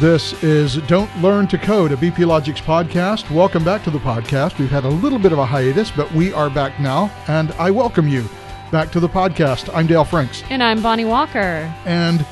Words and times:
This 0.00 0.42
is 0.42 0.76
Don't 0.86 1.14
Learn 1.20 1.46
to 1.48 1.58
Code, 1.58 1.92
a 1.92 1.96
BP 1.96 2.24
Logix 2.24 2.62
podcast. 2.62 3.30
Welcome 3.30 3.62
back 3.62 3.84
to 3.84 3.90
the 3.90 3.98
podcast. 3.98 4.58
We've 4.58 4.70
had 4.70 4.84
a 4.84 4.88
little 4.88 5.18
bit 5.18 5.30
of 5.30 5.38
a 5.38 5.44
hiatus, 5.44 5.90
but 5.90 6.10
we 6.14 6.32
are 6.32 6.48
back 6.48 6.80
now, 6.80 7.12
and 7.28 7.52
I 7.58 7.70
welcome 7.70 8.08
you 8.08 8.24
back 8.72 8.90
to 8.92 9.00
the 9.00 9.10
podcast. 9.10 9.68
I'm 9.76 9.86
Dale 9.86 10.06
Franks. 10.06 10.42
And 10.48 10.62
I'm 10.62 10.82
Bonnie 10.82 11.04
Walker. 11.04 11.70
And 11.84 12.24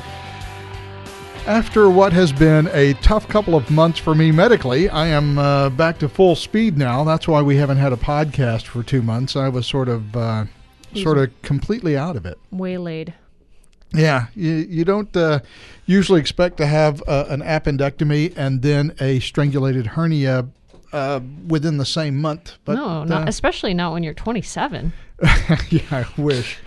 after 1.47 1.91
what 1.91 2.15
has 2.15 2.33
been 2.33 2.71
a 2.73 2.95
tough 3.03 3.29
couple 3.29 3.55
of 3.55 3.71
months 3.71 3.99
for 3.99 4.15
me 4.15 4.33
medically, 4.33 4.89
I 4.89 5.09
am 5.09 5.39
uh, 5.39 5.69
back 5.69 5.99
to 5.99 6.09
full 6.09 6.37
speed 6.37 6.79
now. 6.79 7.05
That's 7.05 7.29
why 7.29 7.43
we 7.43 7.57
haven't 7.57 7.77
had 7.77 7.93
a 7.93 7.97
podcast 7.97 8.63
for 8.63 8.83
two 8.83 9.03
months. 9.03 9.37
I 9.37 9.51
was 9.51 9.67
sort 9.67 9.91
of, 9.91 10.17
uh, 10.17 10.47
sort 10.95 11.19
of 11.19 11.43
completely 11.43 11.99
out 11.99 12.17
of 12.17 12.25
it. 12.25 12.39
Waylaid. 12.51 13.13
Yeah, 13.93 14.27
you, 14.35 14.53
you 14.53 14.85
don't 14.85 15.15
uh, 15.17 15.41
usually 15.87 16.21
expect 16.21 16.59
to 16.59 16.67
have 16.67 17.03
uh, 17.07 17.25
an 17.29 17.41
appendectomy 17.41 18.35
and 18.37 18.63
then 18.63 18.95
a 19.01 19.19
strangulated 19.21 19.87
hernia 19.87 20.49
uh, 20.93 21.21
within 21.47 21.79
the 21.79 21.87
same 21.87 22.21
month. 22.21 22.55
But 22.65 22.75
no, 22.75 23.05
not 23.05 23.23
uh, 23.23 23.29
especially 23.29 23.75
not 23.75 23.93
when 23.93 24.03
you're 24.03 24.15
27. 24.15 24.93
yeah, 25.71 25.81
I 25.91 26.07
wish. 26.17 26.59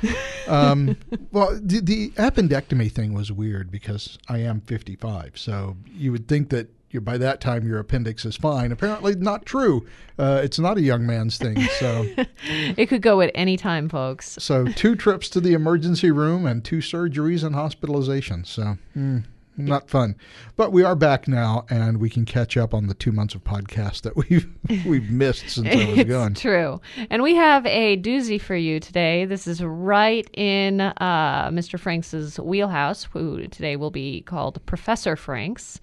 Um, 0.48 0.98
well, 1.32 1.58
the, 1.62 1.80
the 1.80 2.10
appendectomy 2.12 2.92
thing 2.92 3.14
was 3.14 3.32
weird 3.32 3.72
because 3.72 4.18
I 4.28 4.40
am 4.40 4.62
55, 4.62 5.38
so 5.38 5.78
you 5.96 6.12
would 6.12 6.28
think 6.28 6.50
that 6.50 6.68
you're, 6.94 7.02
by 7.02 7.18
that 7.18 7.42
time 7.42 7.68
your 7.68 7.80
appendix 7.80 8.26
is 8.26 8.36
fine. 8.36 8.72
Apparently, 8.72 9.16
not 9.16 9.46
true. 9.46 9.86
Uh, 10.18 10.42
it's 10.44 10.60
not 10.60 10.78
a 10.78 10.82
young 10.82 11.06
man's 11.06 11.38
thing. 11.38 11.60
So 11.80 12.06
it 12.44 12.88
could 12.88 13.02
go 13.02 13.22
at 13.22 13.32
any 13.34 13.58
time, 13.58 13.90
folks. 13.90 14.38
So 14.40 14.66
two 14.66 14.96
trips 14.96 15.30
to 15.30 15.42
the 15.42 15.54
emergency 15.54 16.12
room 16.12 16.46
and 16.46 16.64
two 16.64 16.80
surgeries 16.80 17.44
and 17.44 17.56
hospitalization. 17.56 18.44
So. 18.44 18.78
Mm 18.96 19.24
not 19.66 19.90
fun. 19.90 20.16
But 20.56 20.72
we 20.72 20.84
are 20.84 20.96
back 20.96 21.28
now, 21.28 21.66
and 21.70 21.98
we 21.98 22.10
can 22.10 22.26
catch 22.26 22.58
up 22.58 22.74
on 22.74 22.88
the 22.88 22.94
two 22.94 23.12
months 23.12 23.36
of 23.36 23.44
podcast 23.44 24.02
that 24.02 24.16
we've 24.16 24.48
we've 24.86 25.10
missed 25.10 25.50
since 25.50 25.68
I 25.68 25.76
was 25.76 26.00
it's 26.00 26.10
gone. 26.10 26.34
True, 26.34 26.82
and 27.10 27.24
we 27.24 27.36
have 27.36 27.66
a 27.66 27.98
doozy 27.98 28.40
for 28.40 28.56
you 28.56 28.80
today. 28.80 29.26
This 29.26 29.48
is 29.48 29.64
right 29.64 30.30
in 30.34 30.82
uh, 30.82 31.50
Mr. 31.52 31.80
Franks's 31.80 32.40
wheelhouse, 32.40 33.08
who 33.12 33.48
today 33.48 33.76
will 33.76 33.92
be 33.92 34.22
called 34.22 34.66
Professor 34.66 35.16
Franks, 35.16 35.80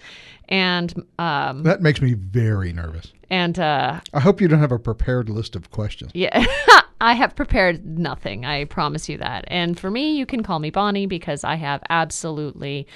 and 0.48 0.94
um, 1.18 1.62
that 1.62 1.82
makes 1.82 2.00
me 2.00 2.14
very 2.14 2.72
nervous. 2.72 3.12
And 3.30 3.58
uh, 3.58 4.00
I 4.14 4.20
hope 4.20 4.40
you 4.40 4.48
don't 4.48 4.58
have 4.60 4.72
a 4.72 4.78
prepared 4.78 5.28
list 5.28 5.54
of 5.54 5.70
questions. 5.70 6.12
Yeah. 6.14 6.44
I 7.00 7.12
have 7.12 7.36
prepared 7.36 7.86
nothing. 7.86 8.44
I 8.44 8.64
promise 8.64 9.08
you 9.08 9.18
that. 9.18 9.44
And 9.48 9.78
for 9.78 9.90
me, 9.90 10.16
you 10.16 10.26
can 10.26 10.42
call 10.42 10.58
me 10.58 10.70
Bonnie 10.70 11.06
because 11.06 11.44
I 11.44 11.54
have 11.54 11.82
absolutely 11.90 12.86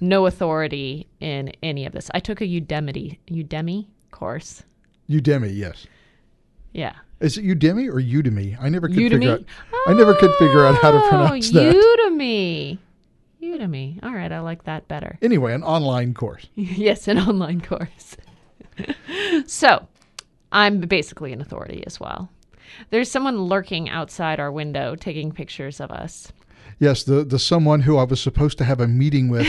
no 0.00 0.26
authority 0.26 1.06
in 1.20 1.52
any 1.62 1.84
of 1.84 1.92
this. 1.92 2.10
I 2.14 2.20
took 2.20 2.40
a 2.40 2.44
Udemy 2.44 3.18
Udemy 3.28 3.86
course. 4.10 4.62
Udemy, 5.10 5.54
yes. 5.54 5.86
Yeah. 6.72 6.94
Is 7.20 7.36
it 7.36 7.44
Udemy 7.44 7.88
or 7.88 8.00
Udemy? 8.00 8.56
I 8.60 8.70
never 8.70 8.88
could 8.88 8.96
Udemy? 8.96 9.10
figure 9.10 9.32
out. 9.32 9.44
Oh, 9.72 9.86
I 9.88 9.92
never 9.92 10.14
could 10.14 10.34
figure 10.38 10.64
out 10.64 10.76
how 10.76 10.92
to 10.92 11.00
pronounce 11.08 11.50
that. 11.50 11.74
Udemy. 11.74 12.78
Udemy. 13.42 14.02
All 14.02 14.12
right, 14.12 14.30
I 14.32 14.40
like 14.40 14.64
that 14.64 14.88
better. 14.88 15.18
Anyway, 15.20 15.52
an 15.52 15.62
online 15.62 16.14
course. 16.14 16.46
yes, 16.54 17.08
an 17.08 17.18
online 17.18 17.60
course. 17.60 18.16
so, 19.46 19.86
I'm 20.52 20.80
basically 20.80 21.32
an 21.32 21.40
authority 21.40 21.84
as 21.86 22.00
well. 22.00 22.30
There's 22.90 23.10
someone 23.10 23.42
lurking 23.42 23.88
outside 23.88 24.40
our 24.40 24.50
window 24.50 24.94
taking 24.94 25.32
pictures 25.32 25.80
of 25.80 25.90
us. 25.90 26.32
Yes, 26.78 27.02
the 27.02 27.24
the 27.24 27.38
someone 27.38 27.82
who 27.82 27.98
I 27.98 28.04
was 28.04 28.20
supposed 28.20 28.56
to 28.58 28.64
have 28.64 28.80
a 28.80 28.88
meeting 28.88 29.28
with 29.28 29.46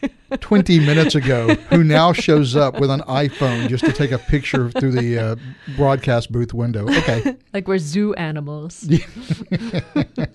20 0.40 0.80
minutes 0.80 1.14
ago 1.14 1.54
who 1.70 1.84
now 1.84 2.12
shows 2.12 2.56
up 2.56 2.80
with 2.80 2.90
an 2.90 3.00
iPhone 3.00 3.68
just 3.68 3.84
to 3.84 3.92
take 3.92 4.10
a 4.10 4.18
picture 4.18 4.70
through 4.70 4.92
the 4.92 5.18
uh, 5.18 5.36
broadcast 5.76 6.32
booth 6.32 6.54
window. 6.54 6.88
Okay. 6.88 7.36
like 7.52 7.68
we're 7.68 7.78
zoo 7.78 8.14
animals. 8.14 8.88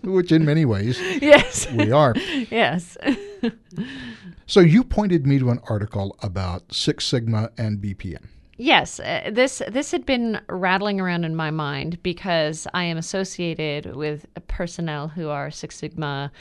Which 0.03 0.31
in 0.31 0.45
many 0.45 0.65
ways 0.65 0.99
yes 1.21 1.69
we 1.71 1.91
are. 1.91 2.13
Yes. 2.49 2.97
So 4.45 4.59
you 4.59 4.83
pointed 4.83 5.25
me 5.25 5.39
to 5.39 5.49
an 5.49 5.59
article 5.69 6.15
about 6.21 6.73
Six 6.73 7.05
Sigma 7.05 7.51
and 7.57 7.79
BPM. 7.79 8.27
Yes, 8.57 8.99
uh, 8.99 9.31
this 9.31 9.61
this 9.67 9.91
had 9.91 10.05
been 10.05 10.39
rattling 10.47 11.01
around 11.01 11.23
in 11.23 11.35
my 11.35 11.49
mind 11.49 12.03
because 12.03 12.67
I 12.75 12.83
am 12.83 12.97
associated 12.97 13.95
with 13.95 14.27
personnel 14.47 15.07
who 15.07 15.29
are 15.29 15.49
Six 15.49 15.77
Sigma 15.77 16.31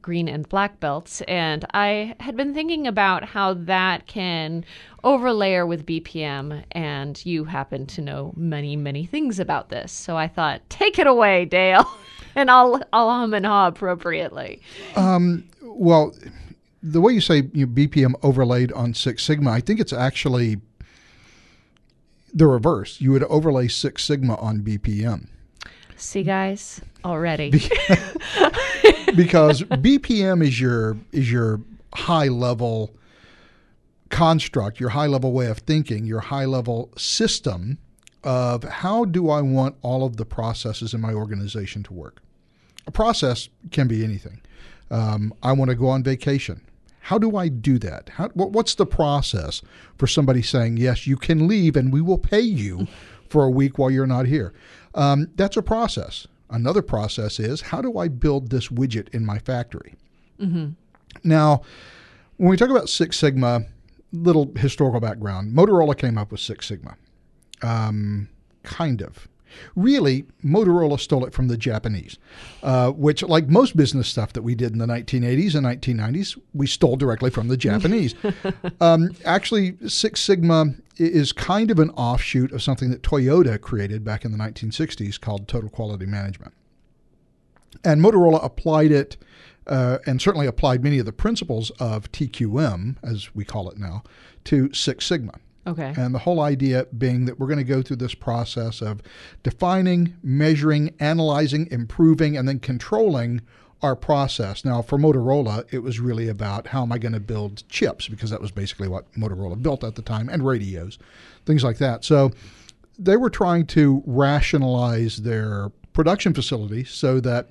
green 0.00 0.28
and 0.28 0.48
black 0.48 0.80
belts 0.80 1.20
and 1.22 1.64
I 1.74 2.14
had 2.20 2.36
been 2.36 2.54
thinking 2.54 2.86
about 2.86 3.24
how 3.24 3.52
that 3.54 4.06
can 4.06 4.64
overlayer 5.04 5.66
with 5.66 5.84
BPM 5.84 6.64
and 6.72 7.24
you 7.26 7.44
happen 7.44 7.84
to 7.86 8.00
know 8.00 8.32
many 8.36 8.76
many 8.76 9.04
things 9.04 9.38
about 9.38 9.68
this. 9.68 9.92
So 9.92 10.16
I 10.16 10.28
thought, 10.28 10.62
take 10.70 10.98
it 10.98 11.06
away, 11.06 11.44
Dale, 11.44 11.86
and 12.34 12.50
I'll 12.50 12.82
I'll 12.92 13.10
hum 13.10 13.34
and 13.34 13.44
haw 13.44 13.66
appropriately. 13.68 14.62
Um 14.96 15.44
well, 15.60 16.14
the 16.82 17.00
way 17.00 17.12
you 17.12 17.20
say 17.20 17.48
you 17.52 17.66
know, 17.66 17.72
BPM 17.72 18.14
overlaid 18.22 18.72
on 18.72 18.94
Six 18.94 19.24
Sigma, 19.24 19.50
I 19.50 19.60
think 19.60 19.80
it's 19.80 19.92
actually 19.92 20.60
the 22.32 22.46
reverse. 22.46 23.00
You 23.00 23.12
would 23.12 23.24
overlay 23.24 23.68
Six 23.68 24.04
Sigma 24.04 24.36
on 24.36 24.60
BPM. 24.60 25.28
See, 25.96 26.22
guys, 26.22 26.80
already. 27.04 27.50
because 29.16 29.62
BPM 29.62 30.44
is 30.44 30.60
your 30.60 30.96
is 31.12 31.30
your 31.30 31.60
high 31.94 32.28
level 32.28 32.94
construct, 34.10 34.80
your 34.80 34.90
high 34.90 35.06
level 35.06 35.32
way 35.32 35.46
of 35.46 35.58
thinking, 35.58 36.06
your 36.06 36.20
high 36.20 36.44
level 36.44 36.90
system 36.96 37.78
of 38.24 38.64
how 38.64 39.04
do 39.04 39.30
I 39.30 39.40
want 39.40 39.76
all 39.82 40.04
of 40.04 40.16
the 40.16 40.24
processes 40.24 40.94
in 40.94 41.00
my 41.00 41.12
organization 41.12 41.82
to 41.84 41.92
work. 41.92 42.22
A 42.86 42.90
process 42.90 43.48
can 43.70 43.86
be 43.86 44.04
anything. 44.04 44.40
Um, 44.90 45.34
I 45.42 45.52
want 45.52 45.70
to 45.70 45.74
go 45.74 45.88
on 45.88 46.02
vacation. 46.02 46.62
How 47.08 47.16
do 47.16 47.38
I 47.38 47.48
do 47.48 47.78
that? 47.78 48.10
How, 48.10 48.28
what's 48.34 48.74
the 48.74 48.84
process 48.84 49.62
for 49.96 50.06
somebody 50.06 50.42
saying, 50.42 50.76
yes, 50.76 51.06
you 51.06 51.16
can 51.16 51.48
leave 51.48 51.74
and 51.74 51.90
we 51.90 52.02
will 52.02 52.18
pay 52.18 52.42
you 52.42 52.86
for 53.30 53.44
a 53.44 53.50
week 53.50 53.78
while 53.78 53.90
you're 53.90 54.06
not 54.06 54.26
here? 54.26 54.52
Um, 54.94 55.30
that's 55.34 55.56
a 55.56 55.62
process. 55.62 56.26
Another 56.50 56.82
process 56.82 57.40
is 57.40 57.62
how 57.62 57.80
do 57.80 57.96
I 57.96 58.08
build 58.08 58.50
this 58.50 58.68
widget 58.68 59.08
in 59.14 59.24
my 59.24 59.38
factory? 59.38 59.94
Mm-hmm. 60.38 60.72
Now, 61.24 61.62
when 62.36 62.50
we 62.50 62.58
talk 62.58 62.68
about 62.68 62.90
Six 62.90 63.16
Sigma, 63.16 63.62
little 64.12 64.52
historical 64.54 65.00
background 65.00 65.54
Motorola 65.54 65.96
came 65.96 66.18
up 66.18 66.30
with 66.30 66.40
Six 66.40 66.66
Sigma. 66.66 66.94
Um, 67.62 68.28
kind 68.64 69.00
of. 69.00 69.26
Really, 69.76 70.24
Motorola 70.44 70.98
stole 70.98 71.24
it 71.24 71.32
from 71.32 71.48
the 71.48 71.56
Japanese, 71.56 72.18
uh, 72.62 72.90
which, 72.90 73.22
like 73.22 73.48
most 73.48 73.76
business 73.76 74.08
stuff 74.08 74.32
that 74.32 74.42
we 74.42 74.54
did 74.54 74.72
in 74.72 74.78
the 74.78 74.86
1980s 74.86 75.54
and 75.54 75.66
1990s, 75.66 76.38
we 76.54 76.66
stole 76.66 76.96
directly 76.96 77.30
from 77.30 77.48
the 77.48 77.56
Japanese. 77.68 78.14
um, 78.80 79.10
actually, 79.24 79.76
Six 79.86 80.20
Sigma 80.20 80.74
is 80.96 81.32
kind 81.32 81.70
of 81.70 81.78
an 81.78 81.90
offshoot 81.90 82.52
of 82.52 82.62
something 82.62 82.90
that 82.90 83.02
Toyota 83.02 83.60
created 83.60 84.04
back 84.04 84.24
in 84.24 84.32
the 84.32 84.38
1960s 84.38 85.20
called 85.20 85.46
Total 85.46 85.70
Quality 85.70 86.06
Management. 86.06 86.52
And 87.84 88.00
Motorola 88.00 88.44
applied 88.44 88.90
it 88.90 89.16
uh, 89.66 89.98
and 90.06 90.20
certainly 90.20 90.46
applied 90.46 90.82
many 90.82 90.98
of 90.98 91.06
the 91.06 91.12
principles 91.12 91.70
of 91.78 92.10
TQM, 92.10 92.96
as 93.02 93.34
we 93.34 93.44
call 93.44 93.68
it 93.70 93.78
now, 93.78 94.02
to 94.44 94.72
Six 94.72 95.06
Sigma. 95.06 95.34
Okay. 95.68 95.92
And 95.96 96.14
the 96.14 96.20
whole 96.20 96.40
idea 96.40 96.86
being 96.96 97.26
that 97.26 97.38
we're 97.38 97.46
going 97.46 97.58
to 97.58 97.64
go 97.64 97.82
through 97.82 97.96
this 97.96 98.14
process 98.14 98.80
of 98.80 99.00
defining, 99.42 100.16
measuring, 100.22 100.94
analyzing, 100.98 101.68
improving, 101.70 102.36
and 102.36 102.48
then 102.48 102.58
controlling 102.58 103.42
our 103.80 103.94
process. 103.94 104.64
Now, 104.64 104.82
for 104.82 104.98
Motorola, 104.98 105.64
it 105.72 105.80
was 105.80 106.00
really 106.00 106.28
about 106.28 106.68
how 106.68 106.82
am 106.82 106.90
I 106.90 106.98
going 106.98 107.12
to 107.12 107.20
build 107.20 107.62
chips, 107.68 108.08
because 108.08 108.30
that 108.30 108.40
was 108.40 108.50
basically 108.50 108.88
what 108.88 109.12
Motorola 109.12 109.62
built 109.62 109.84
at 109.84 109.94
the 109.94 110.02
time, 110.02 110.28
and 110.28 110.44
radios, 110.44 110.98
things 111.46 111.62
like 111.62 111.78
that. 111.78 112.04
So 112.04 112.32
they 112.98 113.16
were 113.16 113.30
trying 113.30 113.66
to 113.66 114.02
rationalize 114.04 115.18
their 115.18 115.70
production 115.92 116.34
facility 116.34 116.82
so 116.82 117.20
that, 117.20 117.50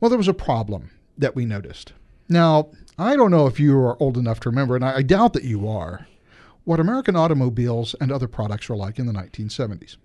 well, 0.00 0.08
there 0.08 0.16
was 0.16 0.28
a 0.28 0.34
problem 0.34 0.90
that 1.18 1.36
we 1.36 1.44
noticed. 1.44 1.92
Now, 2.28 2.68
I 2.98 3.16
don't 3.16 3.30
know 3.30 3.46
if 3.46 3.60
you 3.60 3.76
are 3.78 4.02
old 4.02 4.16
enough 4.16 4.40
to 4.40 4.48
remember, 4.48 4.76
and 4.76 4.84
I 4.84 5.02
doubt 5.02 5.34
that 5.34 5.44
you 5.44 5.68
are 5.68 6.06
what 6.64 6.80
American 6.80 7.16
automobiles 7.16 7.94
and 8.00 8.12
other 8.12 8.28
products 8.28 8.68
were 8.68 8.76
like 8.76 8.98
in 8.98 9.06
the 9.06 9.12
1970s. 9.12 9.96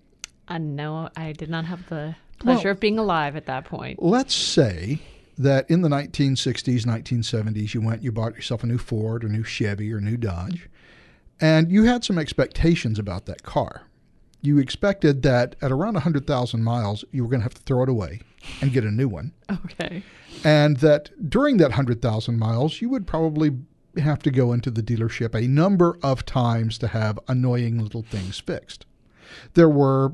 Uh, 0.48 0.58
no, 0.58 1.10
I 1.16 1.32
did 1.32 1.50
not 1.50 1.66
have 1.66 1.88
the 1.88 2.16
pleasure 2.38 2.68
well, 2.68 2.72
of 2.72 2.80
being 2.80 2.98
alive 2.98 3.36
at 3.36 3.46
that 3.46 3.64
point. 3.64 4.02
Let's 4.02 4.34
say 4.34 5.00
that 5.36 5.70
in 5.70 5.82
the 5.82 5.88
1960s, 5.88 6.84
1970s, 6.84 7.74
you 7.74 7.80
went, 7.80 8.02
you 8.02 8.10
bought 8.10 8.34
yourself 8.34 8.64
a 8.64 8.66
new 8.66 8.78
Ford 8.78 9.24
or 9.24 9.28
new 9.28 9.44
Chevy 9.44 9.92
or 9.92 10.00
new 10.00 10.16
Dodge, 10.16 10.68
and 11.40 11.70
you 11.70 11.84
had 11.84 12.04
some 12.04 12.18
expectations 12.18 12.98
about 12.98 13.26
that 13.26 13.42
car. 13.42 13.82
You 14.40 14.58
expected 14.58 15.22
that 15.22 15.56
at 15.60 15.70
around 15.72 15.94
100,000 15.94 16.62
miles, 16.62 17.04
you 17.12 17.22
were 17.22 17.28
going 17.28 17.40
to 17.40 17.44
have 17.44 17.54
to 17.54 17.62
throw 17.62 17.82
it 17.82 17.88
away 17.88 18.20
and 18.60 18.72
get 18.72 18.84
a 18.84 18.90
new 18.90 19.08
one. 19.08 19.32
Okay. 19.64 20.02
And 20.44 20.76
that 20.78 21.10
during 21.28 21.56
that 21.56 21.70
100,000 21.70 22.38
miles, 22.38 22.80
you 22.80 22.88
would 22.90 23.06
probably 23.06 23.50
have 24.00 24.20
to 24.20 24.30
go 24.30 24.52
into 24.52 24.70
the 24.70 24.82
dealership 24.82 25.34
a 25.34 25.48
number 25.48 25.98
of 26.02 26.24
times 26.24 26.78
to 26.78 26.88
have 26.88 27.18
annoying 27.28 27.78
little 27.78 28.02
things 28.02 28.38
fixed. 28.38 28.86
There 29.54 29.68
were, 29.68 30.12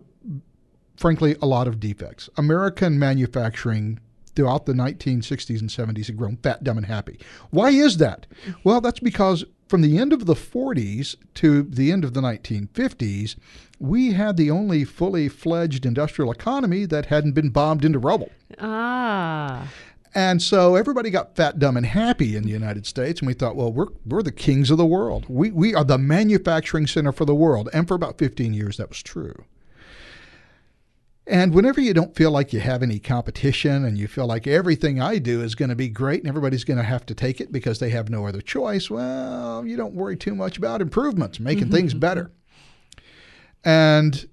frankly, 0.97 1.37
a 1.41 1.47
lot 1.47 1.69
of 1.69 1.81
defects. 1.81 2.29
American 2.37 2.99
manufacturing 2.99 4.01
throughout 4.35 4.67
the 4.67 4.73
1960s 4.73 5.61
and 5.61 5.71
70s 5.71 6.07
had 6.07 6.17
grown 6.17 6.37
fat, 6.39 6.65
dumb, 6.65 6.79
and 6.79 6.87
happy. 6.87 7.19
Why 7.51 7.71
is 7.71 7.99
that? 7.99 8.27
Well, 8.65 8.81
that's 8.81 9.01
because 9.01 9.45
from 9.69 9.83
the 9.83 9.99
end 9.99 10.13
of 10.13 10.27
the 10.27 10.35
40s 10.35 11.17
to 11.35 11.63
the 11.63 11.91
end 11.93 12.05
of 12.05 12.15
the 12.15 12.21
1950s, 12.21 13.37
we 13.79 14.13
had 14.13 14.37
the 14.37 14.51
only 14.51 14.85
fully 14.85 15.29
fledged 15.29 15.87
industrial 15.87 16.31
economy 16.31 16.85
that 16.87 17.07
hadn't 17.07 17.33
been 17.33 17.51
bombed 17.51 17.85
into 17.85 17.99
rubble. 17.99 18.31
Ah. 18.59 19.69
And 20.15 20.41
so 20.41 20.77
everybody 20.77 21.11
got 21.11 21.35
fat, 21.35 21.59
dumb, 21.59 21.77
and 21.77 21.85
happy 21.85 22.37
in 22.37 22.45
the 22.45 22.51
United 22.51 22.87
States. 22.87 23.21
And 23.21 23.27
we 23.27 23.35
thought, 23.35 23.57
well, 23.57 23.73
we're, 23.73 23.89
we're 24.07 24.23
the 24.23 24.31
kings 24.31 24.71
of 24.71 24.79
the 24.79 24.87
world. 24.87 25.27
We, 25.29 25.51
we 25.51 25.75
are 25.75 25.83
the 25.83 25.99
manufacturing 25.99 26.87
center 26.87 27.11
for 27.11 27.25
the 27.25 27.35
world. 27.35 27.69
And 27.73 27.89
for 27.89 27.95
about 27.95 28.19
15 28.19 28.55
years, 28.55 28.77
that 28.77 28.89
was 28.89 29.03
true. 29.03 29.45
And 31.27 31.55
whenever 31.55 31.81
you 31.81 31.95
don't 31.95 32.15
feel 32.15 32.31
like 32.31 32.53
you 32.53 32.61
have 32.61 32.83
any 32.83 32.99
competition 33.01 33.85
and 33.85 33.97
you 33.97 34.07
feel 34.07 34.27
like 34.27 34.47
everything 34.47 35.01
I 35.01 35.19
do 35.19 35.43
is 35.43 35.55
going 35.55 35.71
to 35.71 35.75
be 35.75 35.89
great 35.89 36.21
and 36.21 36.29
everybody's 36.29 36.65
going 36.65 36.77
to 36.77 36.85
have 36.85 37.07
to 37.07 37.15
take 37.15 37.41
it 37.41 37.51
because 37.51 37.79
they 37.79 37.91
have 37.91 38.11
no 38.11 38.27
other 38.27 38.43
choice, 38.43 38.91
well, 38.91 39.67
you 39.67 39.77
don't 39.77 39.95
worry 39.95 40.17
too 40.17 40.35
much 40.35 40.59
about 40.59 40.83
improvements, 40.83 41.41
making 41.41 41.65
mm-hmm, 41.65 41.73
things 41.73 41.93
mm-hmm. 41.93 42.01
better. 42.01 42.31
And 43.65 44.29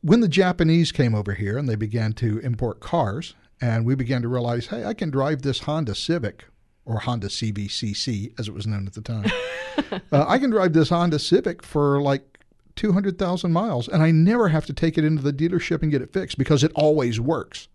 when 0.00 0.20
the 0.20 0.28
Japanese 0.28 0.92
came 0.92 1.14
over 1.14 1.34
here 1.34 1.58
and 1.58 1.68
they 1.68 1.76
began 1.76 2.14
to 2.14 2.38
import 2.38 2.80
cars, 2.80 3.34
and 3.60 3.84
we 3.84 3.94
began 3.94 4.22
to 4.22 4.28
realize, 4.28 4.66
hey, 4.66 4.84
I 4.84 4.94
can 4.94 5.10
drive 5.10 5.42
this 5.42 5.60
Honda 5.60 5.94
Civic 5.94 6.44
or 6.84 7.00
Honda 7.00 7.28
CVCC 7.28 8.38
as 8.38 8.48
it 8.48 8.54
was 8.54 8.66
known 8.66 8.86
at 8.86 8.94
the 8.94 9.00
time. 9.00 9.30
uh, 10.12 10.24
I 10.28 10.38
can 10.38 10.50
drive 10.50 10.72
this 10.72 10.90
Honda 10.90 11.18
Civic 11.18 11.62
for 11.62 12.00
like 12.00 12.38
200,000 12.76 13.52
miles 13.52 13.88
and 13.88 14.02
I 14.02 14.10
never 14.10 14.48
have 14.48 14.66
to 14.66 14.72
take 14.72 14.98
it 14.98 15.04
into 15.04 15.22
the 15.22 15.32
dealership 15.32 15.82
and 15.82 15.90
get 15.90 16.02
it 16.02 16.12
fixed 16.12 16.38
because 16.38 16.62
it 16.62 16.72
always 16.74 17.18
works. 17.18 17.68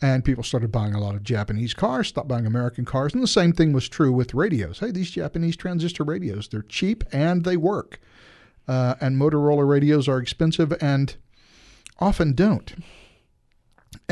And 0.00 0.24
people 0.24 0.42
started 0.42 0.72
buying 0.72 0.94
a 0.94 1.00
lot 1.00 1.14
of 1.14 1.22
Japanese 1.22 1.74
cars, 1.74 2.08
stopped 2.08 2.26
buying 2.26 2.46
American 2.46 2.84
cars. 2.84 3.14
And 3.14 3.22
the 3.22 3.28
same 3.28 3.52
thing 3.52 3.72
was 3.72 3.88
true 3.88 4.12
with 4.12 4.34
radios. 4.34 4.80
Hey, 4.80 4.90
these 4.90 5.12
Japanese 5.12 5.56
transistor 5.56 6.02
radios, 6.02 6.48
they're 6.48 6.62
cheap 6.62 7.04
and 7.12 7.44
they 7.44 7.56
work. 7.56 8.00
Uh, 8.66 8.94
and 9.00 9.16
Motorola 9.16 9.68
radios 9.68 10.08
are 10.08 10.18
expensive 10.18 10.72
and 10.80 11.16
often 12.00 12.32
don't. 12.32 12.74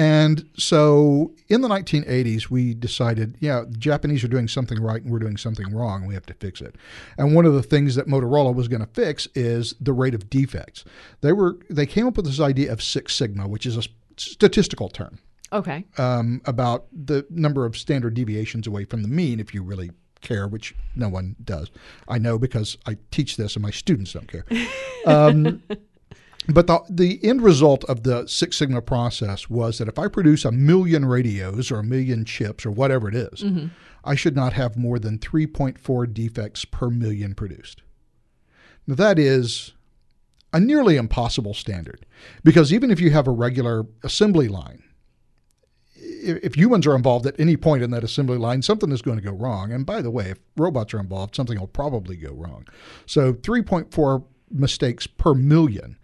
And 0.01 0.49
so 0.57 1.33
in 1.51 1.61
the 1.61 1.69
1980s, 1.69 2.49
we 2.49 2.73
decided, 2.73 3.37
yeah, 3.41 3.65
the 3.69 3.77
Japanese 3.77 4.25
are 4.25 4.29
doing 4.29 4.49
something 4.49 4.81
right 4.83 5.03
and 5.03 5.13
we're 5.13 5.19
doing 5.19 5.37
something 5.37 5.71
wrong. 5.75 6.07
We 6.07 6.15
have 6.15 6.25
to 6.27 6.35
fix 6.35 6.63
it. 6.63 6.77
And 7.19 7.35
one 7.35 7.45
of 7.45 7.53
the 7.53 7.63
things 7.63 7.97
that 7.97 8.07
Motorola 8.07 8.55
was 8.55 8.67
going 8.67 8.81
to 8.81 8.87
fix 8.87 9.29
is 9.35 9.75
the 9.79 9.93
rate 9.93 10.15
of 10.15 10.31
defects. 10.31 10.85
They 11.21 11.33
were 11.33 11.59
they 11.69 11.85
came 11.85 12.07
up 12.07 12.17
with 12.17 12.25
this 12.25 12.41
idea 12.41 12.73
of 12.73 12.83
Six 12.83 13.15
Sigma, 13.15 13.47
which 13.47 13.67
is 13.67 13.77
a 13.77 13.83
statistical 14.17 14.89
term 14.89 15.19
Okay. 15.53 15.85
um, 15.99 16.41
about 16.47 16.87
the 16.93 17.27
number 17.29 17.67
of 17.67 17.77
standard 17.77 18.15
deviations 18.15 18.67
away 18.67 18.87
from 18.87 19.03
the 19.03 19.09
mean, 19.09 19.39
if 19.39 19.53
you 19.53 19.63
really 19.63 19.91
care, 20.23 20.49
which 20.49 20.75
no 20.97 21.09
one 21.11 21.37
does. 21.45 21.71
I 22.09 22.19
know 22.19 22.39
because 22.39 22.79
I 22.87 22.97
teach 23.11 23.37
this 23.37 23.55
and 23.57 23.63
my 23.63 23.71
students 23.71 24.15
don't 24.15 24.29
care. 24.29 24.47
Um, 25.07 25.63
but 26.55 26.67
the, 26.67 26.81
the 26.89 27.21
end 27.23 27.43
result 27.43 27.85
of 27.85 28.03
the 28.03 28.27
Six 28.27 28.57
Sigma 28.57 28.81
process 28.83 29.51
was 29.51 29.79
that 29.79 29.89
if 29.89 29.99
I 29.99 30.09
produce 30.09 30.45
a 30.45 30.53
million 30.53 31.05
radios 31.05 31.71
or 31.71 31.79
a 31.79 31.85
million 31.85 32.25
chips 32.25 32.65
or 32.65 32.71
whatever 32.71 33.09
it 33.09 33.15
is, 33.15 33.43
mm-hmm. 33.43 33.67
I 34.05 34.15
should 34.15 34.35
not 34.35 34.55
have 34.55 34.77
more 34.77 34.99
than 34.99 35.19
3.4 35.19 36.15
defects 36.15 36.65
per 36.65 36.89
million 36.89 37.35
produced. 37.35 37.83
Now, 38.87 38.95
that 38.95 39.19
is 39.19 39.73
a 40.53 40.61
nearly 40.61 40.97
impossible 40.97 41.55
standard 41.55 42.07
because 42.43 42.73
even 42.73 42.91
if 42.91 43.01
you 43.01 43.11
have 43.11 43.29
a 43.29 43.33
regular 43.33 43.87
assembly 44.03 44.49
line, 44.49 44.83
if 45.97 46.57
humans 46.57 46.87
are 46.87 46.97
involved 46.97 47.27
at 47.27 47.39
any 47.39 47.57
point 47.57 47.83
in 47.83 47.91
that 47.91 48.05
assembly 48.05 48.39
line, 48.39 48.63
something 48.63 48.91
is 48.91 49.03
going 49.03 49.19
to 49.19 49.25
go 49.25 49.33
wrong. 49.33 49.73
And 49.73 49.87
by 49.87 50.03
the 50.03 50.11
way, 50.11 50.31
if 50.31 50.39
robots 50.57 50.95
are 50.95 51.01
involved, 51.01 51.37
something 51.37 51.59
will 51.59 51.67
probably 51.67 52.17
go 52.17 52.33
wrong. 52.33 52.67
So 53.07 53.33
3.4 53.35 54.25
mistakes 54.51 55.07
per 55.07 55.35
million 55.35 55.97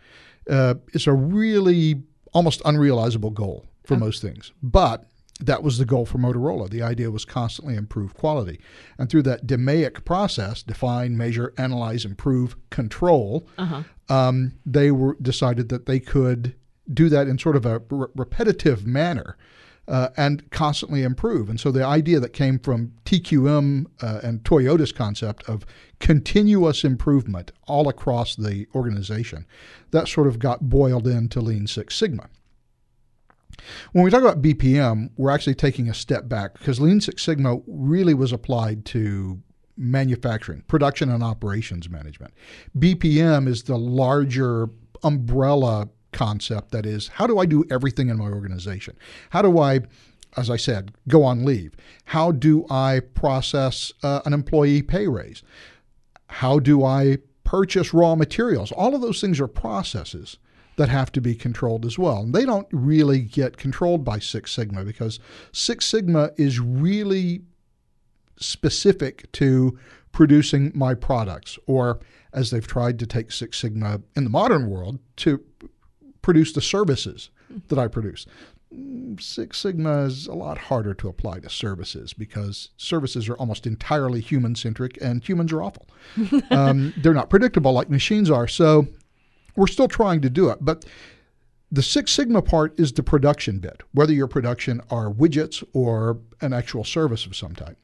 uh, 0.50 0.74
is 0.92 1.06
a 1.06 1.12
really 1.12 2.02
almost 2.32 2.62
unrealizable 2.64 3.30
goal 3.32 3.66
for 3.84 3.96
most 3.96 4.20
things. 4.22 4.52
But 4.62 5.06
that 5.40 5.62
was 5.62 5.78
the 5.78 5.84
goal 5.84 6.06
for 6.06 6.18
Motorola. 6.18 6.68
The 6.70 6.82
idea 6.82 7.10
was 7.10 7.24
constantly 7.24 7.76
improve 7.76 8.14
quality. 8.14 8.58
And 8.98 9.08
through 9.10 9.22
that 9.22 9.46
DMAIC 9.46 10.04
process, 10.04 10.62
define, 10.62 11.16
measure, 11.16 11.52
analyze, 11.58 12.04
improve, 12.04 12.56
control, 12.70 13.46
um, 14.08 14.52
they 14.64 14.90
were 14.90 15.16
decided 15.20 15.68
that 15.68 15.86
they 15.86 16.00
could 16.00 16.54
do 16.92 17.08
that 17.08 17.26
in 17.26 17.38
sort 17.38 17.56
of 17.56 17.66
a 17.66 17.82
re- 17.90 18.08
repetitive 18.14 18.86
manner 18.86 19.36
uh, 19.88 20.08
and 20.16 20.50
constantly 20.50 21.02
improve. 21.02 21.48
And 21.48 21.60
so 21.60 21.70
the 21.70 21.84
idea 21.84 22.20
that 22.20 22.32
came 22.32 22.58
from 22.58 22.92
TQM 23.04 23.86
uh, 24.02 24.20
and 24.22 24.42
Toyota's 24.42 24.92
concept 24.92 25.48
of 25.48 25.64
continuous 26.00 26.84
improvement 26.84 27.52
all 27.66 27.88
across 27.88 28.36
the 28.36 28.66
organization, 28.74 29.46
that 29.92 30.08
sort 30.08 30.26
of 30.26 30.38
got 30.38 30.68
boiled 30.68 31.06
into 31.06 31.40
Lean 31.40 31.66
Six 31.66 31.94
Sigma. 31.94 32.28
When 33.92 34.04
we 34.04 34.10
talk 34.10 34.20
about 34.20 34.42
BPM, 34.42 35.10
we're 35.16 35.30
actually 35.30 35.54
taking 35.54 35.88
a 35.88 35.94
step 35.94 36.28
back 36.28 36.58
because 36.58 36.80
Lean 36.80 37.00
Six 37.00 37.22
Sigma 37.22 37.60
really 37.66 38.14
was 38.14 38.32
applied 38.32 38.84
to 38.86 39.40
manufacturing, 39.76 40.62
production 40.68 41.10
and 41.10 41.22
operations 41.22 41.88
management. 41.88 42.34
BPM 42.78 43.46
is 43.46 43.64
the 43.64 43.78
larger 43.78 44.68
umbrella 45.02 45.88
concept 46.16 46.70
that 46.70 46.86
is 46.86 47.08
how 47.08 47.26
do 47.26 47.38
I 47.38 47.46
do 47.46 47.64
everything 47.70 48.08
in 48.08 48.16
my 48.16 48.30
organization? 48.30 48.96
How 49.30 49.42
do 49.42 49.58
I, 49.58 49.80
as 50.36 50.48
I 50.48 50.56
said, 50.56 50.92
go 51.08 51.22
on 51.22 51.44
leave? 51.44 51.74
How 52.06 52.32
do 52.32 52.66
I 52.70 53.00
process 53.14 53.92
uh, 54.02 54.22
an 54.24 54.32
employee 54.32 54.82
pay 54.82 55.06
raise? 55.06 55.42
How 56.28 56.58
do 56.58 56.82
I 56.84 57.18
purchase 57.44 57.92
raw 57.92 58.14
materials? 58.14 58.72
All 58.72 58.94
of 58.94 59.02
those 59.02 59.20
things 59.20 59.38
are 59.40 59.46
processes 59.46 60.38
that 60.76 60.88
have 60.88 61.12
to 61.12 61.20
be 61.20 61.34
controlled 61.34 61.84
as 61.84 61.98
well. 61.98 62.18
And 62.18 62.34
they 62.34 62.44
don't 62.44 62.68
really 62.70 63.20
get 63.20 63.56
controlled 63.56 64.04
by 64.04 64.18
Six 64.18 64.52
Sigma 64.52 64.84
because 64.84 65.20
Six 65.52 65.84
Sigma 65.86 66.30
is 66.36 66.60
really 66.60 67.42
specific 68.38 69.30
to 69.32 69.78
producing 70.12 70.72
my 70.74 70.94
products, 70.94 71.58
or 71.66 72.00
as 72.32 72.50
they've 72.50 72.66
tried 72.66 72.98
to 72.98 73.06
take 73.06 73.32
Six 73.32 73.58
Sigma 73.58 74.00
in 74.14 74.24
the 74.24 74.30
modern 74.30 74.68
world 74.68 74.98
to 75.16 75.42
produce 76.26 76.52
the 76.52 76.60
services 76.60 77.30
that 77.68 77.78
I 77.78 77.86
produce. 77.86 78.26
Six 79.20 79.58
Sigma 79.60 80.06
is 80.06 80.26
a 80.26 80.34
lot 80.34 80.58
harder 80.58 80.92
to 80.94 81.08
apply 81.08 81.38
to 81.38 81.48
services 81.48 82.12
because 82.12 82.70
services 82.76 83.28
are 83.28 83.36
almost 83.36 83.64
entirely 83.64 84.20
human 84.20 84.56
centric 84.56 84.98
and 85.00 85.22
humans 85.22 85.52
are 85.52 85.62
awful. 85.62 85.86
um, 86.50 86.92
they're 86.96 87.14
not 87.14 87.30
predictable 87.30 87.72
like 87.72 87.88
machines 87.88 88.28
are. 88.28 88.48
So 88.48 88.88
we're 89.54 89.68
still 89.68 89.86
trying 89.86 90.20
to 90.22 90.28
do 90.28 90.48
it. 90.48 90.58
But 90.60 90.84
the 91.70 91.80
Six 91.80 92.10
Sigma 92.10 92.42
part 92.42 92.76
is 92.76 92.92
the 92.92 93.04
production 93.04 93.60
bit, 93.60 93.84
whether 93.92 94.12
your 94.12 94.26
production 94.26 94.80
are 94.90 95.08
widgets 95.12 95.62
or 95.74 96.18
an 96.40 96.52
actual 96.52 96.82
service 96.82 97.24
of 97.24 97.36
some 97.36 97.54
type. 97.54 97.78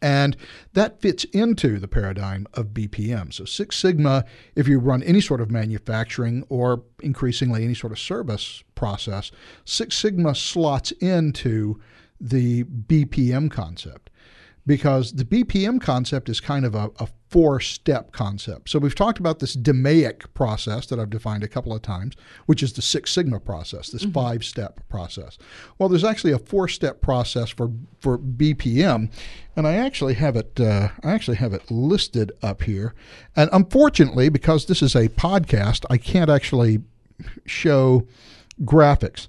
And 0.00 0.36
that 0.74 1.00
fits 1.00 1.24
into 1.24 1.78
the 1.78 1.88
paradigm 1.88 2.46
of 2.54 2.68
BPM. 2.68 3.32
So, 3.32 3.44
Six 3.44 3.76
Sigma, 3.76 4.24
if 4.54 4.68
you 4.68 4.78
run 4.78 5.02
any 5.02 5.20
sort 5.20 5.40
of 5.40 5.50
manufacturing 5.50 6.44
or 6.48 6.84
increasingly 7.02 7.64
any 7.64 7.74
sort 7.74 7.92
of 7.92 7.98
service 7.98 8.62
process, 8.74 9.32
Six 9.64 9.96
Sigma 9.96 10.34
slots 10.34 10.92
into 10.92 11.80
the 12.20 12.64
BPM 12.64 13.50
concept 13.50 14.07
because 14.68 15.12
the 15.12 15.24
BPM 15.24 15.80
concept 15.80 16.28
is 16.28 16.40
kind 16.40 16.66
of 16.66 16.74
a, 16.74 16.90
a 16.98 17.08
four 17.30 17.58
step 17.58 18.12
concept. 18.12 18.68
So, 18.68 18.78
we've 18.78 18.94
talked 18.94 19.18
about 19.18 19.38
this 19.38 19.56
DMAIC 19.56 20.34
process 20.34 20.86
that 20.86 21.00
I've 21.00 21.08
defined 21.08 21.42
a 21.42 21.48
couple 21.48 21.74
of 21.74 21.80
times, 21.80 22.14
which 22.44 22.62
is 22.62 22.74
the 22.74 22.82
Six 22.82 23.10
Sigma 23.10 23.40
process, 23.40 23.88
this 23.88 24.04
five 24.04 24.44
step 24.44 24.80
process. 24.90 25.38
Well, 25.78 25.88
there's 25.88 26.04
actually 26.04 26.32
a 26.32 26.38
four 26.38 26.68
step 26.68 27.00
process 27.00 27.48
for, 27.48 27.70
for 28.00 28.18
BPM, 28.18 29.10
and 29.56 29.66
I 29.66 29.74
actually 29.76 30.14
have 30.14 30.36
it. 30.36 30.60
Uh, 30.60 30.90
I 31.02 31.12
actually 31.12 31.38
have 31.38 31.54
it 31.54 31.70
listed 31.70 32.30
up 32.42 32.62
here. 32.62 32.94
And 33.34 33.48
unfortunately, 33.54 34.28
because 34.28 34.66
this 34.66 34.82
is 34.82 34.94
a 34.94 35.08
podcast, 35.08 35.86
I 35.88 35.96
can't 35.96 36.30
actually 36.30 36.82
show 37.46 38.06
graphics. 38.62 39.28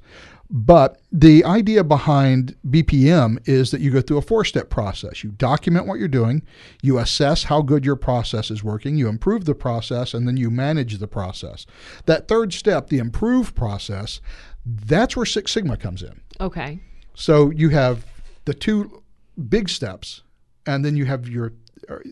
But 0.51 0.99
the 1.11 1.45
idea 1.45 1.83
behind 1.83 2.55
BPM 2.67 3.47
is 3.47 3.69
that 3.69 3.81
you 3.81 3.91
go 3.91 4.01
through 4.01 4.17
a 4.17 4.21
four 4.21 4.43
step 4.43 4.69
process. 4.69 5.23
You 5.23 5.31
document 5.31 5.85
what 5.85 5.99
you're 5.99 6.07
doing, 6.07 6.41
you 6.81 6.97
assess 6.97 7.43
how 7.43 7.61
good 7.61 7.85
your 7.85 7.95
process 7.95 8.49
is 8.49 8.63
working, 8.63 8.95
you 8.95 9.07
improve 9.07 9.45
the 9.45 9.53
process, 9.53 10.13
and 10.13 10.27
then 10.27 10.37
you 10.37 10.49
manage 10.49 10.97
the 10.97 11.07
process. 11.07 11.67
That 12.05 12.27
third 12.27 12.51
step, 12.53 12.87
the 12.87 12.97
improve 12.97 13.53
process, 13.53 14.21
that's 14.65 15.15
where 15.15 15.25
Six 15.25 15.51
Sigma 15.51 15.77
comes 15.77 16.01
in. 16.01 16.19
Okay. 16.41 16.79
So 17.13 17.51
you 17.51 17.69
have 17.69 18.05
the 18.45 18.53
two 18.55 19.03
big 19.49 19.69
steps 19.69 20.23
and 20.65 20.83
then 20.83 20.95
you 20.95 21.05
have 21.05 21.27
your 21.27 21.53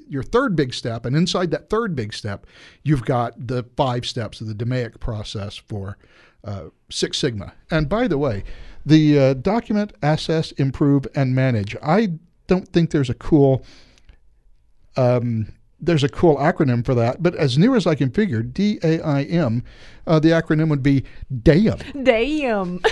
your 0.08 0.24
third 0.24 0.56
big 0.56 0.74
step, 0.74 1.06
and 1.06 1.16
inside 1.16 1.52
that 1.52 1.70
third 1.70 1.96
big 1.96 2.14
step, 2.14 2.46
you've 2.84 3.06
got 3.06 3.48
the 3.48 3.64
five 3.76 4.06
steps 4.06 4.42
of 4.42 4.48
the 4.48 4.54
DMAIC 4.54 5.00
process 5.00 5.56
for 5.56 5.98
uh, 6.44 6.66
Six 6.90 7.18
Sigma. 7.18 7.54
And 7.72 7.90
by 7.90 8.08
the 8.08 8.18
way, 8.18 8.44
the 8.86 9.20
uh, 9.20 9.34
document, 9.34 9.94
assess, 10.02 10.52
improve, 10.54 11.06
and 11.16 11.36
manage. 11.36 11.76
I 11.84 12.14
don't 12.48 12.68
think 12.68 12.92
there's 12.92 13.10
a 13.10 13.16
cool 13.16 13.66
um, 14.96 15.54
there's 15.80 16.04
a 16.04 16.10
cool 16.10 16.38
acronym 16.38 16.84
for 16.84 16.96
that, 16.96 17.22
but 17.22 17.36
as 17.36 17.58
near 17.58 17.76
as 17.76 17.86
I 17.86 17.94
can 17.94 18.10
figure, 18.10 18.42
D 18.42 18.80
A 18.84 19.00
I 19.02 19.24
M, 19.24 19.64
uh, 20.08 20.20
the 20.20 20.30
acronym 20.30 20.70
would 20.70 20.82
be 20.82 21.04
DAM. 21.44 21.80
Damn. 22.04 22.82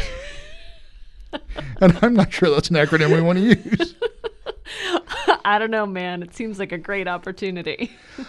And 1.82 1.98
I'm 2.02 2.14
not 2.14 2.32
sure 2.32 2.50
that's 2.50 2.70
an 2.70 2.78
acronym 2.78 3.14
we 3.14 3.22
want 3.22 3.38
to 3.40 3.44
use. 3.44 3.96
I 5.46 5.58
don't 5.60 5.72
know, 5.72 5.86
man. 5.86 6.24
It 6.24 6.34
seems 6.36 6.60
like 6.60 6.72
a 6.72 6.78
great 6.78 7.08
opportunity. 7.08 7.92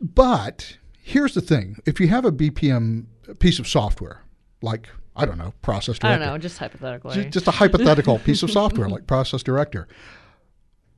But 0.00 0.78
here's 1.02 1.34
the 1.34 1.42
thing 1.42 1.76
if 1.84 2.00
you 2.00 2.08
have 2.08 2.24
a 2.24 2.32
BPM 2.32 3.04
piece 3.38 3.58
of 3.58 3.68
software, 3.68 4.22
like, 4.62 4.88
I 5.14 5.26
don't 5.26 5.36
know, 5.36 5.52
Process 5.60 5.98
Director. 5.98 6.06
I 6.22 6.24
don't 6.24 6.34
know, 6.34 6.38
just 6.38 6.56
hypothetically. 6.58 7.14
ju- 7.14 7.28
just 7.28 7.46
a 7.46 7.50
hypothetical 7.50 8.18
piece 8.24 8.42
of 8.42 8.50
software 8.50 8.88
like 8.88 9.06
Process 9.06 9.42
Director, 9.42 9.88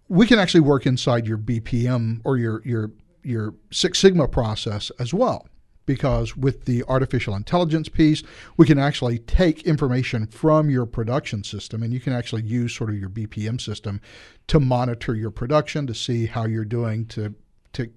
we 0.08 0.26
can 0.26 0.38
actually 0.38 0.60
work 0.60 0.86
inside 0.86 1.26
your 1.26 1.38
BPM 1.38 2.20
or 2.22 2.36
your, 2.36 2.62
your, 2.64 2.92
your 3.24 3.54
Six 3.72 3.98
Sigma 3.98 4.28
process 4.28 4.92
as 5.00 5.12
well. 5.12 5.48
Because 5.84 6.36
with 6.36 6.64
the 6.64 6.84
artificial 6.84 7.34
intelligence 7.34 7.88
piece, 7.88 8.22
we 8.56 8.66
can 8.66 8.78
actually 8.78 9.18
take 9.18 9.62
information 9.64 10.26
from 10.26 10.70
your 10.70 10.86
production 10.86 11.42
system 11.42 11.82
and 11.82 11.92
you 11.92 12.00
can 12.00 12.12
actually 12.12 12.42
use 12.42 12.74
sort 12.74 12.90
of 12.90 12.96
your 12.96 13.10
BPM 13.10 13.60
system 13.60 14.00
to 14.46 14.60
monitor 14.60 15.14
your 15.14 15.30
production 15.30 15.86
to 15.86 15.94
see 15.94 16.26
how 16.26 16.46
you're 16.46 16.64
doing 16.64 17.06
to, 17.06 17.34
to 17.72 17.90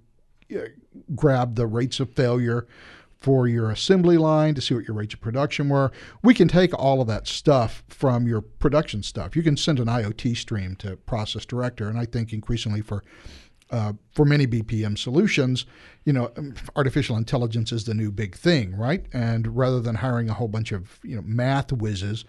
uh, 0.56 0.62
grab 1.16 1.56
the 1.56 1.68
rates 1.68 2.00
of 2.00 2.12
failure 2.14 2.68
for 3.26 3.48
your 3.48 3.72
assembly 3.72 4.18
line 4.18 4.54
to 4.54 4.62
see 4.62 4.76
what 4.76 4.88
your 4.88 4.96
rates 4.96 5.16
of 5.16 5.20
production 5.20 5.68
were. 5.68 5.92
We 6.22 6.36
can 6.36 6.48
take 6.48 6.78
all 6.78 7.02
of 7.02 7.08
that 7.08 7.28
stuff 7.28 7.84
from 7.88 8.28
your 8.28 8.42
production 8.42 9.02
stuff. 9.02 9.36
You 9.36 9.42
can 9.42 9.58
send 9.58 9.80
an 9.80 9.88
IoT 9.88 10.38
stream 10.38 10.76
to 10.76 10.98
Process 10.98 11.44
Director, 11.44 11.90
and 11.90 11.98
I 11.98 12.06
think 12.06 12.34
increasingly 12.34 12.82
for 12.82 13.04
uh, 13.72 13.94
for 14.12 14.26
many 14.26 14.46
BPM 14.46 14.98
solutions, 14.98 15.66
you 16.04 16.14
know, 16.14 16.32
um, 16.38 16.54
artificial 16.76 17.18
intelligence 17.18 17.72
is 17.72 17.86
the 17.86 17.94
new 17.94 18.12
big 18.12 18.36
thing, 18.36 18.76
right? 18.76 19.06
And 19.12 19.58
rather 19.58 19.82
than 19.82 19.96
hiring 19.96 20.30
a 20.30 20.34
whole 20.34 20.48
bunch 20.48 20.72
of 20.72 21.00
you 21.04 21.16
know 21.16 21.24
math 21.24 21.72
whizzes 21.72 22.26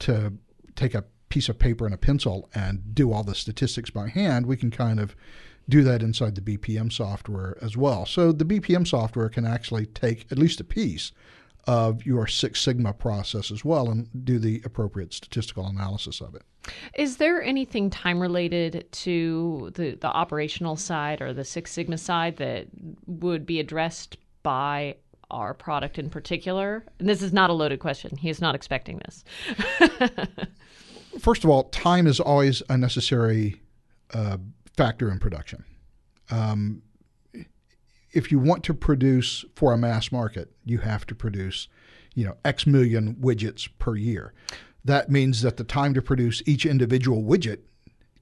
to 0.00 0.32
take 0.74 0.94
a 0.94 1.04
piece 1.28 1.48
of 1.48 1.58
paper 1.58 1.84
and 1.84 1.94
a 1.94 1.98
pencil 1.98 2.48
and 2.54 2.94
do 2.94 3.12
all 3.12 3.22
the 3.22 3.34
statistics 3.34 3.90
by 3.90 4.08
hand, 4.08 4.46
we 4.46 4.56
can 4.56 4.70
kind 4.70 4.98
of 4.98 5.14
do 5.68 5.82
that 5.84 6.02
inside 6.02 6.34
the 6.34 6.40
BPM 6.40 6.92
software 6.92 7.56
as 7.62 7.76
well. 7.76 8.04
So 8.04 8.32
the 8.32 8.44
BPM 8.44 8.86
software 8.86 9.28
can 9.28 9.46
actually 9.46 9.86
take 9.86 10.26
at 10.32 10.38
least 10.38 10.60
a 10.60 10.64
piece 10.64 11.12
of 11.66 12.04
your 12.04 12.26
Six 12.26 12.60
Sigma 12.60 12.92
process 12.92 13.50
as 13.50 13.64
well 13.64 13.90
and 13.90 14.08
do 14.24 14.38
the 14.38 14.62
appropriate 14.64 15.12
statistical 15.12 15.66
analysis 15.66 16.20
of 16.20 16.34
it. 16.34 16.42
Is 16.94 17.16
there 17.16 17.42
anything 17.42 17.90
time 17.90 18.20
related 18.20 18.86
to 18.92 19.70
the, 19.74 19.94
the 19.94 20.08
operational 20.08 20.76
side 20.76 21.20
or 21.20 21.32
the 21.32 21.44
Six 21.44 21.72
Sigma 21.72 21.98
side 21.98 22.36
that 22.36 22.66
would 23.06 23.46
be 23.46 23.60
addressed 23.60 24.16
by 24.42 24.96
our 25.30 25.54
product 25.54 25.98
in 25.98 26.10
particular? 26.10 26.84
And 26.98 27.08
this 27.08 27.22
is 27.22 27.32
not 27.32 27.50
a 27.50 27.52
loaded 27.52 27.80
question. 27.80 28.16
He 28.16 28.28
is 28.28 28.40
not 28.40 28.54
expecting 28.54 29.00
this. 29.04 29.24
First 31.18 31.44
of 31.44 31.50
all, 31.50 31.64
time 31.64 32.06
is 32.06 32.20
always 32.20 32.62
a 32.68 32.76
necessary 32.76 33.60
uh, 34.12 34.38
factor 34.76 35.10
in 35.10 35.18
production. 35.18 35.64
Um, 36.30 36.82
if 38.12 38.30
you 38.30 38.38
want 38.38 38.64
to 38.64 38.74
produce 38.74 39.44
for 39.54 39.72
a 39.72 39.78
mass 39.78 40.10
market, 40.10 40.50
you 40.64 40.78
have 40.78 41.06
to 41.06 41.14
produce, 41.14 41.68
you 42.14 42.24
know, 42.24 42.36
X 42.44 42.66
million 42.66 43.14
widgets 43.14 43.68
per 43.78 43.96
year. 43.96 44.32
That 44.84 45.10
means 45.10 45.42
that 45.42 45.56
the 45.56 45.64
time 45.64 45.94
to 45.94 46.02
produce 46.02 46.42
each 46.46 46.64
individual 46.64 47.22
widget 47.22 47.58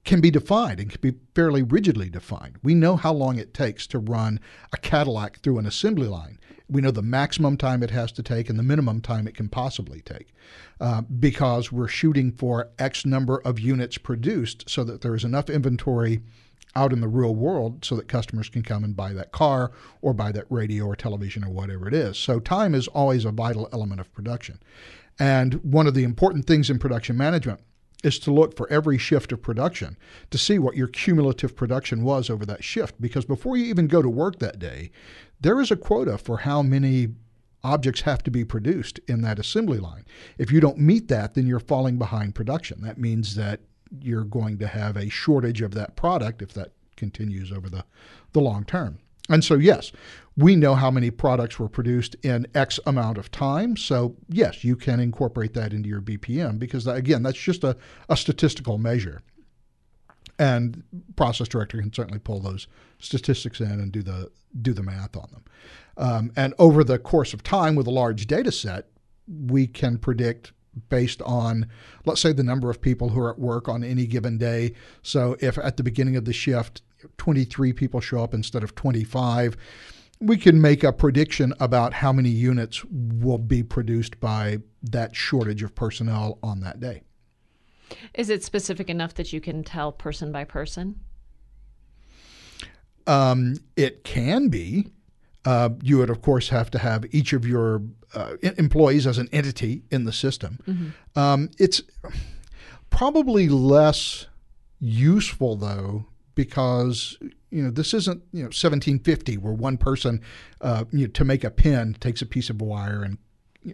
can 0.05 0.21
be 0.21 0.31
defined 0.31 0.79
and 0.79 0.89
can 0.89 1.01
be 1.01 1.17
fairly 1.35 1.61
rigidly 1.61 2.09
defined. 2.09 2.57
We 2.63 2.73
know 2.73 2.95
how 2.95 3.13
long 3.13 3.37
it 3.37 3.53
takes 3.53 3.85
to 3.87 3.99
run 3.99 4.39
a 4.73 4.77
Cadillac 4.77 5.39
through 5.39 5.59
an 5.59 5.65
assembly 5.65 6.07
line. 6.07 6.39
We 6.69 6.81
know 6.81 6.91
the 6.91 7.01
maximum 7.01 7.57
time 7.57 7.83
it 7.83 7.91
has 7.91 8.11
to 8.13 8.23
take 8.23 8.49
and 8.49 8.57
the 8.57 8.63
minimum 8.63 9.01
time 9.01 9.27
it 9.27 9.35
can 9.35 9.49
possibly 9.49 10.01
take 10.01 10.33
uh, 10.79 11.01
because 11.01 11.71
we're 11.71 11.87
shooting 11.87 12.31
for 12.31 12.69
X 12.77 13.05
number 13.05 13.39
of 13.39 13.59
units 13.59 13.97
produced 13.97 14.69
so 14.69 14.83
that 14.83 15.01
there 15.01 15.15
is 15.15 15.23
enough 15.23 15.49
inventory 15.49 16.21
out 16.75 16.93
in 16.93 17.01
the 17.01 17.07
real 17.07 17.35
world 17.35 17.83
so 17.83 17.95
that 17.95 18.07
customers 18.07 18.49
can 18.49 18.61
come 18.61 18.83
and 18.83 18.95
buy 18.95 19.13
that 19.13 19.31
car 19.31 19.71
or 20.01 20.13
buy 20.13 20.31
that 20.31 20.45
radio 20.49 20.85
or 20.85 20.95
television 20.95 21.43
or 21.43 21.49
whatever 21.49 21.87
it 21.87 21.93
is. 21.93 22.17
So, 22.17 22.39
time 22.39 22.75
is 22.75 22.87
always 22.89 23.25
a 23.25 23.31
vital 23.31 23.69
element 23.73 24.01
of 24.01 24.13
production. 24.13 24.59
And 25.17 25.55
one 25.55 25.87
of 25.87 25.93
the 25.93 26.03
important 26.03 26.45
things 26.45 26.69
in 26.69 26.79
production 26.79 27.17
management 27.17 27.59
is 28.03 28.17
to 28.19 28.31
look 28.31 28.55
for 28.55 28.71
every 28.71 28.97
shift 28.97 29.31
of 29.31 29.41
production 29.41 29.97
to 30.31 30.37
see 30.37 30.57
what 30.57 30.77
your 30.77 30.87
cumulative 30.87 31.55
production 31.55 32.03
was 32.03 32.29
over 32.29 32.45
that 32.45 32.63
shift. 32.63 32.99
Because 33.01 33.25
before 33.25 33.57
you 33.57 33.65
even 33.65 33.87
go 33.87 34.01
to 34.01 34.09
work 34.09 34.39
that 34.39 34.59
day, 34.59 34.91
there 35.41 35.59
is 35.59 35.71
a 35.71 35.75
quota 35.75 36.17
for 36.17 36.37
how 36.37 36.61
many 36.61 37.09
objects 37.63 38.01
have 38.01 38.23
to 38.23 38.31
be 38.31 38.45
produced 38.45 38.99
in 39.07 39.21
that 39.21 39.39
assembly 39.39 39.79
line. 39.79 40.05
If 40.37 40.51
you 40.51 40.61
don't 40.61 40.77
meet 40.77 41.09
that, 41.09 41.33
then 41.33 41.45
you're 41.45 41.59
falling 41.59 41.97
behind 41.97 42.35
production. 42.35 42.81
That 42.81 42.97
means 42.97 43.35
that 43.35 43.59
you're 44.01 44.23
going 44.23 44.57
to 44.59 44.67
have 44.67 44.97
a 44.97 45.09
shortage 45.09 45.61
of 45.61 45.73
that 45.73 45.95
product 45.95 46.41
if 46.41 46.53
that 46.53 46.71
continues 46.95 47.51
over 47.51 47.69
the, 47.69 47.85
the 48.33 48.41
long 48.41 48.63
term. 48.65 48.99
And 49.29 49.43
so, 49.43 49.55
yes, 49.55 49.91
we 50.35 50.55
know 50.55 50.73
how 50.73 50.89
many 50.89 51.11
products 51.11 51.59
were 51.59 51.69
produced 51.69 52.15
in 52.23 52.47
X 52.55 52.79
amount 52.85 53.17
of 53.17 53.29
time. 53.29 53.77
So, 53.77 54.15
yes, 54.27 54.63
you 54.63 54.75
can 54.75 54.99
incorporate 54.99 55.53
that 55.53 55.71
into 55.71 55.87
your 55.87 56.01
BPM 56.01 56.57
because, 56.57 56.87
again, 56.87 57.21
that's 57.23 57.37
just 57.37 57.63
a, 57.63 57.77
a 58.09 58.17
statistical 58.17 58.77
measure. 58.77 59.21
And 60.39 60.83
Process 61.15 61.47
Director 61.47 61.79
can 61.79 61.93
certainly 61.93 62.19
pull 62.19 62.39
those 62.39 62.67
statistics 62.97 63.59
in 63.59 63.71
and 63.71 63.91
do 63.91 64.01
the 64.01 64.31
do 64.61 64.73
the 64.73 64.81
math 64.81 65.15
on 65.15 65.29
them. 65.31 65.43
Um, 65.97 66.31
and 66.35 66.55
over 66.57 66.83
the 66.83 66.97
course 66.97 67.33
of 67.33 67.43
time, 67.43 67.75
with 67.75 67.85
a 67.85 67.91
large 67.91 68.25
data 68.25 68.51
set, 68.51 68.87
we 69.27 69.67
can 69.67 69.97
predict 69.97 70.53
based 70.89 71.21
on, 71.23 71.67
let's 72.05 72.21
say, 72.21 72.33
the 72.33 72.43
number 72.43 72.69
of 72.69 72.81
people 72.81 73.09
who 73.09 73.19
are 73.19 73.31
at 73.31 73.39
work 73.39 73.67
on 73.67 73.83
any 73.83 74.05
given 74.05 74.37
day. 74.37 74.73
So 75.01 75.35
if 75.39 75.57
at 75.57 75.77
the 75.77 75.83
beginning 75.83 76.15
of 76.15 76.25
the 76.25 76.33
shift, 76.33 76.81
23 77.17 77.73
people 77.73 78.01
show 78.01 78.23
up 78.23 78.33
instead 78.33 78.63
of 78.63 78.75
25, 78.75 79.55
we 80.19 80.37
can 80.37 80.61
make 80.61 80.83
a 80.83 80.91
prediction 80.91 81.53
about 81.59 81.93
how 81.93 82.11
many 82.11 82.29
units 82.29 82.83
will 82.85 83.37
be 83.37 83.63
produced 83.63 84.19
by 84.19 84.59
that 84.83 85.15
shortage 85.15 85.63
of 85.63 85.75
personnel 85.75 86.39
on 86.43 86.59
that 86.61 86.79
day. 86.79 87.03
Is 88.13 88.29
it 88.29 88.43
specific 88.43 88.89
enough 88.89 89.13
that 89.15 89.33
you 89.33 89.41
can 89.41 89.63
tell 89.63 89.91
person 89.91 90.31
by 90.31 90.43
person? 90.43 90.99
Um, 93.07 93.55
it 93.75 94.03
can 94.03 94.49
be. 94.49 94.91
Uh, 95.45 95.69
you 95.81 95.97
would, 95.97 96.09
of 96.09 96.21
course, 96.21 96.49
have 96.49 96.69
to 96.71 96.79
have 96.79 97.05
each 97.13 97.33
of 97.33 97.45
your 97.45 97.81
uh, 98.13 98.35
employees 98.41 99.07
as 99.07 99.17
an 99.17 99.29
entity 99.31 99.83
in 99.89 100.03
the 100.03 100.11
system. 100.11 100.59
Mm-hmm. 100.67 101.19
Um, 101.19 101.49
it's 101.57 101.81
probably 102.89 103.47
less 103.47 104.27
useful, 104.79 105.55
though, 105.55 106.05
because 106.35 107.17
you 107.51 107.63
know 107.63 107.71
this 107.71 107.93
isn't 107.93 108.21
you 108.31 108.41
know 108.41 108.47
1750 108.47 109.37
where 109.37 109.53
one 109.53 109.77
person 109.77 110.21
uh, 110.61 110.85
you 110.91 111.07
know, 111.07 111.11
to 111.11 111.25
make 111.25 111.43
a 111.43 111.49
pin 111.49 111.95
takes 111.99 112.21
a 112.21 112.25
piece 112.25 112.49
of 112.49 112.61
wire 112.61 113.03
and 113.03 113.17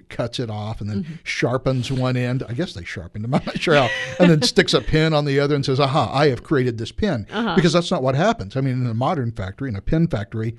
cuts 0.10 0.40
it 0.40 0.50
off 0.50 0.82
and 0.82 0.90
then 0.90 1.04
mm-hmm. 1.04 1.14
sharpens 1.24 1.92
one 1.92 2.18
end. 2.18 2.44
I 2.48 2.54
guess 2.54 2.74
they 2.74 2.84
sharpened 2.84 3.24
them. 3.24 3.34
I'm 3.36 3.46
not 3.46 3.60
sure 3.60 3.76
how. 3.76 3.90
And 4.20 4.32
then 4.32 4.42
sticks 4.42 4.74
a 4.74 4.82
pin 4.82 5.14
on 5.14 5.26
the 5.26 5.40
other 5.40 5.56
and 5.56 5.66
says, 5.66 5.80
"Aha! 5.80 6.12
I 6.12 6.28
have 6.30 6.44
created 6.44 6.78
this 6.78 6.92
pin." 6.92 7.28
Uh-huh. 7.32 7.56
Because 7.56 7.74
that's 7.74 7.92
not 7.92 8.04
what 8.04 8.16
happens. 8.16 8.56
I 8.56 8.62
mean, 8.62 8.82
in 8.82 8.88
a 8.88 8.94
modern 8.94 9.32
factory, 9.32 9.70
in 9.70 9.76
a 9.76 9.82
pin 9.82 10.08
factory, 10.08 10.56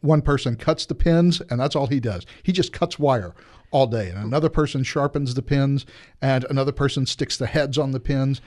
one 0.00 0.22
person 0.22 0.56
cuts 0.56 0.86
the 0.86 0.94
pins 0.94 1.40
and 1.50 1.60
that's 1.60 1.76
all 1.76 1.86
he 1.86 2.00
does. 2.00 2.26
He 2.42 2.52
just 2.52 2.72
cuts 2.72 2.98
wire 2.98 3.34
all 3.72 3.86
day, 3.86 4.08
and 4.08 4.18
another 4.18 4.48
person 4.48 4.82
sharpens 4.82 5.34
the 5.34 5.42
pins, 5.42 5.86
and 6.20 6.44
another 6.50 6.72
person 6.72 7.06
sticks 7.06 7.36
the 7.36 7.46
heads 7.46 7.78
on 7.78 7.92
the 7.92 8.00
pins. 8.00 8.40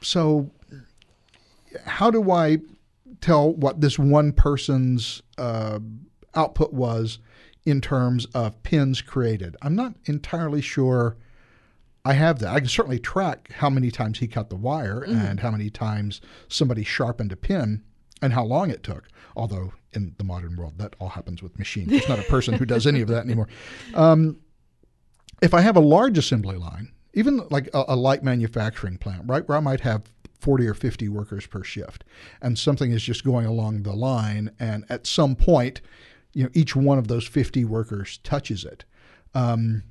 So, 0.00 0.50
how 1.84 2.10
do 2.10 2.30
I 2.30 2.58
tell 3.20 3.52
what 3.52 3.82
this 3.82 3.98
one 3.98 4.32
person's 4.32 5.22
uh, 5.36 5.80
output 6.34 6.72
was? 6.72 7.18
in 7.68 7.82
terms 7.82 8.24
of 8.32 8.62
pins 8.62 9.02
created. 9.02 9.54
I'm 9.60 9.74
not 9.74 9.92
entirely 10.06 10.62
sure 10.62 11.18
I 12.02 12.14
have 12.14 12.38
that. 12.38 12.54
I 12.54 12.60
can 12.60 12.68
certainly 12.68 12.98
track 12.98 13.52
how 13.52 13.68
many 13.68 13.90
times 13.90 14.20
he 14.20 14.26
cut 14.26 14.48
the 14.48 14.56
wire 14.56 15.04
mm-hmm. 15.06 15.14
and 15.14 15.40
how 15.40 15.50
many 15.50 15.68
times 15.68 16.22
somebody 16.48 16.82
sharpened 16.82 17.30
a 17.30 17.36
pin 17.36 17.82
and 18.22 18.32
how 18.32 18.44
long 18.44 18.70
it 18.70 18.82
took. 18.82 19.08
Although 19.36 19.74
in 19.92 20.14
the 20.18 20.24
modern 20.24 20.56
world, 20.56 20.78
that 20.78 20.94
all 20.98 21.08
happens 21.08 21.42
with 21.42 21.58
machines. 21.58 21.92
It's 21.92 22.08
not 22.08 22.18
a 22.18 22.24
person 22.24 22.54
who 22.54 22.66
does 22.66 22.86
any 22.86 23.00
of 23.00 23.08
that 23.08 23.24
anymore. 23.24 23.48
Um, 23.94 24.38
if 25.40 25.54
I 25.54 25.60
have 25.60 25.76
a 25.76 25.80
large 25.80 26.18
assembly 26.18 26.56
line, 26.56 26.92
even 27.14 27.42
like 27.50 27.68
a, 27.74 27.84
a 27.88 27.96
light 27.96 28.22
manufacturing 28.22 28.98
plant, 28.98 29.22
right, 29.26 29.46
where 29.48 29.56
I 29.56 29.60
might 29.60 29.80
have 29.80 30.04
40 30.40 30.66
or 30.66 30.74
50 30.74 31.08
workers 31.08 31.46
per 31.46 31.62
shift. 31.64 32.04
And 32.40 32.58
something 32.58 32.92
is 32.92 33.02
just 33.02 33.24
going 33.24 33.46
along 33.46 33.82
the 33.82 33.92
line. 33.92 34.50
And 34.58 34.84
at 34.88 35.06
some 35.06 35.34
point, 35.34 35.80
you 36.32 36.44
know, 36.44 36.50
each 36.54 36.76
one 36.76 36.98
of 36.98 37.08
those 37.08 37.26
50 37.26 37.64
workers 37.64 38.18
touches 38.22 38.64
it. 38.64 38.84
Um, 39.34 39.82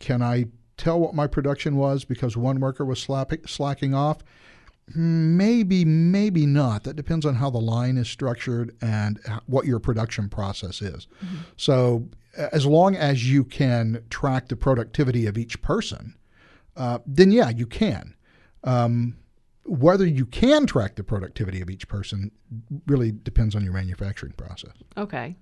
can 0.00 0.22
I 0.22 0.46
tell 0.76 1.00
what 1.00 1.14
my 1.14 1.26
production 1.26 1.76
was 1.76 2.04
because 2.04 2.36
one 2.36 2.60
worker 2.60 2.84
was 2.84 3.00
slacking 3.00 3.94
off? 3.94 4.18
Maybe, 4.94 5.84
maybe 5.84 6.46
not. 6.46 6.84
That 6.84 6.94
depends 6.94 7.26
on 7.26 7.34
how 7.34 7.50
the 7.50 7.58
line 7.58 7.96
is 7.96 8.08
structured 8.08 8.76
and 8.80 9.18
what 9.46 9.66
your 9.66 9.80
production 9.80 10.28
process 10.28 10.80
is. 10.80 11.08
Mm-hmm. 11.24 11.36
So, 11.56 12.08
as 12.36 12.66
long 12.66 12.94
as 12.94 13.30
you 13.30 13.44
can 13.44 14.04
track 14.10 14.48
the 14.48 14.56
productivity 14.56 15.26
of 15.26 15.36
each 15.36 15.60
person, 15.60 16.16
uh, 16.76 16.98
then 17.06 17.32
yeah, 17.32 17.48
you 17.48 17.66
can. 17.66 18.14
Um, 18.62 19.16
whether 19.64 20.06
you 20.06 20.26
can 20.26 20.66
track 20.66 20.94
the 20.94 21.02
productivity 21.02 21.60
of 21.60 21.68
each 21.68 21.88
person 21.88 22.30
really 22.86 23.10
depends 23.10 23.56
on 23.56 23.64
your 23.64 23.72
manufacturing 23.72 24.34
process. 24.34 24.74
Okay. 24.96 25.36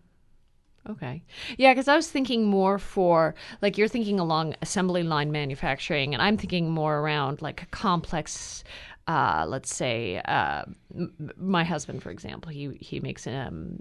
Okay. 0.89 1.23
Yeah, 1.57 1.73
because 1.73 1.89
I 1.89 1.97
was 1.97 2.11
thinking 2.11 2.45
more 2.45 2.79
for, 2.79 3.35
like, 3.63 3.79
you're 3.79 3.89
thinking 3.89 4.21
along 4.21 4.55
assembly 4.61 5.03
line 5.03 5.33
manufacturing, 5.33 6.13
and 6.13 6.23
I'm 6.23 6.37
thinking 6.37 6.71
more 6.71 6.99
around 6.99 7.41
like 7.41 7.71
complex 7.71 8.65
uh, 9.07 9.45
let's 9.47 9.75
say 9.75 10.21
uh, 10.25 10.65
m- 10.95 11.33
my 11.37 11.65
husband, 11.65 12.03
for 12.03 12.11
example, 12.11 12.51
he 12.51 12.77
he 12.81 13.01
makes 13.01 13.27
um, 13.27 13.77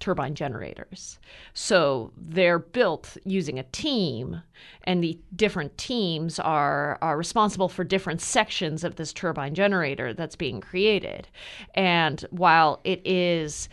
turbine 0.00 0.34
generators. 0.34 1.18
So 1.52 2.12
they're 2.16 2.58
built 2.58 3.16
using 3.24 3.58
a 3.58 3.62
team, 3.64 4.42
and 4.84 5.02
the 5.02 5.18
different 5.36 5.78
teams 5.78 6.38
are 6.40 6.98
are 7.02 7.16
responsible 7.16 7.68
for 7.68 7.84
different 7.84 8.20
sections 8.20 8.82
of 8.84 8.96
this 8.96 9.12
turbine 9.12 9.54
generator 9.54 10.12
that's 10.12 10.36
being 10.36 10.60
created. 10.60 11.28
And 11.74 12.24
while 12.30 12.80
it 12.84 13.00
is 13.06 13.68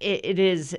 it, 0.00 0.24
it 0.24 0.38
is 0.38 0.76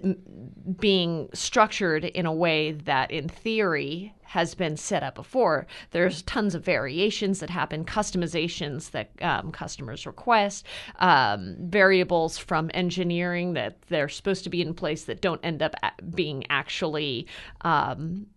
being 0.80 1.30
structured 1.34 2.06
in 2.06 2.26
a 2.26 2.34
way 2.34 2.72
that, 2.72 3.12
in 3.12 3.30
theory, 3.30 4.14
has 4.28 4.54
been 4.54 4.78
set 4.78 5.04
up 5.04 5.16
before. 5.16 5.66
There's 5.92 6.22
tons 6.24 6.54
of 6.54 6.64
variations 6.64 7.40
that 7.40 7.50
happen, 7.50 7.86
customizations 7.86 8.92
that 8.92 9.12
um, 9.22 9.52
customers 9.52 10.06
request, 10.06 10.66
um, 11.00 11.56
variables 11.60 12.38
from 12.38 12.70
engineering 12.74 13.54
that 13.54 13.82
they're 13.84 14.10
supposed 14.10 14.44
to 14.44 14.50
be 14.50 14.62
in 14.62 14.74
place 14.74 15.06
that 15.06 15.22
don't 15.22 15.44
end 15.44 15.62
up 15.62 15.76
being 16.14 16.46
actually. 16.50 17.28
Um, 17.62 18.28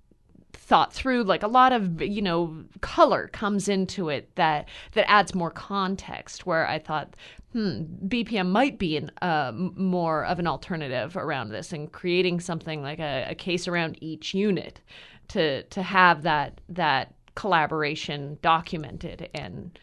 thought 0.53 0.93
through 0.93 1.25
like 1.25 1.43
a 1.43 1.49
lot 1.49 1.73
of 1.73 2.01
you 2.01 2.23
know 2.23 2.65
color 2.81 3.29
comes 3.33 3.69
into 3.69 4.09
it 4.09 4.33
that 4.37 4.69
that 4.93 5.09
adds 5.11 5.35
more 5.35 5.51
context 5.51 6.47
where 6.47 6.67
i 6.69 6.79
thought 6.79 7.17
hmm, 7.53 7.83
BPM 8.07 8.49
might 8.49 8.79
be 8.79 8.97
an, 8.97 9.11
uh, 9.23 9.51
more 9.53 10.25
of 10.25 10.39
an 10.39 10.47
alternative 10.47 11.17
around 11.17 11.49
this 11.49 11.73
and 11.73 11.91
creating 11.91 12.39
something 12.39 12.83
like 12.83 13.01
a, 13.01 13.27
a, 13.31 13.35
case 13.35 13.67
around 13.67 13.99
each 14.01 14.35
unit 14.35 14.81
to 15.31 15.63
to 15.65 15.83
have 15.83 16.23
that 16.23 16.61
that 16.69 17.15
collaboration 17.35 18.39
documented 18.43 19.29
and 19.35 19.79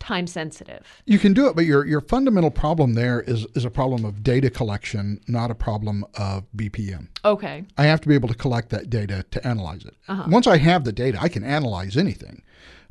time 0.00 0.26
sensitive. 0.26 1.02
You 1.04 1.18
can 1.18 1.32
do 1.32 1.46
it, 1.46 1.54
but 1.54 1.64
your 1.66 1.86
your 1.86 2.00
fundamental 2.00 2.50
problem 2.50 2.94
there 2.94 3.20
is 3.20 3.46
is 3.54 3.64
a 3.64 3.70
problem 3.70 4.04
of 4.04 4.22
data 4.22 4.50
collection, 4.50 5.20
not 5.28 5.50
a 5.50 5.54
problem 5.54 6.04
of 6.14 6.44
BPM. 6.56 7.08
Okay. 7.24 7.64
I 7.78 7.84
have 7.84 8.00
to 8.00 8.08
be 8.08 8.14
able 8.14 8.28
to 8.28 8.34
collect 8.34 8.70
that 8.70 8.90
data 8.90 9.24
to 9.30 9.46
analyze 9.46 9.84
it. 9.84 9.94
Uh-huh. 10.08 10.24
Once 10.28 10.46
I 10.46 10.56
have 10.58 10.84
the 10.84 10.92
data, 10.92 11.18
I 11.20 11.28
can 11.28 11.44
analyze 11.44 11.96
anything. 11.96 12.42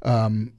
Um, 0.04 0.54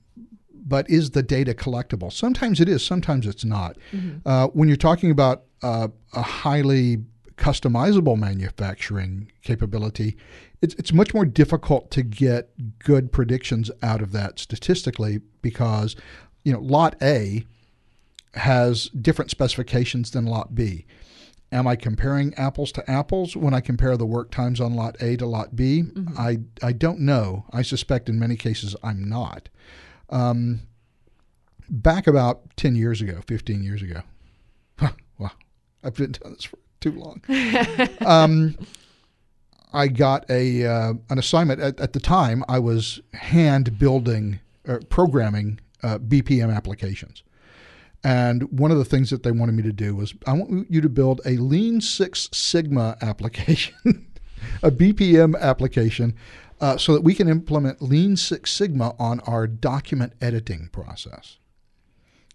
but 0.52 0.88
is 0.90 1.10
the 1.10 1.22
data 1.22 1.54
collectible? 1.54 2.12
Sometimes 2.12 2.60
it 2.60 2.68
is, 2.68 2.84
sometimes 2.84 3.26
it's 3.26 3.44
not. 3.44 3.76
Mm-hmm. 3.92 4.28
Uh, 4.28 4.48
when 4.48 4.68
you're 4.68 4.76
talking 4.76 5.10
about 5.10 5.44
uh, 5.62 5.88
a 6.12 6.22
highly 6.22 6.98
customizable 7.40 8.18
manufacturing 8.18 9.32
capability, 9.42 10.16
it's, 10.60 10.74
it's 10.74 10.92
much 10.92 11.14
more 11.14 11.24
difficult 11.24 11.90
to 11.90 12.02
get 12.02 12.50
good 12.78 13.10
predictions 13.10 13.70
out 13.82 14.02
of 14.02 14.12
that 14.12 14.38
statistically 14.38 15.22
because, 15.40 15.96
you 16.44 16.52
know, 16.52 16.60
lot 16.60 16.94
A 17.02 17.44
has 18.34 18.88
different 18.90 19.30
specifications 19.30 20.10
than 20.10 20.26
lot 20.26 20.54
B. 20.54 20.84
Am 21.50 21.66
I 21.66 21.74
comparing 21.74 22.34
apples 22.34 22.70
to 22.72 22.88
apples 22.88 23.34
when 23.34 23.54
I 23.54 23.60
compare 23.60 23.96
the 23.96 24.06
work 24.06 24.30
times 24.30 24.60
on 24.60 24.74
lot 24.74 24.96
A 25.00 25.16
to 25.16 25.26
lot 25.26 25.56
B? 25.56 25.82
Mm-hmm. 25.82 26.18
I, 26.18 26.38
I 26.62 26.72
don't 26.72 27.00
know. 27.00 27.46
I 27.52 27.62
suspect 27.62 28.08
in 28.08 28.20
many 28.20 28.36
cases 28.36 28.76
I'm 28.84 29.08
not. 29.08 29.48
Um, 30.10 30.60
back 31.70 32.06
about 32.06 32.54
10 32.56 32.76
years 32.76 33.00
ago, 33.00 33.20
15 33.26 33.62
years 33.62 33.82
ago. 33.82 34.02
wow, 35.18 35.32
I've 35.82 35.94
been 35.94 36.12
doing 36.12 36.34
this 36.34 36.44
for 36.44 36.58
too 36.80 36.92
long. 36.92 37.22
um, 38.06 38.56
I 39.72 39.88
got 39.88 40.28
a 40.30 40.66
uh, 40.66 40.94
an 41.08 41.18
assignment 41.18 41.60
at, 41.60 41.78
at, 41.80 41.92
the 41.92 42.00
time. 42.00 42.44
I 42.48 42.58
was 42.58 43.00
hand 43.14 43.78
building, 43.78 44.40
uh, 44.66 44.78
programming 44.88 45.60
uh, 45.82 45.98
BPM 45.98 46.54
applications, 46.54 47.22
and 48.02 48.42
one 48.58 48.70
of 48.70 48.78
the 48.78 48.84
things 48.84 49.10
that 49.10 49.22
they 49.22 49.30
wanted 49.30 49.52
me 49.52 49.62
to 49.62 49.72
do 49.72 49.94
was 49.94 50.14
I 50.26 50.32
want 50.32 50.70
you 50.70 50.80
to 50.80 50.88
build 50.88 51.20
a 51.24 51.36
Lean 51.36 51.80
Six 51.80 52.28
Sigma 52.32 52.96
application, 53.00 54.06
a 54.62 54.70
BPM 54.70 55.38
application 55.38 56.14
uh, 56.60 56.76
so 56.76 56.92
that 56.92 57.02
we 57.02 57.14
can 57.14 57.28
implement 57.28 57.80
Lean 57.80 58.16
Six 58.16 58.50
Sigma 58.50 58.94
on 58.98 59.20
our 59.20 59.46
document 59.46 60.14
editing 60.20 60.68
process. 60.72 61.38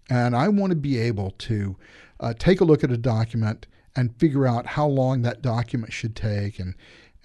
And 0.08 0.36
I 0.36 0.48
want 0.48 0.70
to 0.70 0.76
be 0.76 0.98
able 0.98 1.32
to 1.32 1.76
uh, 2.20 2.34
take 2.38 2.60
a 2.60 2.64
look 2.64 2.84
at 2.84 2.90
a 2.90 2.96
document 2.96 3.66
and 3.96 4.14
figure 4.18 4.46
out 4.46 4.66
how 4.66 4.86
long 4.86 5.22
that 5.22 5.42
document 5.42 5.92
should 5.92 6.14
take 6.14 6.58
and 6.58 6.74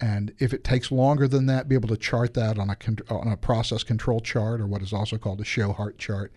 and 0.00 0.34
if 0.40 0.52
it 0.52 0.64
takes 0.64 0.90
longer 0.90 1.28
than 1.28 1.46
that, 1.46 1.68
be 1.68 1.76
able 1.76 1.88
to 1.88 1.96
chart 1.96 2.34
that 2.34 2.58
on 2.58 2.68
a 2.68 2.76
on 3.08 3.28
a 3.28 3.36
process 3.36 3.84
control 3.84 4.18
chart 4.18 4.60
or 4.60 4.66
what 4.66 4.82
is 4.82 4.92
also 4.92 5.16
called 5.16 5.40
a 5.40 5.44
Shewhart 5.44 5.96
chart. 5.96 6.32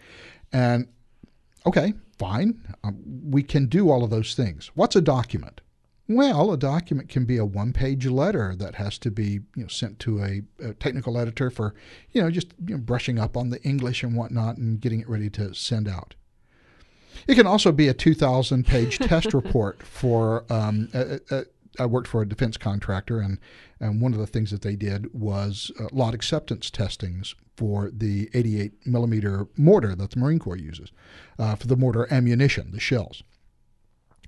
And 0.54 0.88
okay, 1.66 1.96
fine, 2.20 2.62
um, 2.84 3.02
we 3.04 3.42
can 3.42 3.66
do 3.66 3.90
all 3.90 4.04
of 4.04 4.12
those 4.12 4.36
things. 4.36 4.70
What's 4.76 4.96
a 4.96 5.02
document? 5.02 5.62
Well, 6.08 6.52
a 6.52 6.58
document 6.58 7.10
can 7.10 7.26
be 7.26 7.38
a 7.38 7.46
one-page 7.46 8.06
letter 8.06 8.56
that 8.58 8.76
has 8.76 9.00
to 9.00 9.10
be 9.10 9.40
you 9.56 9.64
know, 9.64 9.68
sent 9.68 9.98
to 10.02 10.22
a, 10.22 10.44
a, 10.64 10.74
technical 10.76 11.18
editor 11.18 11.50
for, 11.50 11.74
you 12.12 12.22
know, 12.22 12.30
just 12.30 12.54
you 12.68 12.76
know, 12.76 12.82
brushing 12.82 13.18
up 13.18 13.36
on 13.36 13.50
the 13.50 13.60
English 13.64 14.04
and 14.04 14.16
whatnot 14.16 14.58
and 14.58 14.80
getting 14.80 15.02
it 15.02 15.10
ready 15.10 15.32
to 15.32 15.56
send 15.56 15.88
out. 15.88 16.14
It 17.28 17.36
can 17.36 17.48
also 17.48 17.72
be 17.72 17.88
a 17.88 17.94
2,000-page 17.94 19.00
test 19.00 19.34
report 19.34 19.84
for. 19.84 20.46
Um, 20.50 20.90
a, 20.94 21.20
a, 21.30 21.46
I 21.78 21.86
worked 21.86 22.08
for 22.08 22.22
a 22.22 22.26
defense 22.26 22.56
contractor, 22.56 23.20
and 23.20 23.38
and 23.82 24.00
one 24.00 24.14
of 24.14 24.20
the 24.20 24.28
things 24.28 24.52
that 24.52 24.62
they 24.62 24.78
did 24.78 25.14
was 25.14 25.72
uh, 25.78 25.88
lot 25.92 26.14
acceptance 26.14 26.72
testings 26.72 27.36
for 27.58 27.92
the 27.92 28.30
88 28.34 28.86
millimeter 28.86 29.48
mortar 29.58 29.94
that 29.96 30.12
the 30.12 30.20
Marine 30.20 30.40
Corps 30.40 30.56
uses 30.56 30.94
uh, 31.38 31.56
for 31.56 31.68
the 31.68 31.76
mortar 31.76 32.08
ammunition, 32.12 32.72
the 32.72 32.80
shells 32.80 33.24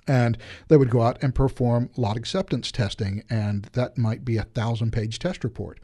and 0.08 0.38
they 0.70 0.78
would 0.78 0.90
go 0.90 1.02
out 1.02 1.22
and 1.22 1.36
perform 1.36 1.90
lot 1.98 2.18
acceptance 2.18 2.72
testing, 2.72 3.24
and 3.30 3.64
that 3.74 3.98
might 3.98 4.24
be 4.24 4.38
a 4.38 4.44
thousand 4.44 4.92
page 4.92 5.20
test 5.20 5.44
report. 5.44 5.80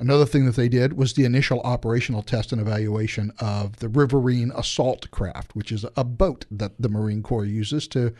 Another 0.00 0.24
thing 0.24 0.46
that 0.46 0.56
they 0.56 0.70
did 0.70 0.94
was 0.94 1.12
the 1.12 1.26
initial 1.26 1.60
operational 1.60 2.22
test 2.22 2.52
and 2.52 2.60
evaluation 2.60 3.32
of 3.38 3.76
the 3.80 3.88
Riverine 3.88 4.50
Assault 4.56 5.10
Craft, 5.10 5.54
which 5.54 5.70
is 5.70 5.84
a 5.94 6.04
boat 6.04 6.46
that 6.50 6.72
the 6.80 6.88
Marine 6.88 7.22
Corps 7.22 7.44
uses 7.44 7.86
to 7.88 8.14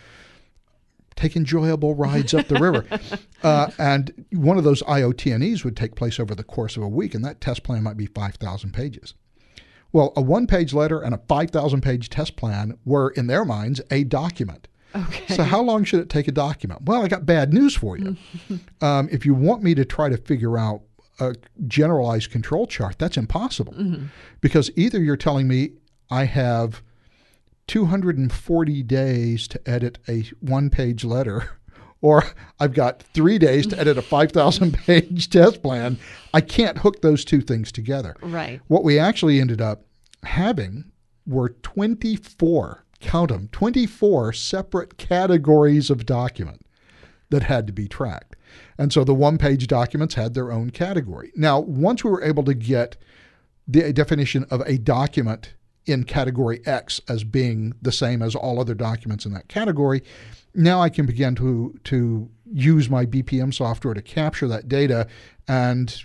take 1.17 1.37
enjoyable 1.37 1.95
rides 1.95 2.35
up 2.35 2.49
the 2.49 2.61
river. 2.61 2.87
Uh, 3.43 3.71
and 3.79 4.27
one 4.33 4.59
of 4.59 4.65
those 4.65 4.83
IOT&Es 4.83 5.65
would 5.65 5.75
take 5.75 5.95
place 5.95 6.21
over 6.21 6.35
the 6.35 6.45
course 6.45 6.77
of 6.77 6.83
a 6.83 6.89
week, 6.89 7.15
and 7.15 7.25
that 7.25 7.41
test 7.41 7.63
plan 7.63 7.83
might 7.83 7.97
be 7.97 8.05
5,000 8.05 8.75
pages. 8.75 9.15
Well, 9.93 10.13
a 10.15 10.21
one 10.21 10.47
page 10.47 10.75
letter 10.75 11.01
and 11.01 11.15
a 11.15 11.21
5,000 11.27 11.81
page 11.81 12.11
test 12.11 12.37
plan 12.37 12.77
were, 12.85 13.09
in 13.09 13.29
their 13.29 13.47
minds, 13.47 13.81
a 13.91 14.05
document. 14.05 14.69
Okay. 14.95 15.37
So, 15.37 15.45
how 15.45 15.63
long 15.63 15.85
should 15.85 16.01
it 16.01 16.11
take 16.11 16.29
a 16.29 16.33
document? 16.33 16.83
Well, 16.83 17.03
I 17.03 17.09
got 17.09 17.25
bad 17.25 17.55
news 17.55 17.75
for 17.75 17.97
you. 17.97 18.17
um, 18.83 19.09
if 19.11 19.25
you 19.25 19.33
want 19.33 19.63
me 19.63 19.75
to 19.75 19.87
try 19.87 20.11
to 20.11 20.19
figure 20.19 20.59
out 20.59 20.83
a 21.21 21.35
generalized 21.67 22.31
control 22.31 22.67
chart, 22.67 22.99
that's 22.99 23.17
impossible. 23.17 23.75
Mm-hmm. 23.75 24.07
Because 24.41 24.71
either 24.77 24.99
you're 24.99 25.17
telling 25.17 25.47
me 25.49 25.73
I 26.11 26.25
have 26.25 26.83
240 27.69 28.83
days 28.83 29.47
to 29.49 29.61
edit 29.69 29.99
a 30.09 30.25
one 30.41 30.71
page 30.71 31.05
letter, 31.05 31.59
or 32.01 32.25
I've 32.59 32.75
got 32.75 33.03
three 33.03 33.39
days 33.39 33.67
to 33.69 33.79
edit 33.79 33.99
a 33.99 34.03
5,000 34.03 34.75
page 34.87 35.31
test 35.31 35.63
plan. 35.63 35.99
I 36.35 36.41
can't 36.41 36.79
hook 36.79 37.03
those 37.03 37.25
two 37.25 37.41
things 37.41 37.71
together. 37.71 38.17
Right. 38.23 38.61
What 38.67 38.85
we 38.85 38.99
actually 38.99 39.41
ended 39.41 39.61
up 39.61 39.85
having 40.25 40.91
were 41.27 41.51
24 41.51 42.85
count 43.01 43.31
them, 43.31 43.49
24 43.53 44.33
separate 44.33 44.99
categories 44.99 45.91
of 45.91 46.07
document 46.07 46.65
that 47.31 47.45
had 47.45 47.67
to 47.67 47.73
be 47.73 47.89
tracked. 47.89 48.30
And 48.79 48.93
so 48.93 49.05
the 49.05 49.15
one 49.15 49.39
page 49.39 49.67
documents 49.67 50.15
had 50.15 50.35
their 50.35 50.51
own 50.53 50.71
category. 50.71 51.33
Now, 51.37 51.61
once 51.61 52.05
we 52.05 52.11
were 52.11 52.23
able 52.23 52.45
to 52.45 52.55
get 52.55 52.97
the 53.67 53.93
definition 53.93 54.45
of 54.51 54.63
a 54.63 54.79
document 54.79 55.55
in 55.87 56.05
category 56.05 56.61
X 56.67 57.01
as 57.09 57.25
being 57.25 57.75
the 57.81 57.93
same 57.93 58.23
as 58.23 58.35
all 58.35 58.61
other 58.61 58.75
documents 58.75 59.25
in 59.25 59.33
that 59.33 59.49
category. 59.49 60.03
Now 60.55 60.81
I 60.81 60.89
can 60.89 61.07
begin 61.07 61.35
to 61.37 61.79
to 61.85 62.31
use 62.53 62.91
my 62.91 63.07
BPM 63.07 63.55
software 63.55 63.95
to 63.95 64.03
capture 64.03 64.49
that 64.49 64.69
data 64.69 65.07
and 65.49 66.03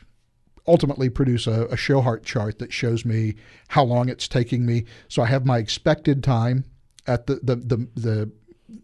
ultimately 0.67 1.09
produce 1.09 1.47
a, 1.47 1.65
a 1.65 1.77
Shewhart 1.77 2.23
chart 2.23 2.59
that 2.59 2.73
shows 2.73 3.05
me 3.05 3.35
how 3.69 3.83
long 3.83 4.09
it's 4.09 4.27
taking 4.27 4.65
me. 4.65 4.85
So 5.07 5.21
I 5.21 5.27
have 5.27 5.45
my 5.45 5.57
expected 5.57 6.23
time 6.23 6.65
at 7.07 7.27
the 7.27 7.35
the 7.43 7.55
the, 7.55 7.87
the 7.95 8.31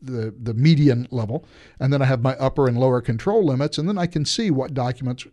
the, 0.02 0.34
the 0.41 0.54
median 0.54 1.08
level, 1.12 1.46
and 1.80 1.91
then 1.91 2.02
I 2.02 2.06
have 2.06 2.22
my 2.22 2.36
upper 2.36 2.67
and 2.67 2.78
lower 2.78 3.02
control 3.02 3.46
limits, 3.46 3.78
and 3.78 3.88
then 3.88 3.98
I 3.98 4.08
can 4.08 4.26
see 4.26 4.52
what 4.52 4.74
documents 4.74 5.26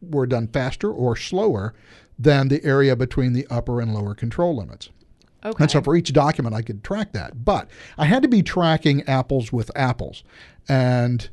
were 0.00 0.26
done 0.26 0.48
faster 0.48 0.90
or 0.90 1.16
slower 1.16 1.74
than 2.18 2.48
the 2.48 2.62
area 2.64 2.94
between 2.96 3.32
the 3.32 3.46
upper 3.48 3.80
and 3.80 3.94
lower 3.94 4.14
control 4.14 4.56
limits. 4.56 4.90
Okay. 5.44 5.64
And 5.64 5.70
so 5.70 5.80
for 5.80 5.96
each 5.96 6.12
document, 6.12 6.54
I 6.54 6.62
could 6.62 6.84
track 6.84 7.12
that. 7.12 7.44
But 7.44 7.70
I 7.96 8.04
had 8.04 8.22
to 8.22 8.28
be 8.28 8.42
tracking 8.42 9.02
apples 9.08 9.52
with 9.52 9.70
apples. 9.74 10.22
And, 10.68 11.28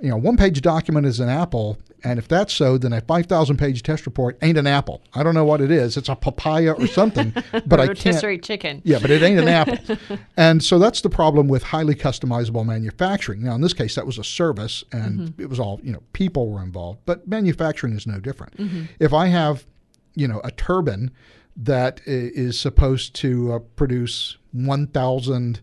you 0.00 0.10
know, 0.10 0.16
one 0.16 0.36
page 0.36 0.60
document 0.60 1.06
is 1.06 1.20
an 1.20 1.30
apple. 1.30 1.78
And 2.04 2.18
if 2.18 2.28
that's 2.28 2.52
so, 2.52 2.78
then 2.78 2.92
a 2.92 3.00
5,000 3.00 3.56
page 3.56 3.82
test 3.82 4.06
report 4.06 4.38
ain't 4.42 4.58
an 4.58 4.66
apple. 4.66 5.02
I 5.14 5.22
don't 5.22 5.34
know 5.34 5.44
what 5.44 5.60
it 5.60 5.70
is. 5.70 5.96
It's 5.96 6.08
a 6.08 6.14
papaya 6.14 6.72
or 6.72 6.86
something, 6.86 7.32
but 7.66 7.80
I 7.80 7.86
can't. 7.86 7.98
Rotisserie 7.98 8.38
chicken. 8.38 8.82
Yeah, 8.84 8.98
but 9.00 9.10
it 9.10 9.22
ain't 9.22 9.40
an 9.40 9.48
apple. 9.48 9.96
and 10.36 10.62
so 10.62 10.78
that's 10.78 11.00
the 11.00 11.10
problem 11.10 11.48
with 11.48 11.62
highly 11.62 11.94
customizable 11.94 12.64
manufacturing. 12.64 13.42
Now, 13.42 13.54
in 13.54 13.60
this 13.60 13.72
case, 13.72 13.94
that 13.94 14.06
was 14.06 14.18
a 14.18 14.24
service 14.24 14.84
and 14.92 15.34
it 15.38 15.48
was 15.48 15.58
all, 15.58 15.80
you 15.82 15.92
know, 15.92 16.02
people 16.12 16.50
were 16.50 16.62
involved, 16.62 17.00
but 17.06 17.26
manufacturing 17.26 17.94
is 17.94 18.06
no 18.06 18.20
different. 18.20 18.54
If 19.00 19.12
I 19.12 19.26
have, 19.26 19.66
you 20.14 20.28
know, 20.28 20.40
a 20.44 20.50
turbine 20.50 21.10
that 21.56 22.00
is 22.04 22.60
supposed 22.60 23.14
to 23.16 23.52
uh, 23.54 23.58
produce 23.76 24.36
1,000 24.52 25.60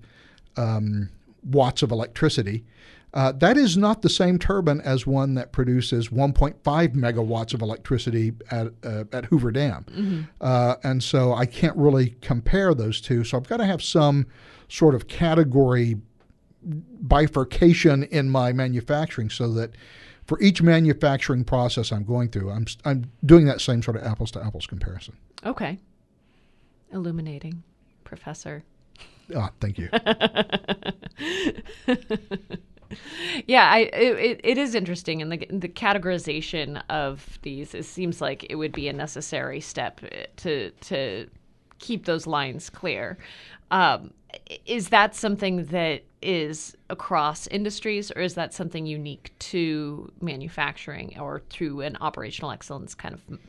um, 0.57 1.09
watts 1.43 1.81
of 1.81 1.91
electricity, 1.91 2.63
uh, 3.13 3.31
that 3.33 3.57
is 3.57 3.77
not 3.77 4.01
the 4.01 4.09
same 4.09 4.39
turbine 4.39 4.81
as 4.81 5.05
one 5.05 5.35
that 5.35 5.51
produces 5.51 6.09
1.5 6.09 6.55
megawatts 6.95 7.53
of 7.53 7.61
electricity 7.61 8.33
at, 8.49 8.67
uh, 8.83 9.03
at 9.11 9.25
Hoover 9.25 9.51
Dam. 9.51 10.27
Uh, 10.41 10.75
and 10.83 11.03
so 11.03 11.33
I 11.33 11.45
can't 11.45 11.77
really 11.77 12.15
compare 12.21 12.73
those 12.73 12.99
two. 12.99 13.23
So 13.23 13.37
I've 13.37 13.47
got 13.47 13.57
to 13.57 13.65
have 13.65 13.83
some 13.83 14.25
sort 14.67 14.95
of 14.95 15.07
category 15.07 15.97
bifurcation 16.63 18.03
in 18.03 18.29
my 18.29 18.51
manufacturing 18.51 19.29
so 19.29 19.51
that 19.53 19.71
for 20.25 20.41
each 20.41 20.61
manufacturing 20.61 21.43
process 21.43 21.91
I'm 21.91 22.05
going 22.05 22.29
through, 22.29 22.49
I'm, 22.49 22.65
I'm 22.83 23.11
doing 23.23 23.45
that 23.45 23.61
same 23.61 23.83
sort 23.83 23.97
of 23.97 24.03
apples 24.03 24.31
to 24.31 24.43
apples 24.43 24.65
comparison. 24.65 25.17
Okay. 25.45 25.77
Illuminating, 26.91 27.61
Professor. 28.03 28.63
Ah, 29.35 29.51
thank 29.59 29.77
you. 29.77 29.89
Yeah, 33.47 33.69
I 33.69 33.79
it, 33.79 34.41
it, 34.43 34.57
is 34.57 34.75
interesting, 34.75 35.21
and 35.21 35.31
the 35.31 35.45
the 35.49 35.69
categorization 35.69 36.81
of 36.89 37.39
these 37.41 37.73
it 37.73 37.85
seems 37.85 38.21
like 38.21 38.45
it 38.49 38.55
would 38.55 38.71
be 38.71 38.87
a 38.87 38.93
necessary 38.93 39.59
step 39.59 40.01
eh, 40.11 40.25
to 40.37 40.69
to 40.69 41.27
keep 41.79 42.05
those 42.05 42.27
lines 42.27 42.69
clear. 42.69 43.17
Um, 43.71 44.11
is 44.65 44.89
that 44.89 45.15
something 45.15 45.65
that 45.65 46.03
is 46.21 46.75
across 46.89 47.47
industries, 47.47 48.11
or 48.11 48.21
is 48.21 48.35
that 48.35 48.53
something 48.53 48.85
unique 48.85 49.33
to 49.39 50.11
manufacturing 50.21 51.17
or 51.19 51.39
to 51.49 51.81
an 51.81 51.97
operational 52.01 52.51
excellence 52.51 52.95
kind 52.95 53.15
of 53.15 53.39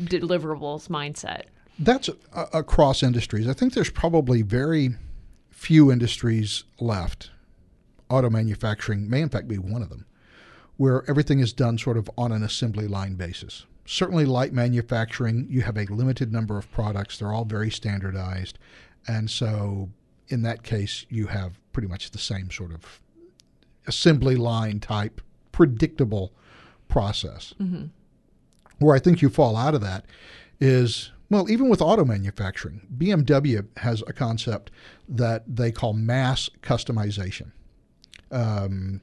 deliverables 0.00 0.88
mindset? 0.88 1.44
That's 1.78 2.10
across 2.52 3.02
industries. 3.02 3.48
I 3.48 3.52
think 3.52 3.74
there's 3.74 3.90
probably 3.90 4.42
very 4.42 4.90
few 5.50 5.90
industries 5.90 6.64
left. 6.78 7.30
Auto 8.10 8.28
manufacturing 8.28 9.08
may, 9.08 9.22
in 9.22 9.28
fact, 9.28 9.48
be 9.48 9.58
one 9.58 9.82
of 9.82 9.88
them, 9.88 10.06
where 10.76 11.08
everything 11.08 11.40
is 11.40 11.52
done 11.52 11.78
sort 11.78 11.96
of 11.96 12.10
on 12.18 12.32
an 12.32 12.42
assembly 12.42 12.88
line 12.88 13.14
basis. 13.14 13.66
Certainly, 13.86 14.26
light 14.26 14.52
manufacturing, 14.52 15.46
you 15.48 15.62
have 15.62 15.76
a 15.76 15.84
limited 15.86 16.32
number 16.32 16.58
of 16.58 16.70
products, 16.70 17.18
they're 17.18 17.32
all 17.32 17.44
very 17.44 17.70
standardized. 17.70 18.58
And 19.06 19.30
so, 19.30 19.90
in 20.28 20.42
that 20.42 20.62
case, 20.62 21.06
you 21.08 21.28
have 21.28 21.58
pretty 21.72 21.88
much 21.88 22.10
the 22.10 22.18
same 22.18 22.50
sort 22.50 22.72
of 22.72 23.00
assembly 23.86 24.36
line 24.36 24.80
type, 24.80 25.20
predictable 25.52 26.32
process. 26.88 27.54
Mm-hmm. 27.60 27.86
Where 28.78 28.94
I 28.94 28.98
think 28.98 29.22
you 29.22 29.28
fall 29.28 29.56
out 29.56 29.74
of 29.74 29.80
that 29.80 30.04
is 30.60 31.10
well, 31.30 31.48
even 31.48 31.68
with 31.68 31.80
auto 31.80 32.04
manufacturing, 32.04 32.86
BMW 32.98 33.64
has 33.78 34.02
a 34.08 34.12
concept 34.12 34.72
that 35.08 35.44
they 35.46 35.70
call 35.70 35.92
mass 35.92 36.50
customization. 36.60 37.52
Um, 38.30 39.00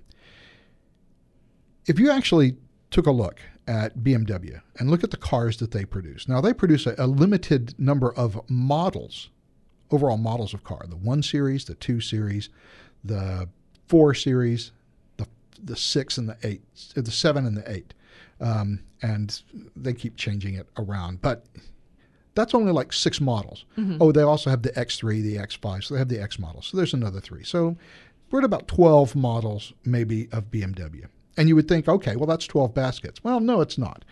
if 1.85 1.99
you 1.99 2.11
actually 2.11 2.55
took 2.91 3.07
a 3.07 3.11
look 3.11 3.39
at 3.67 3.97
BMW 3.99 4.61
and 4.77 4.89
look 4.89 5.03
at 5.03 5.11
the 5.11 5.17
cars 5.17 5.57
that 5.57 5.71
they 5.71 5.85
produce, 5.85 6.27
now 6.27 6.41
they 6.41 6.53
produce 6.53 6.85
a, 6.85 6.95
a 6.97 7.07
limited 7.07 7.77
number 7.79 8.13
of 8.13 8.39
models, 8.49 9.29
overall 9.91 10.17
models 10.17 10.53
of 10.53 10.63
car 10.63 10.85
the 10.87 10.95
1 10.95 11.23
series, 11.23 11.65
the 11.65 11.75
2 11.75 11.99
series, 12.01 12.49
the 13.03 13.47
4 13.87 14.13
series, 14.13 14.71
the, 15.17 15.27
the 15.63 15.75
6 15.75 16.17
and 16.17 16.29
the 16.29 16.37
8, 16.43 16.61
the 16.95 17.11
7 17.11 17.45
and 17.45 17.57
the 17.57 17.71
8. 17.71 17.93
Um, 18.39 18.81
and 19.01 19.41
they 19.75 19.93
keep 19.93 20.15
changing 20.15 20.55
it 20.55 20.67
around. 20.77 21.21
But 21.21 21.45
that's 22.35 22.53
only 22.53 22.71
like 22.71 22.93
six 22.93 23.19
models. 23.19 23.65
Oh, 23.99 24.11
they 24.11 24.21
also 24.21 24.49
have 24.51 24.61
the 24.61 24.71
X3, 24.71 25.23
the 25.23 25.37
X5, 25.37 25.83
so 25.83 25.93
they 25.95 25.99
have 25.99 26.07
the 26.07 26.21
X 26.21 26.37
model. 26.37 26.61
So 26.61 26.77
there's 26.77 26.93
another 26.93 27.19
three. 27.19 27.43
So 27.43 27.75
we're 28.29 28.39
at 28.39 28.45
about 28.45 28.67
12 28.67 29.15
models, 29.15 29.73
maybe, 29.85 30.27
of 30.31 30.51
BMW. 30.51 31.05
And 31.37 31.47
you 31.47 31.55
would 31.55 31.67
think, 31.67 31.87
okay, 31.87 32.15
well, 32.15 32.25
that's 32.25 32.47
12 32.47 32.73
baskets. 32.73 33.23
Well, 33.23 33.39
no, 33.39 33.61
it's 33.61 33.77
not. 33.77 34.03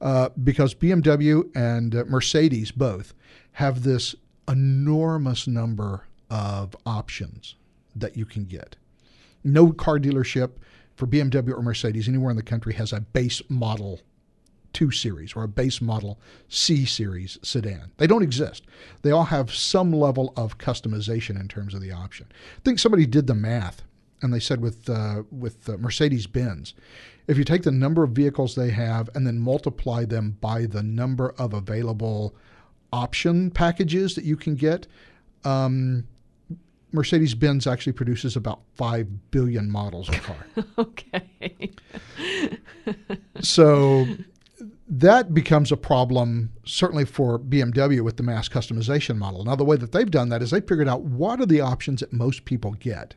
Uh, 0.00 0.30
because 0.42 0.74
BMW 0.74 1.48
and 1.54 1.94
uh, 1.94 2.04
Mercedes 2.08 2.72
both 2.72 3.12
have 3.52 3.82
this 3.82 4.14
enormous 4.48 5.46
number 5.46 6.06
of 6.30 6.74
options 6.86 7.54
that 7.94 8.16
you 8.16 8.24
can 8.24 8.44
get. 8.44 8.76
No 9.44 9.72
car 9.72 9.98
dealership 9.98 10.52
for 10.94 11.06
BMW 11.06 11.56
or 11.56 11.62
Mercedes 11.62 12.08
anywhere 12.08 12.30
in 12.30 12.36
the 12.36 12.42
country 12.42 12.74
has 12.74 12.92
a 12.92 13.00
base 13.00 13.42
model 13.48 14.00
2 14.72 14.90
Series 14.90 15.34
or 15.34 15.44
a 15.44 15.48
base 15.48 15.80
model 15.80 16.18
C 16.48 16.84
Series 16.84 17.38
sedan. 17.42 17.92
They 17.96 18.06
don't 18.06 18.22
exist. 18.22 18.64
They 19.02 19.10
all 19.10 19.24
have 19.24 19.52
some 19.54 19.92
level 19.92 20.32
of 20.36 20.58
customization 20.58 21.40
in 21.40 21.48
terms 21.48 21.74
of 21.74 21.80
the 21.80 21.92
option. 21.92 22.26
I 22.30 22.60
think 22.64 22.78
somebody 22.78 23.06
did 23.06 23.26
the 23.26 23.34
math 23.34 23.82
and 24.22 24.32
they 24.32 24.40
said 24.40 24.60
with, 24.60 24.88
uh, 24.88 25.22
with 25.30 25.68
uh, 25.68 25.76
Mercedes 25.78 26.26
Benz, 26.26 26.74
if 27.26 27.38
you 27.38 27.44
take 27.44 27.62
the 27.62 27.70
number 27.70 28.02
of 28.02 28.10
vehicles 28.10 28.54
they 28.54 28.70
have 28.70 29.08
and 29.14 29.26
then 29.26 29.38
multiply 29.38 30.04
them 30.04 30.36
by 30.40 30.66
the 30.66 30.82
number 30.82 31.30
of 31.38 31.54
available 31.54 32.34
option 32.92 33.50
packages 33.50 34.14
that 34.14 34.24
you 34.24 34.36
can 34.36 34.56
get, 34.56 34.86
um, 35.44 36.04
Mercedes 36.92 37.34
Benz 37.34 37.66
actually 37.66 37.92
produces 37.92 38.36
about 38.36 38.60
5 38.74 39.30
billion 39.30 39.70
models 39.70 40.08
of 40.08 40.22
car. 40.22 40.46
Okay. 40.78 41.70
so 43.40 44.06
that 44.90 45.32
becomes 45.32 45.70
a 45.70 45.76
problem 45.76 46.50
certainly 46.64 47.04
for 47.04 47.38
BMW 47.38 48.02
with 48.02 48.16
the 48.16 48.24
mass 48.24 48.48
customization 48.48 49.16
model. 49.16 49.44
Now 49.44 49.54
the 49.54 49.64
way 49.64 49.76
that 49.76 49.92
they've 49.92 50.10
done 50.10 50.30
that 50.30 50.42
is 50.42 50.50
they 50.50 50.60
figured 50.60 50.88
out 50.88 51.02
what 51.02 51.40
are 51.40 51.46
the 51.46 51.60
options 51.60 52.00
that 52.00 52.12
most 52.12 52.44
people 52.44 52.72
get. 52.72 53.14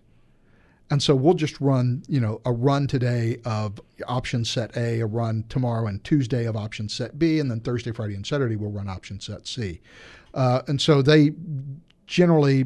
And 0.91 1.01
so 1.01 1.15
we'll 1.15 1.33
just 1.33 1.59
run, 1.59 2.03
you 2.07 2.19
know, 2.19 2.41
a 2.45 2.51
run 2.51 2.85
today 2.85 3.39
of 3.45 3.79
option 4.07 4.45
set 4.45 4.77
A, 4.77 4.99
a 4.99 5.07
run 5.07 5.45
tomorrow 5.49 5.87
and 5.87 6.03
Tuesday 6.03 6.45
of 6.45 6.55
option 6.55 6.87
set 6.87 7.17
B, 7.17 7.39
and 7.39 7.49
then 7.49 7.61
Thursday, 7.61 7.91
Friday, 7.91 8.13
and 8.13 8.25
Saturday 8.25 8.55
we'll 8.55 8.69
run 8.69 8.87
option 8.87 9.19
set 9.19 9.47
C. 9.47 9.81
Uh, 10.35 10.61
and 10.67 10.79
so 10.79 11.01
they 11.01 11.31
generally 12.05 12.65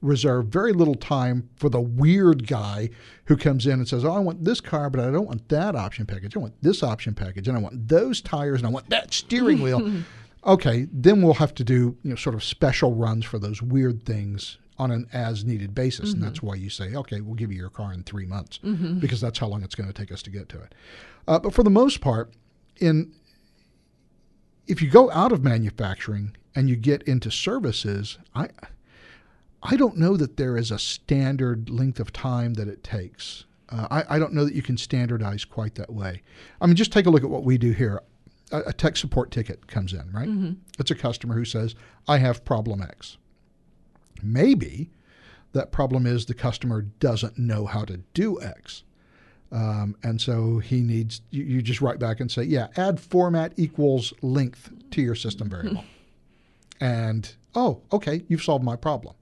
reserve 0.00 0.46
very 0.46 0.72
little 0.72 0.94
time 0.94 1.48
for 1.56 1.68
the 1.68 1.80
weird 1.80 2.46
guy 2.46 2.90
who 3.24 3.36
comes 3.36 3.66
in 3.66 3.74
and 3.74 3.88
says, 3.88 4.04
"Oh, 4.04 4.12
I 4.12 4.20
want 4.20 4.44
this 4.44 4.60
car, 4.60 4.90
but 4.90 5.00
I 5.00 5.10
don't 5.10 5.26
want 5.26 5.48
that 5.48 5.74
option 5.74 6.06
package. 6.06 6.36
I 6.36 6.40
want 6.40 6.54
this 6.62 6.82
option 6.82 7.14
package, 7.14 7.48
and 7.48 7.56
I 7.56 7.60
want 7.60 7.88
those 7.88 8.20
tires, 8.20 8.60
and 8.60 8.66
I 8.66 8.70
want 8.70 8.90
that 8.90 9.12
steering 9.12 9.60
wheel." 9.60 10.02
okay, 10.46 10.86
then 10.92 11.22
we'll 11.22 11.34
have 11.34 11.54
to 11.54 11.64
do 11.64 11.96
you 12.02 12.10
know 12.10 12.16
sort 12.16 12.34
of 12.34 12.44
special 12.44 12.94
runs 12.94 13.24
for 13.24 13.38
those 13.38 13.60
weird 13.60 14.04
things 14.04 14.58
on 14.78 14.92
an 14.92 15.08
as-needed 15.12 15.74
basis, 15.74 16.12
and 16.12 16.22
that's 16.22 16.40
why 16.40 16.54
you 16.54 16.70
say, 16.70 16.94
"Okay, 16.94 17.20
we'll 17.20 17.34
give 17.34 17.50
you 17.50 17.58
your 17.58 17.70
car 17.70 17.92
in 17.92 18.04
three 18.04 18.26
months," 18.26 18.58
because 19.00 19.20
that's 19.20 19.38
how 19.38 19.48
long 19.48 19.62
it's 19.64 19.74
going 19.74 19.88
to 19.88 19.92
take 19.92 20.12
us 20.12 20.22
to 20.22 20.30
get 20.30 20.48
to 20.50 20.60
it. 20.60 20.74
Uh, 21.26 21.38
but 21.38 21.52
for 21.52 21.64
the 21.64 21.70
most 21.70 22.00
part, 22.00 22.32
in 22.76 23.12
if 24.68 24.80
you 24.82 24.88
go 24.88 25.10
out 25.10 25.32
of 25.32 25.42
manufacturing 25.42 26.36
and 26.54 26.68
you 26.68 26.76
get 26.76 27.02
into 27.02 27.30
services, 27.30 28.18
I 28.34 28.48
I 29.62 29.76
don't 29.76 29.96
know 29.96 30.16
that 30.16 30.36
there 30.36 30.56
is 30.56 30.70
a 30.70 30.78
standard 30.78 31.68
length 31.68 31.98
of 31.98 32.12
time 32.12 32.54
that 32.54 32.68
it 32.68 32.84
takes. 32.84 33.44
Uh, 33.70 33.86
I, 33.90 34.16
I 34.16 34.18
don't 34.18 34.32
know 34.32 34.44
that 34.44 34.54
you 34.54 34.62
can 34.62 34.76
standardize 34.76 35.44
quite 35.44 35.74
that 35.74 35.92
way. 35.92 36.22
I 36.60 36.66
mean, 36.66 36.76
just 36.76 36.92
take 36.92 37.06
a 37.06 37.10
look 37.10 37.24
at 37.24 37.30
what 37.30 37.44
we 37.44 37.58
do 37.58 37.72
here. 37.72 38.00
A, 38.50 38.60
a 38.68 38.72
tech 38.72 38.96
support 38.96 39.30
ticket 39.30 39.66
comes 39.66 39.92
in, 39.92 40.10
right? 40.12 40.28
It's 40.78 40.90
a 40.90 40.94
customer 40.94 41.34
who 41.34 41.44
says, 41.44 41.74
I 42.06 42.18
have 42.18 42.44
problem 42.44 42.80
X. 42.80 43.18
Maybe 44.22 44.90
that 45.52 45.72
problem 45.72 46.06
is 46.06 46.26
the 46.26 46.34
customer 46.34 46.82
doesn't 46.82 47.38
know 47.38 47.66
how 47.66 47.84
to 47.84 47.98
do 48.14 48.40
X. 48.40 48.84
Um, 49.50 49.96
and 50.02 50.20
so 50.20 50.58
he 50.58 50.82
needs, 50.82 51.22
you, 51.30 51.42
you, 51.42 51.62
just 51.62 51.80
write 51.80 51.98
back 51.98 52.20
and 52.20 52.30
say, 52.30 52.42
yeah, 52.42 52.68
add 52.76 53.00
format 53.00 53.54
equals 53.56 54.12
length 54.20 54.70
to 54.90 55.00
your 55.00 55.14
system 55.14 55.48
variable. 55.50 55.84
and, 56.80 57.34
oh, 57.54 57.80
okay, 57.92 58.24
you've 58.28 58.42
solved 58.42 58.64
my 58.64 58.76
problem. 58.76 59.14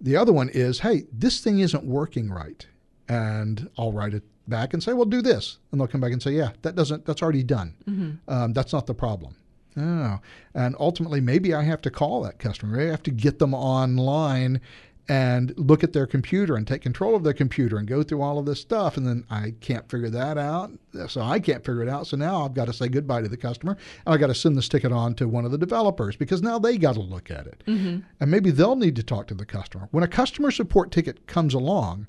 The 0.00 0.16
other 0.16 0.32
one 0.32 0.48
is, 0.48 0.80
hey, 0.80 1.04
this 1.12 1.40
thing 1.40 1.58
isn't 1.60 1.84
working 1.84 2.30
right. 2.30 2.66
And 3.08 3.68
I'll 3.78 3.92
write 3.92 4.14
it 4.14 4.22
back 4.46 4.72
and 4.74 4.82
say, 4.82 4.92
well, 4.92 5.04
do 5.04 5.22
this. 5.22 5.58
And 5.70 5.80
they'll 5.80 5.88
come 5.88 6.00
back 6.00 6.12
and 6.12 6.22
say, 6.22 6.32
yeah, 6.32 6.50
that 6.62 6.74
doesn't, 6.74 7.04
that's 7.04 7.22
already 7.22 7.42
done. 7.42 7.74
Mm-hmm. 7.88 8.32
Um, 8.32 8.52
that's 8.52 8.72
not 8.72 8.86
the 8.86 8.94
problem. 8.94 9.36
Oh. 9.76 10.18
And 10.54 10.74
ultimately, 10.78 11.20
maybe 11.20 11.54
I 11.54 11.62
have 11.62 11.80
to 11.82 11.90
call 11.90 12.22
that 12.22 12.38
customer. 12.38 12.76
Maybe 12.76 12.88
I 12.88 12.90
have 12.90 13.02
to 13.04 13.10
get 13.10 13.38
them 13.38 13.54
online 13.54 14.60
and 15.08 15.54
look 15.56 15.82
at 15.82 15.94
their 15.94 16.06
computer 16.06 16.54
and 16.54 16.66
take 16.66 16.82
control 16.82 17.16
of 17.16 17.24
their 17.24 17.32
computer 17.32 17.78
and 17.78 17.88
go 17.88 18.02
through 18.02 18.20
all 18.20 18.38
of 18.38 18.44
this 18.44 18.60
stuff. 18.60 18.98
And 18.98 19.06
then 19.06 19.24
I 19.30 19.54
can't 19.60 19.88
figure 19.90 20.10
that 20.10 20.36
out. 20.36 20.70
So 21.08 21.22
I 21.22 21.40
can't 21.40 21.64
figure 21.64 21.82
it 21.82 21.88
out. 21.88 22.06
So 22.06 22.16
now 22.18 22.44
I've 22.44 22.52
got 22.52 22.66
to 22.66 22.74
say 22.74 22.88
goodbye 22.88 23.22
to 23.22 23.28
the 23.28 23.36
customer 23.36 23.78
and 24.04 24.14
I 24.14 24.18
got 24.18 24.26
to 24.26 24.34
send 24.34 24.56
this 24.56 24.68
ticket 24.68 24.92
on 24.92 25.14
to 25.14 25.26
one 25.26 25.46
of 25.46 25.50
the 25.50 25.58
developers 25.58 26.14
because 26.14 26.42
now 26.42 26.58
they 26.58 26.76
got 26.76 26.94
to 26.94 27.00
look 27.00 27.30
at 27.30 27.46
it. 27.46 27.64
Mm-hmm. 27.66 28.00
And 28.20 28.30
maybe 28.30 28.50
they'll 28.50 28.76
need 28.76 28.96
to 28.96 29.02
talk 29.02 29.28
to 29.28 29.34
the 29.34 29.46
customer. 29.46 29.88
When 29.92 30.04
a 30.04 30.08
customer 30.08 30.50
support 30.50 30.90
ticket 30.90 31.26
comes 31.26 31.54
along, 31.54 32.06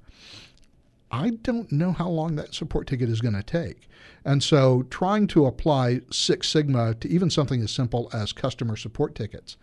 I 1.10 1.32
don't 1.42 1.72
know 1.72 1.94
how 1.94 2.10
long 2.10 2.36
that 2.36 2.54
support 2.54 2.86
ticket 2.86 3.10
is 3.10 3.22
going 3.22 3.34
to 3.34 3.44
take. 3.44 3.88
And 4.26 4.44
so 4.44 4.84
trying 4.90 5.28
to 5.28 5.46
apply 5.46 6.02
Six 6.12 6.50
Sigma 6.50 6.96
to 6.96 7.08
even 7.08 7.30
something 7.30 7.62
as 7.62 7.72
simple 7.72 8.10
as 8.14 8.34
customer 8.34 8.76
support 8.76 9.16
tickets, 9.16 9.56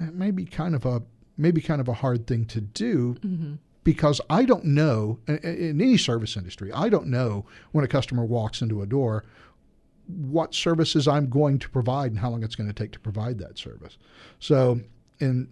it 0.00 0.14
may 0.14 0.30
be 0.30 0.46
kind 0.46 0.74
of 0.74 0.86
a 0.86 1.02
maybe 1.42 1.60
kind 1.60 1.80
of 1.80 1.88
a 1.88 1.94
hard 1.94 2.26
thing 2.26 2.44
to 2.46 2.60
do 2.60 3.14
mm-hmm. 3.14 3.54
because 3.84 4.20
I 4.30 4.44
don't 4.44 4.64
know 4.64 5.18
in 5.26 5.80
any 5.80 5.96
service 5.96 6.36
industry, 6.36 6.72
I 6.72 6.88
don't 6.88 7.08
know 7.08 7.44
when 7.72 7.84
a 7.84 7.88
customer 7.88 8.24
walks 8.24 8.62
into 8.62 8.82
a 8.82 8.86
door 8.86 9.24
what 10.06 10.54
services 10.54 11.06
I'm 11.06 11.28
going 11.28 11.58
to 11.60 11.68
provide 11.68 12.10
and 12.10 12.18
how 12.18 12.30
long 12.30 12.42
it's 12.42 12.54
going 12.54 12.68
to 12.68 12.74
take 12.74 12.92
to 12.92 13.00
provide 13.00 13.38
that 13.38 13.58
service. 13.58 13.98
So 14.38 14.80
in 15.20 15.48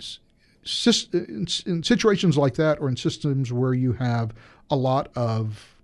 in 0.63 1.83
situations 1.83 2.37
like 2.37 2.55
that 2.55 2.79
or 2.81 2.89
in 2.89 2.97
systems 2.97 3.53
where 3.53 3.73
you 3.73 3.93
have 3.95 4.35
a 4.71 4.77
lot 4.77 5.11
of 5.17 5.77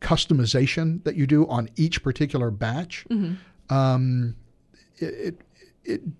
customization 0.00 1.02
that 1.04 1.14
you 1.14 1.26
do 1.26 1.46
on 1.46 1.68
each 1.76 2.02
particular 2.02 2.50
batch, 2.50 3.06
mm-hmm. 3.08 3.34
um, 3.74 4.34
it, 4.96 5.04
it 5.04 5.40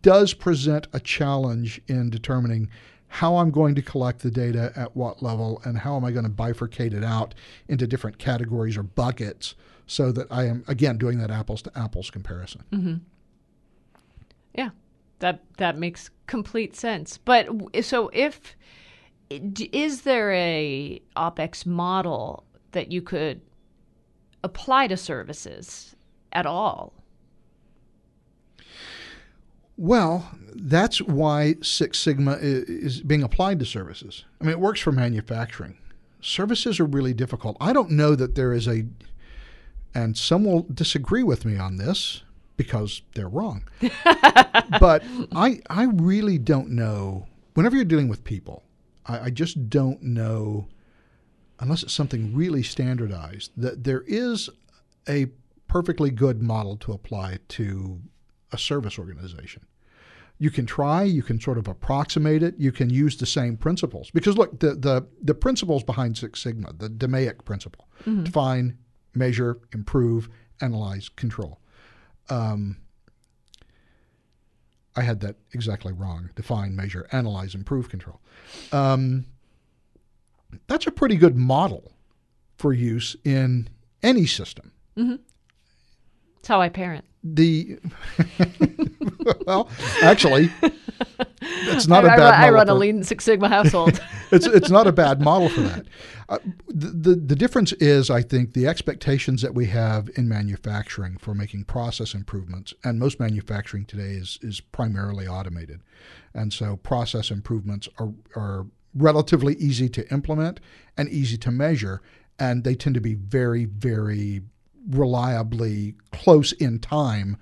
does 0.02 0.34
present 0.34 0.88
a 0.92 1.00
challenge 1.00 1.80
in 1.86 2.10
determining 2.10 2.68
how 3.08 3.36
I'm 3.36 3.50
going 3.50 3.74
to 3.74 3.82
collect 3.82 4.22
the 4.22 4.30
data 4.30 4.72
at 4.74 4.96
what 4.96 5.22
level 5.22 5.60
and 5.64 5.76
how 5.76 5.96
am 5.96 6.04
I 6.04 6.12
going 6.12 6.24
to 6.24 6.30
bifurcate 6.30 6.94
it 6.94 7.04
out 7.04 7.34
into 7.68 7.86
different 7.86 8.18
categories 8.18 8.76
or 8.76 8.82
buckets 8.82 9.54
so 9.86 10.12
that 10.12 10.26
I 10.30 10.46
am 10.46 10.64
again 10.66 10.96
doing 10.96 11.18
that 11.18 11.30
apples 11.30 11.60
to 11.62 11.78
apples 11.78 12.10
comparison. 12.10 12.64
Mm-hmm. 12.72 12.94
Yeah, 14.54 14.70
that 15.18 15.42
that 15.58 15.76
makes 15.76 16.08
complete 16.26 16.74
sense. 16.74 17.18
But 17.18 17.48
so 17.82 18.10
if 18.14 18.56
is 19.30 20.02
there 20.02 20.32
a 20.32 21.00
opex 21.16 21.66
model 21.66 22.44
that 22.72 22.90
you 22.90 23.02
could 23.02 23.42
apply 24.42 24.86
to 24.86 24.96
services 24.96 25.94
at 26.32 26.46
all? 26.46 26.94
Well, 29.76 30.30
that's 30.54 31.00
why 31.00 31.56
Six 31.62 31.98
Sigma 31.98 32.38
is 32.40 33.00
being 33.00 33.22
applied 33.22 33.58
to 33.60 33.64
services. 33.64 34.24
I 34.40 34.44
mean, 34.44 34.52
it 34.52 34.60
works 34.60 34.80
for 34.80 34.92
manufacturing. 34.92 35.78
Services 36.20 36.78
are 36.78 36.84
really 36.84 37.14
difficult. 37.14 37.56
I 37.60 37.72
don't 37.72 37.90
know 37.90 38.14
that 38.14 38.34
there 38.34 38.52
is 38.52 38.68
a, 38.68 38.84
and 39.94 40.16
some 40.16 40.44
will 40.44 40.66
disagree 40.72 41.22
with 41.22 41.44
me 41.44 41.56
on 41.56 41.76
this 41.76 42.22
because 42.56 43.02
they're 43.14 43.28
wrong. 43.28 43.64
but 44.78 45.02
I, 45.34 45.60
I 45.68 45.84
really 45.84 46.38
don't 46.38 46.70
know. 46.70 47.26
Whenever 47.54 47.76
you're 47.76 47.84
dealing 47.84 48.08
with 48.08 48.24
people, 48.24 48.62
I, 49.06 49.20
I 49.20 49.30
just 49.30 49.68
don't 49.68 50.02
know, 50.02 50.68
unless 51.58 51.82
it's 51.82 51.92
something 51.92 52.34
really 52.34 52.62
standardized, 52.62 53.52
that 53.56 53.84
there 53.84 54.04
is 54.06 54.48
a 55.08 55.26
perfectly 55.66 56.10
good 56.10 56.42
model 56.42 56.76
to 56.76 56.92
apply 56.92 57.38
to 57.48 58.00
a 58.52 58.58
service 58.58 58.98
organization 58.98 59.66
you 60.42 60.50
can 60.50 60.66
try, 60.66 61.04
you 61.04 61.22
can 61.22 61.40
sort 61.40 61.56
of 61.56 61.68
approximate 61.68 62.42
it, 62.42 62.56
you 62.58 62.72
can 62.72 62.90
use 62.90 63.16
the 63.16 63.26
same 63.26 63.56
principles. 63.56 64.10
Because 64.10 64.36
look, 64.36 64.58
the 64.58 64.74
the, 64.74 65.06
the 65.22 65.34
principles 65.34 65.84
behind 65.84 66.18
Six 66.18 66.42
Sigma, 66.42 66.72
the 66.72 66.88
DMAIC 66.88 67.44
principle, 67.44 67.88
mm-hmm. 68.00 68.24
define, 68.24 68.76
measure, 69.14 69.60
improve, 69.72 70.28
analyze, 70.60 71.08
control. 71.08 71.60
Um, 72.28 72.78
I 74.96 75.02
had 75.02 75.20
that 75.20 75.36
exactly 75.52 75.92
wrong. 75.92 76.30
Define, 76.34 76.74
measure, 76.74 77.06
analyze, 77.12 77.54
improve, 77.54 77.88
control. 77.88 78.20
Um, 78.72 79.26
that's 80.66 80.88
a 80.88 80.90
pretty 80.90 81.14
good 81.14 81.36
model 81.36 81.92
for 82.56 82.72
use 82.72 83.14
in 83.24 83.68
any 84.02 84.26
system. 84.26 84.72
Mm-hmm. 84.96 85.16
That's 86.34 86.48
how 86.48 86.60
I 86.60 86.68
parent. 86.68 87.04
The 87.24 87.78
well, 89.46 89.68
actually, 90.02 90.50
it's 91.40 91.86
not 91.86 92.04
I, 92.04 92.14
a 92.14 92.16
bad. 92.16 92.34
I, 92.34 92.46
I 92.46 92.50
run 92.50 92.68
a 92.68 92.74
Lean 92.74 93.04
Six 93.04 93.24
Sigma 93.24 93.48
household. 93.48 94.00
it's 94.32 94.46
it's 94.46 94.70
not 94.70 94.88
a 94.88 94.92
bad 94.92 95.20
model 95.20 95.48
for 95.48 95.60
that. 95.60 95.86
Uh, 96.28 96.38
the, 96.66 96.88
the 96.88 97.14
the 97.14 97.36
difference 97.36 97.72
is, 97.74 98.10
I 98.10 98.22
think, 98.22 98.54
the 98.54 98.66
expectations 98.66 99.40
that 99.42 99.54
we 99.54 99.66
have 99.66 100.10
in 100.16 100.28
manufacturing 100.28 101.16
for 101.16 101.32
making 101.32 101.64
process 101.64 102.12
improvements, 102.12 102.74
and 102.82 102.98
most 102.98 103.20
manufacturing 103.20 103.84
today 103.84 104.14
is 104.14 104.40
is 104.42 104.60
primarily 104.60 105.28
automated, 105.28 105.80
and 106.34 106.52
so 106.52 106.76
process 106.76 107.30
improvements 107.30 107.88
are 107.98 108.12
are 108.34 108.66
relatively 108.94 109.54
easy 109.54 109.88
to 109.90 110.12
implement 110.12 110.58
and 110.96 111.08
easy 111.08 111.36
to 111.38 111.52
measure, 111.52 112.02
and 112.38 112.64
they 112.64 112.74
tend 112.74 112.94
to 112.94 113.00
be 113.00 113.14
very 113.14 113.64
very 113.64 114.42
reliably 114.90 115.94
close 116.12 116.52
in 116.52 116.78
time 116.78 117.36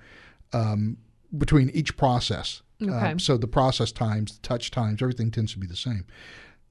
um, 0.53 0.97
between 1.37 1.69
each 1.71 1.97
process. 1.97 2.61
Uh, 2.81 2.85
okay. 2.85 3.11
Uh, 3.13 3.17
so 3.17 3.37
the 3.37 3.47
process 3.47 3.91
times, 3.91 4.33
the 4.33 4.41
touch 4.41 4.71
times, 4.71 5.01
everything 5.01 5.31
tends 5.31 5.53
to 5.53 5.59
be 5.59 5.67
the 5.67 5.75
same. 5.75 6.05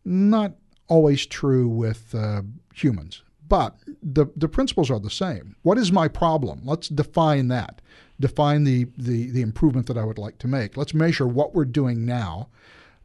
Not 0.04 0.52
always 0.88 1.26
true 1.26 1.68
with 1.68 2.14
uh, 2.14 2.42
humans, 2.74 3.22
but 3.48 3.76
the 4.02 4.26
the 4.36 4.48
principles 4.48 4.90
are 4.90 5.00
the 5.00 5.10
same. 5.10 5.56
What 5.62 5.78
is 5.78 5.92
my 5.92 6.08
problem? 6.08 6.62
Let's 6.64 6.88
define 6.88 7.48
that. 7.48 7.80
Define 8.18 8.64
the 8.64 8.86
the 8.96 9.30
the 9.30 9.42
improvement 9.42 9.86
that 9.86 9.98
I 9.98 10.04
would 10.04 10.18
like 10.18 10.38
to 10.38 10.48
make. 10.48 10.76
Let's 10.76 10.94
measure 10.94 11.26
what 11.26 11.54
we're 11.54 11.64
doing 11.64 12.04
now. 12.04 12.48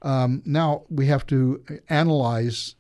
Um, 0.02 0.42
now 0.46 0.84
we 0.90 1.08
have 1.08 1.26
to 1.28 1.64
analyze 1.90 2.76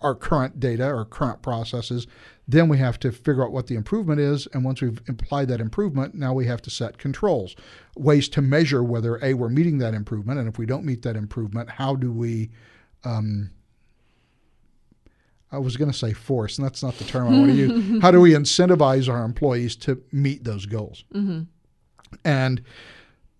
our 0.00 0.14
current 0.14 0.58
data, 0.58 0.84
our 0.84 1.04
current 1.04 1.42
processes, 1.42 2.06
then 2.48 2.68
we 2.68 2.78
have 2.78 2.98
to 3.00 3.12
figure 3.12 3.44
out 3.44 3.52
what 3.52 3.66
the 3.66 3.74
improvement 3.74 4.20
is. 4.20 4.48
And 4.52 4.64
once 4.64 4.80
we've 4.80 5.00
applied 5.08 5.48
that 5.48 5.60
improvement, 5.60 6.14
now 6.14 6.32
we 6.32 6.46
have 6.46 6.62
to 6.62 6.70
set 6.70 6.98
controls, 6.98 7.54
ways 7.96 8.28
to 8.30 8.42
measure 8.42 8.82
whether 8.82 9.22
A, 9.22 9.34
we're 9.34 9.48
meeting 9.48 9.78
that 9.78 9.94
improvement. 9.94 10.40
And 10.40 10.48
if 10.48 10.58
we 10.58 10.66
don't 10.66 10.84
meet 10.84 11.02
that 11.02 11.16
improvement, 11.16 11.70
how 11.70 11.94
do 11.94 12.12
we, 12.12 12.50
um, 13.04 13.50
I 15.52 15.58
was 15.58 15.76
going 15.76 15.90
to 15.90 15.96
say 15.96 16.12
force, 16.12 16.58
and 16.58 16.64
that's 16.64 16.82
not 16.82 16.96
the 16.96 17.04
term 17.04 17.28
I 17.28 17.38
want 17.38 17.50
to 17.50 17.56
use. 17.56 18.02
How 18.02 18.12
do 18.12 18.20
we 18.20 18.34
incentivize 18.34 19.12
our 19.12 19.24
employees 19.24 19.74
to 19.76 20.00
meet 20.12 20.44
those 20.44 20.64
goals? 20.64 21.02
Mm-hmm. 21.12 21.42
And 22.24 22.62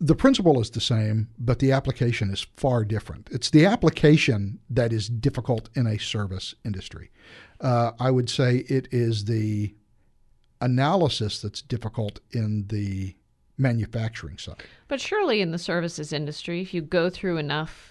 the 0.01 0.15
principle 0.15 0.61
is 0.61 0.71
the 0.71 0.81
same, 0.81 1.29
but 1.39 1.59
the 1.59 1.73
application 1.73 2.31
is 2.31 2.47
far 2.57 2.85
different. 2.85 3.29
It's 3.31 3.51
the 3.51 3.67
application 3.67 4.59
that 4.71 4.93
is 4.93 5.09
difficult 5.09 5.69
in 5.75 5.87
a 5.87 5.99
service 5.99 6.55
industry. 6.65 7.11
Uh, 7.61 7.93
I 8.01 8.11
would 8.11 8.31
say 8.31 8.65
it 8.69 8.89
is 8.91 9.27
the 9.27 9.75
analysis 10.63 11.43
that's 11.43 11.61
difficult 11.61 12.21
in 12.33 12.67
the 12.69 13.15
manufacturing 13.59 14.39
side. 14.39 14.63
But 14.89 15.01
surely 15.03 15.43
in 15.43 15.51
the 15.51 15.59
services 15.59 16.15
industry, 16.15 16.63
if 16.63 16.73
you 16.73 16.81
go 16.81 17.11
through 17.11 17.37
enough 17.37 17.87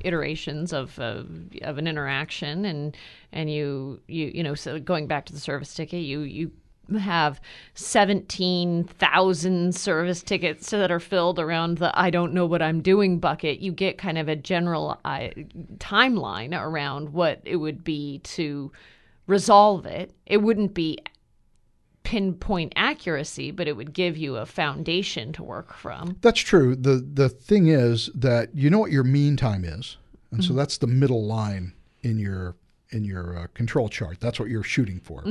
iterations 0.00 0.72
of 0.72 0.98
of 0.98 1.78
an 1.78 1.86
interaction 1.86 2.64
and 2.64 2.96
and 3.32 3.48
you 3.48 4.00
you 4.08 4.26
you 4.34 4.42
know 4.42 4.52
so 4.52 4.80
going 4.80 5.06
back 5.06 5.24
to 5.24 5.32
the 5.32 5.38
service 5.38 5.72
ticket 5.72 6.02
you 6.02 6.22
you 6.22 6.50
have 6.98 7.40
17,000 7.74 9.74
service 9.74 10.22
tickets 10.22 10.70
that 10.70 10.90
are 10.90 11.00
filled 11.00 11.38
around 11.38 11.78
the 11.78 11.98
I 11.98 12.10
don't 12.10 12.34
know 12.34 12.46
what 12.46 12.62
I'm 12.62 12.80
doing 12.80 13.18
bucket, 13.18 13.60
you 13.60 13.72
get 13.72 13.98
kind 13.98 14.18
of 14.18 14.28
a 14.28 14.36
general 14.36 15.00
uh, 15.04 15.28
timeline 15.78 16.58
around 16.58 17.12
what 17.12 17.40
it 17.44 17.56
would 17.56 17.84
be 17.84 18.18
to 18.20 18.72
resolve 19.26 19.86
it. 19.86 20.12
It 20.26 20.38
wouldn't 20.38 20.74
be 20.74 20.98
pinpoint 22.02 22.72
accuracy, 22.76 23.50
but 23.50 23.66
it 23.66 23.76
would 23.76 23.92
give 23.92 24.16
you 24.16 24.36
a 24.36 24.46
foundation 24.46 25.32
to 25.32 25.42
work 25.42 25.74
from. 25.74 26.16
That's 26.20 26.40
true. 26.40 26.76
The 26.76 27.06
the 27.12 27.28
thing 27.28 27.68
is 27.68 28.10
that 28.14 28.54
you 28.54 28.70
know 28.70 28.78
what 28.78 28.92
your 28.92 29.04
mean 29.04 29.36
time 29.36 29.64
is. 29.64 29.96
and 30.30 30.44
so 30.44 30.52
that's 30.52 30.78
the 30.78 30.86
middle 30.86 31.24
line 31.24 31.72
in 32.02 32.18
your 32.18 32.56
in 32.94 33.04
your 33.04 33.36
uh, 33.36 33.46
control 33.54 33.88
chart. 33.88 34.20
That's 34.20 34.38
what 34.38 34.48
you're 34.48 34.62
shooting 34.62 35.00
for. 35.00 35.22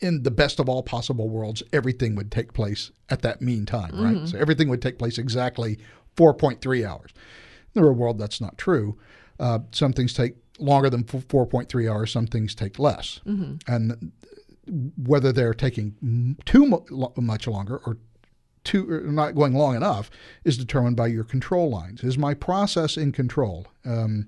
In 0.00 0.22
the 0.22 0.30
best 0.30 0.60
of 0.60 0.68
all 0.68 0.82
possible 0.82 1.28
worlds, 1.28 1.62
everything 1.72 2.14
would 2.16 2.30
take 2.30 2.52
place 2.52 2.90
at 3.08 3.22
that 3.22 3.40
mean 3.40 3.64
time, 3.66 3.92
right? 4.00 4.28
So 4.28 4.38
everything 4.38 4.68
would 4.68 4.82
take 4.82 4.98
place 4.98 5.16
exactly 5.18 5.78
4.3 6.16 6.86
hours. 6.86 7.10
In 7.74 7.82
the 7.82 7.88
real 7.88 7.94
world, 7.94 8.18
that's 8.18 8.40
not 8.40 8.56
true. 8.58 8.98
Uh, 9.40 9.60
some 9.72 9.92
things 9.92 10.12
take 10.14 10.34
longer 10.58 10.88
than 10.90 11.04
4.3 11.04 11.90
hours. 11.90 12.12
Some 12.12 12.26
things 12.26 12.54
take 12.54 12.78
less, 12.78 13.20
and 13.66 14.12
whether 14.96 15.32
they're 15.32 15.54
taking 15.54 16.36
too 16.44 16.66
much 16.66 17.46
longer 17.46 17.78
or 17.86 17.98
too 18.64 18.90
or 18.90 19.00
not 19.12 19.34
going 19.34 19.54
long 19.54 19.76
enough 19.76 20.10
is 20.44 20.58
determined 20.58 20.96
by 20.96 21.06
your 21.06 21.22
control 21.24 21.70
lines. 21.70 22.02
Is 22.02 22.18
my 22.18 22.34
process 22.34 22.96
in 22.96 23.12
control? 23.12 23.66
Um, 23.84 24.26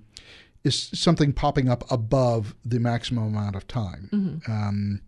is 0.68 0.90
something 0.94 1.32
popping 1.32 1.68
up 1.68 1.90
above 1.90 2.54
the 2.64 2.78
maximum 2.78 3.24
amount 3.24 3.56
of 3.56 3.66
time? 3.66 4.08
Um, 4.46 5.00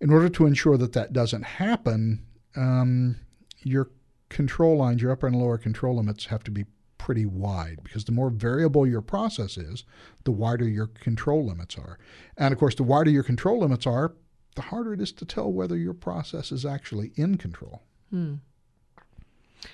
in 0.00 0.10
order 0.12 0.28
to 0.28 0.46
ensure 0.46 0.76
that 0.76 0.92
that 0.92 1.12
doesn't 1.12 1.44
happen, 1.44 2.26
um, 2.56 3.16
your 3.62 3.90
control 4.28 4.76
lines, 4.76 5.00
your 5.00 5.12
upper 5.12 5.26
and 5.26 5.36
lower 5.36 5.58
control 5.58 5.96
limits, 5.96 6.26
have 6.26 6.42
to 6.44 6.50
be 6.50 6.66
pretty 6.98 7.26
wide 7.26 7.80
because 7.82 8.04
the 8.04 8.12
more 8.12 8.30
variable 8.30 8.86
your 8.86 9.00
process 9.02 9.56
is, 9.56 9.84
the 10.24 10.30
wider 10.30 10.68
your 10.68 10.86
control 10.86 11.44
limits 11.46 11.76
are. 11.76 11.98
And 12.36 12.52
of 12.52 12.58
course, 12.58 12.74
the 12.74 12.82
wider 12.82 13.10
your 13.10 13.22
control 13.22 13.60
limits 13.60 13.86
are, 13.86 14.14
the 14.54 14.62
harder 14.62 14.92
it 14.92 15.00
is 15.00 15.12
to 15.12 15.24
tell 15.24 15.52
whether 15.52 15.76
your 15.76 15.94
process 15.94 16.52
is 16.52 16.64
actually 16.64 17.12
in 17.16 17.38
control. 17.38 17.82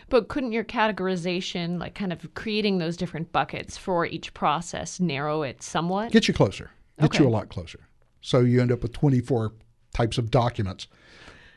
But 0.09 0.29
couldn't 0.29 0.53
your 0.53 0.64
categorization, 0.64 1.79
like 1.79 1.94
kind 1.94 2.12
of 2.12 2.35
creating 2.35 2.79
those 2.79 2.96
different 2.96 3.33
buckets 3.33 3.77
for 3.77 4.05
each 4.07 4.35
process, 4.35 5.01
narrow 5.01 5.42
it 5.42 5.62
somewhat? 5.62 6.12
Get 6.12 6.29
you 6.29 6.35
closer, 6.35 6.70
get 6.98 7.07
Okay. 7.07 7.22
you 7.24 7.29
a 7.29 7.31
lot 7.31 7.48
closer. 7.48 7.81
So 8.20 8.40
you 8.40 8.61
end 8.61 8.72
up 8.72 8.83
with 8.83 8.92
24 8.92 9.53
types 9.94 10.18
of 10.18 10.31
documents. 10.31 10.87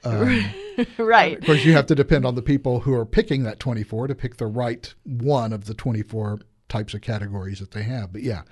Um, 0.04 0.46
right. 0.98 1.38
Of 1.38 1.46
course, 1.46 1.65
you 1.65 1.74
have 1.74 1.86
to 1.88 1.96
depend 1.96 2.26
on 2.26 2.36
the 2.36 2.41
people 2.41 2.82
who 2.82 2.94
are 2.94 3.06
picking 3.06 3.44
that 3.44 3.60
24 3.60 4.08
to 4.08 4.15
pick 4.15 4.38
the 4.38 4.48
right 4.48 4.94
one 5.04 5.54
of 5.54 5.65
the 5.65 5.74
24 5.74 6.39
types 6.70 6.94
of 6.94 7.02
categories 7.02 7.60
that 7.60 7.72
they 7.72 7.84
have. 7.84 8.12
But 8.13 8.24
yeah, 8.24 8.44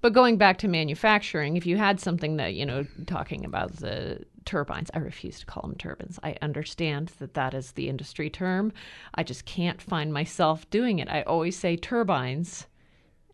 But 0.00 0.12
going 0.12 0.36
back 0.36 0.58
to 0.58 0.68
manufacturing, 0.68 1.56
if 1.56 1.66
you 1.66 1.76
had 1.76 2.00
something 2.00 2.36
that, 2.36 2.54
you 2.54 2.66
know, 2.66 2.86
talking 3.06 3.44
about 3.44 3.76
the 3.76 4.20
turbines, 4.46 4.90
I 4.94 4.98
refuse 5.00 5.40
to 5.40 5.46
call 5.46 5.62
them 5.62 5.76
turbines. 5.76 6.18
I 6.22 6.36
understand 6.40 7.12
that 7.18 7.34
that 7.34 7.52
is 7.52 7.72
the 7.72 7.88
industry 7.88 8.30
term. 8.30 8.72
I 9.14 9.22
just 9.22 9.44
can't 9.44 9.82
find 9.82 10.12
myself 10.12 10.68
doing 10.70 10.98
it. 10.98 11.08
I 11.10 11.22
always 11.22 11.58
say 11.58 11.76
turbines 11.76 12.66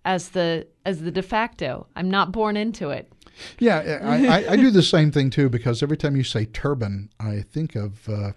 as 0.04 0.30
the 0.30 0.66
as 0.84 1.02
the 1.02 1.10
de 1.12 1.22
facto. 1.22 1.86
I'm 1.94 2.10
not 2.10 2.32
born 2.32 2.56
into 2.56 2.90
it. 2.90 3.12
yeah, 3.60 4.00
I, 4.02 4.26
I, 4.26 4.52
I 4.52 4.56
do 4.56 4.70
the 4.70 4.82
same 4.82 5.12
thing 5.12 5.30
too 5.30 5.48
because 5.48 5.82
every 5.82 5.96
time 5.96 6.16
you 6.16 6.24
say 6.24 6.44
turbine, 6.46 7.08
I 7.20 7.42
think 7.42 7.76
of 7.76 8.08
uh, 8.08 8.32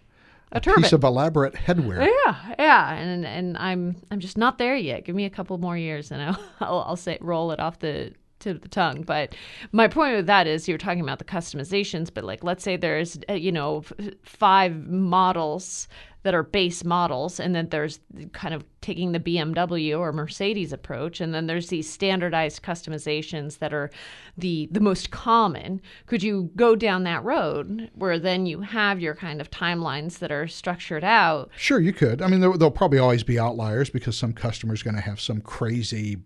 A 0.51 0.59
turbine. 0.61 0.83
piece 0.83 0.93
of 0.93 1.03
elaborate 1.03 1.55
headwear. 1.55 2.05
Yeah, 2.05 2.55
yeah, 2.59 2.93
and 2.93 3.25
and 3.25 3.57
I'm 3.57 3.95
I'm 4.11 4.19
just 4.19 4.37
not 4.37 4.57
there 4.59 4.75
yet. 4.75 5.05
Give 5.05 5.15
me 5.15 5.25
a 5.25 5.29
couple 5.29 5.57
more 5.57 5.77
years, 5.77 6.11
and 6.11 6.21
I'll 6.21 6.39
I'll, 6.61 6.79
I'll 6.89 6.95
say 6.97 7.17
roll 7.19 7.51
it 7.51 7.59
off 7.59 7.79
the 7.79 8.13
of 8.45 8.61
the 8.61 8.69
tongue. 8.69 9.03
But 9.03 9.35
my 9.71 9.87
point 9.87 10.15
with 10.15 10.27
that 10.27 10.47
is 10.47 10.67
you're 10.67 10.77
talking 10.77 11.01
about 11.01 11.19
the 11.19 11.25
customizations, 11.25 12.13
but 12.13 12.23
like 12.23 12.43
let's 12.43 12.63
say 12.63 12.77
there's 12.77 13.17
uh, 13.29 13.33
you 13.33 13.51
know 13.51 13.83
five 14.23 14.87
models 14.87 15.87
that 16.25 16.33
are 16.33 16.41
base 16.41 16.83
models, 16.83 17.39
and 17.39 17.53
then 17.53 17.69
there's 17.69 17.99
kind 18.33 18.55
of 18.55 18.65
taking 18.81 19.11
the 19.11 19.19
BMW 19.19 19.97
or 19.97 20.11
Mercedes 20.11 20.73
approach, 20.73 21.21
and 21.21 21.35
then 21.35 21.45
there's 21.45 21.67
these 21.67 21.87
standardized 21.87 22.63
customizations 22.63 23.59
that 23.59 23.71
are 23.75 23.91
the 24.35 24.67
the 24.71 24.79
most 24.79 25.11
common. 25.11 25.79
Could 26.07 26.23
you 26.23 26.49
go 26.55 26.75
down 26.75 27.03
that 27.03 27.23
road 27.23 27.91
where 27.93 28.17
then 28.17 28.47
you 28.47 28.61
have 28.61 28.99
your 28.99 29.13
kind 29.13 29.39
of 29.39 29.51
timelines 29.51 30.17
that 30.17 30.31
are 30.31 30.47
structured 30.47 31.03
out? 31.03 31.51
Sure, 31.57 31.79
you 31.79 31.93
could. 31.93 32.23
I 32.23 32.27
mean, 32.27 32.39
there, 32.39 32.57
there'll 32.57 32.71
probably 32.71 32.97
always 32.97 33.23
be 33.23 33.37
outliers 33.37 33.91
because 33.91 34.17
some 34.17 34.33
customer's 34.33 34.81
going 34.81 34.95
to 34.95 35.01
have 35.01 35.21
some 35.21 35.41
crazy 35.41 36.17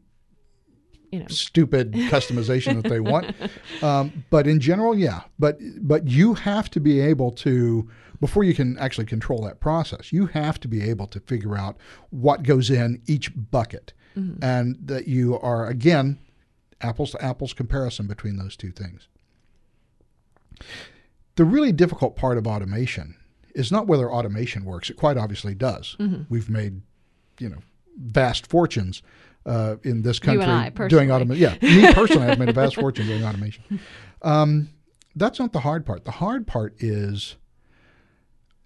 You 1.12 1.20
know, 1.20 1.28
stupid 1.28 1.94
customization 1.94 2.82
that 2.82 2.90
they 2.90 3.00
want. 3.00 3.36
Um, 3.82 4.26
but 4.30 4.46
in 4.46 4.60
general, 4.60 4.98
yeah. 4.98 5.22
But 5.38 5.58
but 5.82 6.08
you 6.08 6.34
have 6.34 6.70
to 6.72 6.80
be 6.82 7.00
able 7.00 7.32
to 7.32 7.90
before 8.20 8.44
you 8.44 8.54
can 8.54 8.78
actually 8.78 9.06
control 9.06 9.42
that 9.44 9.62
process. 9.62 10.12
You 10.12 10.26
have 10.28 10.60
to 10.62 10.68
be 10.68 10.82
able 10.90 11.08
to 11.08 11.20
figure 11.22 11.58
out 11.58 11.78
what 12.10 12.44
goes 12.44 12.70
in 12.70 13.02
each 13.08 13.32
bucket, 13.52 13.94
and 14.42 14.78
that 14.84 15.08
you 15.08 15.40
are 15.40 15.68
again 15.68 16.20
apples 16.82 17.12
to 17.12 17.24
apples 17.24 17.54
comparison 17.54 18.06
between 18.08 18.36
those 18.36 18.58
two 18.58 18.72
things. 18.72 19.08
The 21.36 21.46
really 21.46 21.72
difficult 21.72 22.18
part 22.18 22.38
of 22.38 22.46
automation 22.46 23.16
is 23.56 23.72
not 23.72 23.88
whether 23.88 24.12
automation 24.12 24.66
works. 24.66 24.90
It 24.90 24.98
quite 24.98 25.18
obviously 25.18 25.56
does. 25.56 25.96
We've 26.30 26.50
made, 26.50 26.82
you 27.40 27.48
know, 27.50 27.60
vast 27.98 28.46
fortunes 28.48 29.02
uh, 29.46 29.76
in 29.84 30.02
this 30.02 30.20
country 30.20 30.46
I, 30.46 30.70
doing 30.70 31.12
automation. 31.12 31.42
Yeah, 31.42 31.58
me 31.88 31.94
personally, 31.94 32.28
I've 32.28 32.40
made 32.40 32.50
a 32.50 32.54
vast 32.54 32.76
fortune 32.76 33.08
doing 33.08 33.24
automation. 33.24 33.80
Um, 34.22 34.70
that's 35.16 35.40
not 35.40 35.54
the 35.54 35.62
hard 35.62 35.86
part. 35.86 36.06
The 36.06 36.12
hard 36.12 36.48
part 36.48 36.76
is 36.80 37.36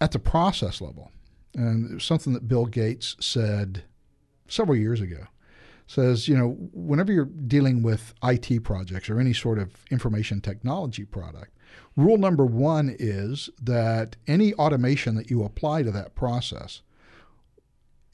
at 0.01 0.11
the 0.11 0.19
process 0.19 0.81
level, 0.81 1.11
and 1.55 1.91
it 1.91 1.93
was 1.95 2.03
something 2.03 2.33
that 2.33 2.47
Bill 2.47 2.65
Gates 2.65 3.15
said 3.19 3.83
several 4.47 4.77
years 4.77 5.01
ago. 5.01 5.27
Says, 5.85 6.29
you 6.29 6.37
know, 6.37 6.55
whenever 6.71 7.11
you're 7.11 7.25
dealing 7.25 7.83
with 7.83 8.13
IT 8.23 8.63
projects 8.63 9.09
or 9.09 9.19
any 9.19 9.33
sort 9.33 9.59
of 9.59 9.71
information 9.91 10.39
technology 10.39 11.03
product, 11.03 11.51
rule 11.97 12.17
number 12.17 12.45
one 12.45 12.95
is 12.97 13.49
that 13.61 14.15
any 14.25 14.53
automation 14.53 15.15
that 15.15 15.29
you 15.29 15.43
apply 15.43 15.83
to 15.83 15.91
that 15.91 16.15
process 16.15 16.81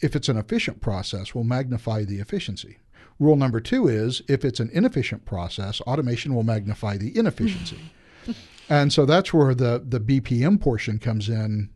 if 0.02 0.16
it's 0.16 0.30
an 0.30 0.38
efficient 0.38 0.82
process, 0.82 1.36
will 1.36 1.44
magnify 1.44 2.04
the 2.04 2.20
efficiency. 2.20 2.78
Rule 3.20 3.36
number 3.36 3.60
two 3.60 3.88
is 3.88 4.22
if 4.28 4.46
it's 4.46 4.60
an 4.60 4.70
inefficient 4.72 5.26
process, 5.26 5.82
automation 5.82 6.34
will 6.34 6.44
magnify 6.44 6.98
the 6.98 7.16
inefficiency. 7.18 7.92
and 8.70 8.94
so 8.94 9.06
that's 9.06 9.34
where 9.34 9.54
the, 9.54 9.84
the 9.86 10.00
BPM 10.00 10.60
portion 10.60 11.00
comes 11.00 11.28
in 11.28 11.70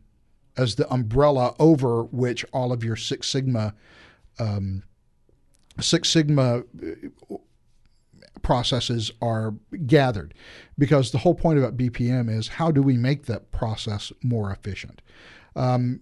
as 0.56 0.76
the 0.76 0.90
umbrella 0.92 1.54
over 1.58 2.04
which 2.04 2.44
all 2.52 2.72
of 2.72 2.82
your 2.82 2.96
Six 2.96 3.28
Sigma 3.28 3.74
um, 4.38 4.82
Six 5.80 6.08
Sigma 6.08 6.58
uh, 6.60 7.36
processes 8.42 9.10
are 9.20 9.54
gathered 9.86 10.34
because 10.78 11.10
the 11.10 11.18
whole 11.18 11.34
point 11.34 11.58
about 11.58 11.76
BPM 11.76 12.30
is 12.30 12.48
how 12.48 12.70
do 12.70 12.82
we 12.82 12.96
make 12.96 13.26
that 13.26 13.50
process 13.50 14.12
more 14.22 14.50
efficient? 14.50 15.02
Um, 15.56 16.00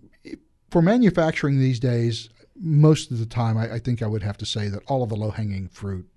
for 0.73 0.81
manufacturing 0.81 1.61
these 1.61 1.79
days, 1.79 2.31
most 2.59 3.11
of 3.11 3.19
the 3.19 3.27
time, 3.27 3.59
I, 3.59 3.75
I 3.75 3.79
think 3.79 4.01
I 4.01 4.07
would 4.07 4.23
have 4.23 4.39
to 4.39 4.47
say 4.47 4.69
that 4.69 4.83
all 4.87 5.03
of 5.03 5.11
the 5.11 5.17
low 5.17 5.31
hanging 5.31 5.69
fruit 5.69 6.09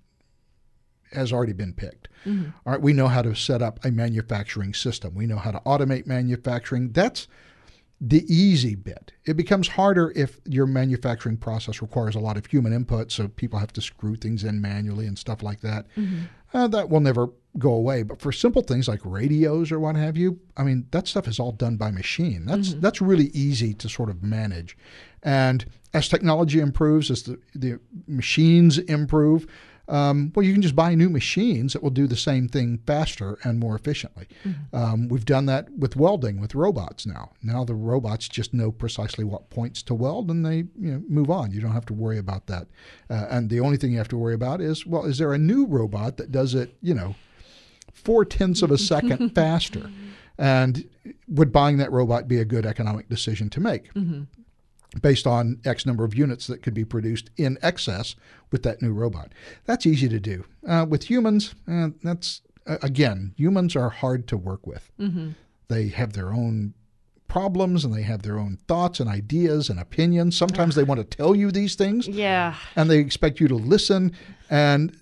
has 1.12 1.30
already 1.30 1.52
been 1.52 1.74
picked. 1.74 2.08
Mm-hmm. 2.24 2.48
All 2.64 2.72
right, 2.72 2.80
we 2.80 2.94
know 2.94 3.08
how 3.08 3.20
to 3.20 3.34
set 3.34 3.60
up 3.60 3.84
a 3.84 3.90
manufacturing 3.90 4.72
system. 4.72 5.14
We 5.14 5.26
know 5.26 5.36
how 5.36 5.50
to 5.50 5.60
automate 5.66 6.06
manufacturing. 6.06 6.92
That's 6.92 7.28
the 8.00 8.24
easy 8.32 8.74
bit. 8.74 9.12
It 9.24 9.36
becomes 9.36 9.68
harder 9.68 10.12
if 10.14 10.40
your 10.44 10.66
manufacturing 10.66 11.38
process 11.38 11.80
requires 11.80 12.14
a 12.14 12.20
lot 12.20 12.36
of 12.36 12.46
human 12.46 12.72
input, 12.72 13.10
so 13.10 13.28
people 13.28 13.58
have 13.58 13.72
to 13.72 13.80
screw 13.80 14.16
things 14.16 14.44
in 14.44 14.60
manually 14.60 15.06
and 15.06 15.18
stuff 15.18 15.42
like 15.42 15.60
that. 15.60 15.86
Uh, 16.52 16.68
that 16.68 16.90
will 16.90 17.00
never 17.00 17.28
go 17.58 17.72
away. 17.72 18.02
But 18.02 18.20
for 18.20 18.32
simple 18.32 18.62
things 18.62 18.86
like 18.86 19.00
radios 19.04 19.72
or 19.72 19.80
what 19.80 19.96
have 19.96 20.16
you, 20.16 20.38
I 20.56 20.62
mean, 20.62 20.86
that 20.90 21.08
stuff 21.08 21.26
is 21.26 21.40
all 21.40 21.52
done 21.52 21.76
by 21.76 21.90
machine. 21.90 22.44
That's 22.46 22.74
that's 22.74 23.00
really 23.00 23.26
easy 23.28 23.74
to 23.74 23.88
sort 23.88 24.10
of 24.10 24.22
manage. 24.22 24.76
And 25.22 25.64
as 25.92 26.08
technology 26.08 26.60
improves, 26.60 27.10
as 27.10 27.22
the, 27.24 27.38
the 27.54 27.80
machines 28.06 28.78
improve, 28.78 29.46
um, 29.88 30.32
well, 30.34 30.44
you 30.44 30.52
can 30.52 30.62
just 30.62 30.74
buy 30.74 30.94
new 30.94 31.08
machines 31.08 31.72
that 31.72 31.82
will 31.82 31.90
do 31.90 32.06
the 32.06 32.16
same 32.16 32.48
thing 32.48 32.78
faster 32.86 33.38
and 33.44 33.58
more 33.58 33.76
efficiently. 33.76 34.26
Um, 34.72 35.08
we've 35.08 35.24
done 35.24 35.46
that 35.46 35.70
with 35.78 35.96
welding 35.96 36.40
with 36.40 36.54
robots 36.54 37.06
now. 37.06 37.32
Now 37.42 37.64
the 37.64 37.74
robots 37.74 38.28
just 38.28 38.52
know 38.52 38.72
precisely 38.72 39.24
what 39.24 39.50
points 39.50 39.82
to 39.84 39.94
weld, 39.94 40.30
and 40.30 40.44
they 40.44 40.56
you 40.78 40.92
know 40.92 41.02
move 41.08 41.30
on. 41.30 41.52
You 41.52 41.60
don't 41.60 41.72
have 41.72 41.86
to 41.86 41.94
worry 41.94 42.18
about 42.18 42.46
that. 42.48 42.66
Uh, 43.08 43.26
and 43.30 43.48
the 43.48 43.60
only 43.60 43.76
thing 43.76 43.92
you 43.92 43.98
have 43.98 44.08
to 44.08 44.18
worry 44.18 44.34
about 44.34 44.60
is, 44.60 44.86
well, 44.86 45.04
is 45.04 45.18
there 45.18 45.32
a 45.32 45.38
new 45.38 45.66
robot 45.66 46.16
that 46.16 46.32
does 46.32 46.54
it? 46.54 46.76
You 46.82 46.94
know, 46.94 47.14
four 47.92 48.24
tenths 48.24 48.62
of 48.62 48.70
a 48.70 48.78
second 48.78 49.30
faster. 49.34 49.90
And 50.38 50.86
would 51.28 51.50
buying 51.50 51.78
that 51.78 51.90
robot 51.92 52.28
be 52.28 52.38
a 52.38 52.44
good 52.44 52.66
economic 52.66 53.08
decision 53.08 53.48
to 53.50 53.60
make? 53.60 53.90
Based 55.02 55.26
on 55.26 55.60
X 55.64 55.84
number 55.84 56.04
of 56.04 56.14
units 56.14 56.46
that 56.46 56.62
could 56.62 56.72
be 56.74 56.84
produced 56.84 57.28
in 57.36 57.58
excess 57.60 58.14
with 58.50 58.62
that 58.62 58.80
new 58.80 58.92
robot. 58.92 59.32
That's 59.64 59.84
easy 59.84 60.08
to 60.08 60.18
do. 60.20 60.44
Uh, 60.66 60.86
with 60.88 61.10
humans, 61.10 61.54
uh, 61.70 61.88
that's, 62.02 62.40
uh, 62.66 62.78
again, 62.82 63.34
humans 63.36 63.74
are 63.76 63.90
hard 63.90 64.26
to 64.28 64.36
work 64.36 64.66
with. 64.66 64.90
They 65.68 65.88
have 65.88 66.12
their 66.12 66.32
own 66.32 66.74
problems 67.28 67.84
and 67.84 67.92
they 67.92 68.02
have 68.02 68.22
their 68.22 68.38
own 68.38 68.58
thoughts 68.68 69.00
and 69.00 69.10
ideas 69.10 69.68
and 69.68 69.80
opinions. 69.80 70.36
Sometimes 70.38 70.76
they 70.76 70.84
want 70.84 70.98
to 71.00 71.16
tell 71.16 71.34
you 71.34 71.50
these 71.50 71.74
things 71.74 72.06
Yeah. 72.06 72.54
and 72.76 72.88
they 72.88 72.98
expect 72.98 73.40
you 73.40 73.48
to 73.48 73.56
listen. 73.56 74.12
And 74.48 74.96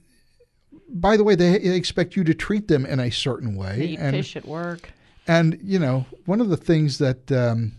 by 0.89 1.17
the 1.19 1.25
way, 1.25 1.35
they, 1.35 1.55
expect 1.57 2.17
you 2.17 2.25
to 2.25 2.35
treat 2.35 2.67
them 2.69 2.87
in 2.87 2.99
a 2.99 3.11
certain 3.11 3.55
way. 3.55 3.77
They 3.79 3.85
eat 3.89 3.99
and 4.01 4.17
fish 4.17 4.35
at 4.37 4.47
work. 4.47 4.91
and 5.29 5.59
you 5.63 5.79
know, 5.79 6.07
one 6.25 6.41
of 6.41 6.49
the 6.49 6.57
things 6.57 6.99
that 6.99 7.31
um, 7.31 7.73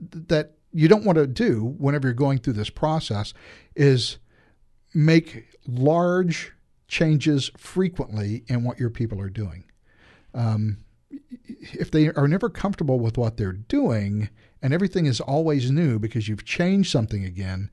that 0.00 0.52
you 0.72 0.88
don't 0.88 1.04
want 1.04 1.18
to 1.18 1.26
do 1.26 1.74
whenever 1.78 2.08
you're 2.08 2.14
going 2.14 2.38
through 2.38 2.54
this 2.54 2.70
process 2.70 3.34
is 3.76 4.18
make 4.94 5.44
large 5.66 6.52
changes 6.88 7.50
frequently 7.56 8.44
in 8.48 8.64
what 8.64 8.78
your 8.78 8.90
people 8.90 9.20
are 9.20 9.30
doing. 9.30 9.64
Um, 10.34 10.78
if 11.10 11.90
they 11.90 12.08
are 12.10 12.28
never 12.28 12.48
comfortable 12.48 12.98
with 12.98 13.18
what 13.18 13.36
they're 13.36 13.52
doing 13.52 14.30
and 14.62 14.72
everything 14.72 15.06
is 15.06 15.20
always 15.20 15.70
new 15.70 15.98
because 15.98 16.28
you've 16.28 16.44
changed 16.44 16.90
something 16.90 17.24
again, 17.24 17.70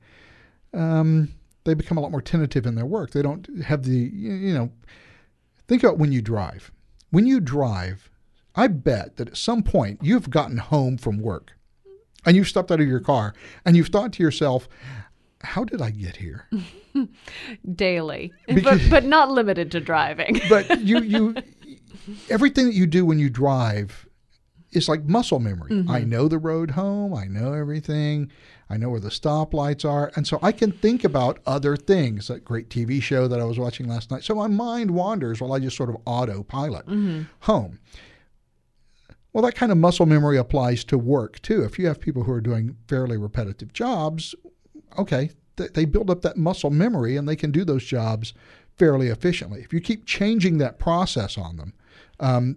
um, 0.74 1.34
they 1.64 1.74
become 1.74 1.98
a 1.98 2.00
lot 2.00 2.10
more 2.10 2.22
tentative 2.22 2.66
in 2.66 2.74
their 2.74 2.86
work. 2.86 3.10
They 3.10 3.22
don't 3.22 3.62
have 3.64 3.84
the, 3.84 3.96
you 3.96 4.54
know, 4.54 4.70
think 5.68 5.82
about 5.82 5.98
when 5.98 6.12
you 6.12 6.22
drive. 6.22 6.70
When 7.10 7.26
you 7.26 7.40
drive, 7.40 8.10
I 8.54 8.68
bet 8.68 9.16
that 9.16 9.28
at 9.28 9.36
some 9.36 9.62
point 9.62 10.00
you've 10.02 10.30
gotten 10.30 10.58
home 10.58 10.96
from 10.96 11.18
work 11.18 11.52
and 12.24 12.36
you've 12.36 12.48
stepped 12.48 12.70
out 12.70 12.80
of 12.80 12.86
your 12.86 13.00
car 13.00 13.34
and 13.64 13.76
you've 13.76 13.88
thought 13.88 14.12
to 14.14 14.22
yourself, 14.22 14.68
how 15.42 15.64
did 15.64 15.80
I 15.80 15.90
get 15.90 16.16
here? 16.16 16.48
daily, 17.74 18.32
Because- 18.46 18.82
but 18.82 18.90
but 18.90 19.04
not 19.04 19.30
limited 19.30 19.70
to 19.72 19.80
driving. 19.80 20.40
but 20.48 20.80
you 20.80 21.00
you 21.02 21.34
everything 22.28 22.66
that 22.66 22.74
you 22.74 22.86
do 22.86 23.04
when 23.04 23.18
you 23.18 23.30
drive 23.30 24.06
is 24.72 24.88
like 24.88 25.04
muscle 25.04 25.40
memory. 25.40 25.72
I 25.88 26.00
mm-hmm. 26.00 26.10
know 26.10 26.28
the 26.28 26.38
road 26.38 26.72
home, 26.72 27.12
I 27.12 27.24
know 27.24 27.54
everything, 27.54 28.30
I 28.68 28.76
know 28.76 28.90
where 28.90 29.00
the 29.00 29.08
stoplights 29.08 29.84
are, 29.84 30.12
and 30.14 30.26
so 30.26 30.38
I 30.42 30.52
can 30.52 30.70
think 30.70 31.02
about 31.02 31.40
other 31.44 31.76
things. 31.76 32.28
That 32.28 32.44
great 32.44 32.68
TV 32.68 33.02
show 33.02 33.26
that 33.26 33.40
I 33.40 33.44
was 33.44 33.58
watching 33.58 33.88
last 33.88 34.12
night. 34.12 34.22
So 34.22 34.34
my 34.34 34.46
mind 34.46 34.92
wanders 34.92 35.40
while 35.40 35.52
I 35.52 35.58
just 35.58 35.76
sort 35.76 35.88
of 35.90 35.96
autopilot 36.04 36.86
mm-hmm. 36.86 37.22
home. 37.40 37.80
Well, 39.32 39.44
that 39.44 39.54
kind 39.54 39.70
of 39.70 39.78
muscle 39.78 40.06
memory 40.06 40.38
applies 40.38 40.84
to 40.84 40.98
work 40.98 41.40
too. 41.42 41.62
If 41.62 41.78
you 41.78 41.86
have 41.86 42.00
people 42.00 42.24
who 42.24 42.32
are 42.32 42.40
doing 42.40 42.76
fairly 42.88 43.16
repetitive 43.16 43.72
jobs, 43.72 44.34
okay, 44.98 45.30
th- 45.56 45.72
they 45.72 45.84
build 45.84 46.10
up 46.10 46.22
that 46.22 46.36
muscle 46.36 46.70
memory 46.70 47.16
and 47.16 47.28
they 47.28 47.36
can 47.36 47.50
do 47.50 47.64
those 47.64 47.84
jobs 47.84 48.34
fairly 48.76 49.08
efficiently. 49.08 49.60
If 49.60 49.72
you 49.72 49.80
keep 49.80 50.04
changing 50.04 50.58
that 50.58 50.78
process 50.78 51.38
on 51.38 51.56
them, 51.56 51.74
um, 52.18 52.56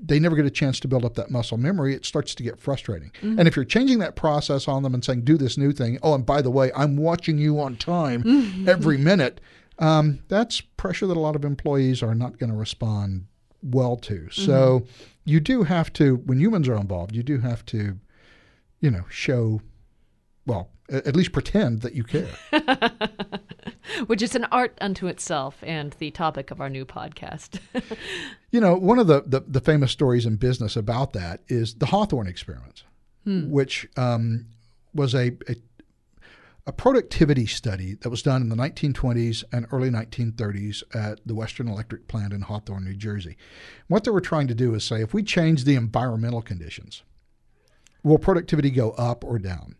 they 0.00 0.18
never 0.18 0.36
get 0.36 0.46
a 0.46 0.50
chance 0.50 0.78
to 0.80 0.88
build 0.88 1.04
up 1.04 1.14
that 1.14 1.30
muscle 1.30 1.58
memory. 1.58 1.94
It 1.94 2.04
starts 2.04 2.34
to 2.36 2.42
get 2.42 2.58
frustrating. 2.60 3.10
And 3.20 3.48
if 3.48 3.56
you're 3.56 3.64
changing 3.64 3.98
that 3.98 4.14
process 4.14 4.68
on 4.68 4.82
them 4.84 4.94
and 4.94 5.04
saying, 5.04 5.22
do 5.22 5.36
this 5.36 5.58
new 5.58 5.72
thing, 5.72 5.98
oh, 6.02 6.14
and 6.14 6.24
by 6.24 6.40
the 6.40 6.50
way, 6.50 6.70
I'm 6.74 6.96
watching 6.96 7.36
you 7.38 7.60
on 7.60 7.76
time 7.76 8.22
every 8.68 8.96
minute, 8.96 9.40
um, 9.80 10.20
that's 10.28 10.60
pressure 10.60 11.06
that 11.06 11.16
a 11.16 11.20
lot 11.20 11.36
of 11.36 11.44
employees 11.44 12.02
are 12.02 12.14
not 12.14 12.38
going 12.38 12.50
to 12.50 12.56
respond 12.56 13.26
well 13.62 13.96
to. 13.96 14.28
So 14.30 14.86
you 15.24 15.40
do 15.40 15.64
have 15.64 15.92
to, 15.94 16.16
when 16.16 16.40
humans 16.40 16.68
are 16.68 16.76
involved, 16.76 17.14
you 17.14 17.22
do 17.22 17.38
have 17.40 17.64
to, 17.66 17.98
you 18.80 18.90
know, 18.90 19.04
show, 19.10 19.60
well, 20.46 20.70
at 20.88 21.14
least 21.14 21.32
pretend 21.32 21.82
that 21.82 21.94
you 21.94 22.04
care. 22.04 22.28
which 24.06 24.22
is 24.22 24.34
an 24.34 24.44
art 24.46 24.76
unto 24.80 25.06
itself 25.06 25.56
and 25.62 25.94
the 25.98 26.10
topic 26.10 26.50
of 26.50 26.60
our 26.60 26.70
new 26.70 26.84
podcast. 26.84 27.58
You 28.50 28.62
know, 28.62 28.76
one 28.76 28.98
of 28.98 29.08
the, 29.08 29.24
the, 29.26 29.40
the 29.46 29.60
famous 29.60 29.92
stories 29.92 30.24
in 30.24 30.36
business 30.36 30.74
about 30.74 31.12
that 31.12 31.42
is 31.48 31.74
the 31.74 31.84
Hawthorne 31.84 32.26
experiments, 32.26 32.82
which 33.26 33.86
um, 33.98 34.46
was 34.94 35.14
a, 35.14 35.32
a 35.46 35.56
a 36.68 36.72
productivity 36.72 37.46
study 37.46 37.94
that 37.94 38.10
was 38.10 38.20
done 38.20 38.42
in 38.42 38.50
the 38.50 38.54
1920s 38.54 39.42
and 39.50 39.66
early 39.72 39.88
1930s 39.88 40.82
at 40.94 41.18
the 41.24 41.34
Western 41.34 41.66
Electric 41.66 42.06
plant 42.08 42.34
in 42.34 42.42
Hawthorne, 42.42 42.84
New 42.84 42.94
Jersey. 42.94 43.38
What 43.86 44.04
they 44.04 44.10
were 44.10 44.20
trying 44.20 44.48
to 44.48 44.54
do 44.54 44.74
is 44.74 44.84
say 44.84 45.00
if 45.00 45.14
we 45.14 45.22
change 45.22 45.64
the 45.64 45.76
environmental 45.76 46.42
conditions, 46.42 47.02
will 48.02 48.18
productivity 48.18 48.70
go 48.70 48.90
up 48.92 49.24
or 49.24 49.38
down? 49.38 49.76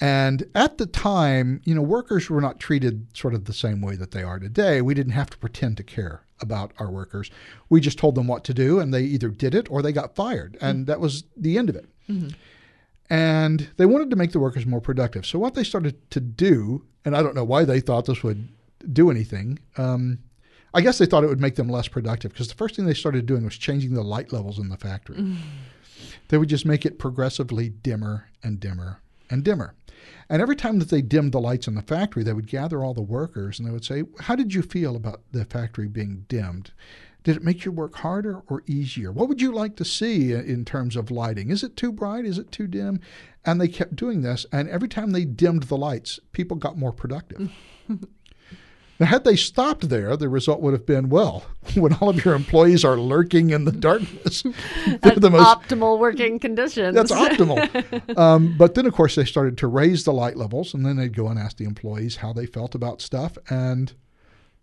And 0.00 0.44
at 0.54 0.78
the 0.78 0.86
time, 0.86 1.60
you 1.64 1.74
know, 1.74 1.82
workers 1.82 2.30
were 2.30 2.40
not 2.40 2.60
treated 2.60 3.08
sort 3.16 3.34
of 3.34 3.46
the 3.46 3.52
same 3.52 3.80
way 3.80 3.96
that 3.96 4.12
they 4.12 4.22
are 4.22 4.38
today. 4.38 4.80
We 4.82 4.94
didn't 4.94 5.12
have 5.12 5.30
to 5.30 5.38
pretend 5.38 5.76
to 5.78 5.82
care 5.82 6.22
about 6.40 6.72
our 6.78 6.90
workers. 6.90 7.32
We 7.68 7.80
just 7.80 7.98
told 7.98 8.14
them 8.14 8.28
what 8.28 8.44
to 8.44 8.54
do, 8.54 8.78
and 8.78 8.94
they 8.94 9.02
either 9.02 9.28
did 9.28 9.56
it 9.56 9.68
or 9.72 9.82
they 9.82 9.92
got 9.92 10.14
fired. 10.14 10.56
And 10.60 10.80
mm-hmm. 10.80 10.84
that 10.84 11.00
was 11.00 11.24
the 11.36 11.58
end 11.58 11.68
of 11.68 11.74
it. 11.74 11.86
Mm-hmm. 12.08 12.28
And 13.08 13.68
they 13.76 13.86
wanted 13.86 14.10
to 14.10 14.16
make 14.16 14.32
the 14.32 14.40
workers 14.40 14.66
more 14.66 14.80
productive. 14.80 15.24
So, 15.26 15.38
what 15.38 15.54
they 15.54 15.64
started 15.64 16.10
to 16.10 16.20
do, 16.20 16.84
and 17.04 17.16
I 17.16 17.22
don't 17.22 17.34
know 17.34 17.44
why 17.44 17.64
they 17.64 17.80
thought 17.80 18.06
this 18.06 18.22
would 18.22 18.48
do 18.92 19.10
anything, 19.10 19.58
um, 19.76 20.18
I 20.74 20.80
guess 20.80 20.98
they 20.98 21.06
thought 21.06 21.24
it 21.24 21.28
would 21.28 21.40
make 21.40 21.54
them 21.56 21.68
less 21.68 21.88
productive 21.88 22.32
because 22.32 22.48
the 22.48 22.54
first 22.54 22.76
thing 22.76 22.84
they 22.84 22.94
started 22.94 23.24
doing 23.24 23.44
was 23.44 23.56
changing 23.56 23.94
the 23.94 24.02
light 24.02 24.32
levels 24.32 24.58
in 24.58 24.68
the 24.68 24.76
factory. 24.76 25.16
They 26.28 26.38
would 26.38 26.48
just 26.48 26.66
make 26.66 26.84
it 26.84 26.98
progressively 26.98 27.70
dimmer 27.70 28.28
and 28.42 28.60
dimmer 28.60 29.00
and 29.30 29.42
dimmer. 29.42 29.74
And 30.28 30.42
every 30.42 30.56
time 30.56 30.78
that 30.80 30.90
they 30.90 31.02
dimmed 31.02 31.32
the 31.32 31.40
lights 31.40 31.66
in 31.66 31.74
the 31.76 31.82
factory, 31.82 32.22
they 32.22 32.32
would 32.32 32.48
gather 32.48 32.84
all 32.84 32.94
the 32.94 33.00
workers 33.00 33.58
and 33.58 33.66
they 33.66 33.72
would 33.72 33.84
say, 33.84 34.04
How 34.20 34.34
did 34.34 34.52
you 34.52 34.62
feel 34.62 34.96
about 34.96 35.22
the 35.32 35.44
factory 35.44 35.88
being 35.88 36.26
dimmed? 36.28 36.72
Did 37.26 37.38
it 37.38 37.42
make 37.42 37.64
your 37.64 37.74
work 37.74 37.96
harder 37.96 38.42
or 38.46 38.62
easier? 38.68 39.10
What 39.10 39.28
would 39.28 39.40
you 39.40 39.50
like 39.50 39.74
to 39.78 39.84
see 39.84 40.32
in 40.32 40.64
terms 40.64 40.94
of 40.94 41.10
lighting? 41.10 41.50
Is 41.50 41.64
it 41.64 41.76
too 41.76 41.90
bright? 41.90 42.24
Is 42.24 42.38
it 42.38 42.52
too 42.52 42.68
dim? 42.68 43.00
And 43.44 43.60
they 43.60 43.66
kept 43.66 43.96
doing 43.96 44.22
this. 44.22 44.46
And 44.52 44.68
every 44.68 44.86
time 44.86 45.10
they 45.10 45.24
dimmed 45.24 45.64
the 45.64 45.76
lights, 45.76 46.20
people 46.30 46.56
got 46.56 46.78
more 46.78 46.92
productive. 46.92 47.50
Now, 48.98 49.06
had 49.06 49.24
they 49.24 49.36
stopped 49.36 49.90
there, 49.90 50.16
the 50.16 50.30
result 50.30 50.62
would 50.62 50.72
have 50.72 50.86
been 50.86 51.10
well, 51.10 51.44
when 51.74 51.92
all 51.94 52.08
of 52.08 52.24
your 52.24 52.34
employees 52.34 52.82
are 52.82 52.96
lurking 52.96 53.50
in 53.50 53.66
the 53.66 53.72
darkness, 53.72 54.42
they're 54.86 54.98
That's 55.02 55.20
the 55.20 55.28
most 55.28 55.46
optimal 55.46 55.98
working 55.98 56.38
conditions. 56.38 56.94
that's 56.94 57.12
optimal. 57.12 58.16
um, 58.16 58.56
but 58.56 58.74
then, 58.74 58.86
of 58.86 58.94
course, 58.94 59.14
they 59.14 59.26
started 59.26 59.58
to 59.58 59.66
raise 59.66 60.04
the 60.04 60.14
light 60.14 60.38
levels, 60.38 60.72
and 60.72 60.86
then 60.86 60.96
they'd 60.96 61.14
go 61.14 61.28
and 61.28 61.38
ask 61.38 61.58
the 61.58 61.66
employees 61.66 62.16
how 62.16 62.32
they 62.32 62.46
felt 62.46 62.74
about 62.74 63.02
stuff, 63.02 63.36
and 63.50 63.92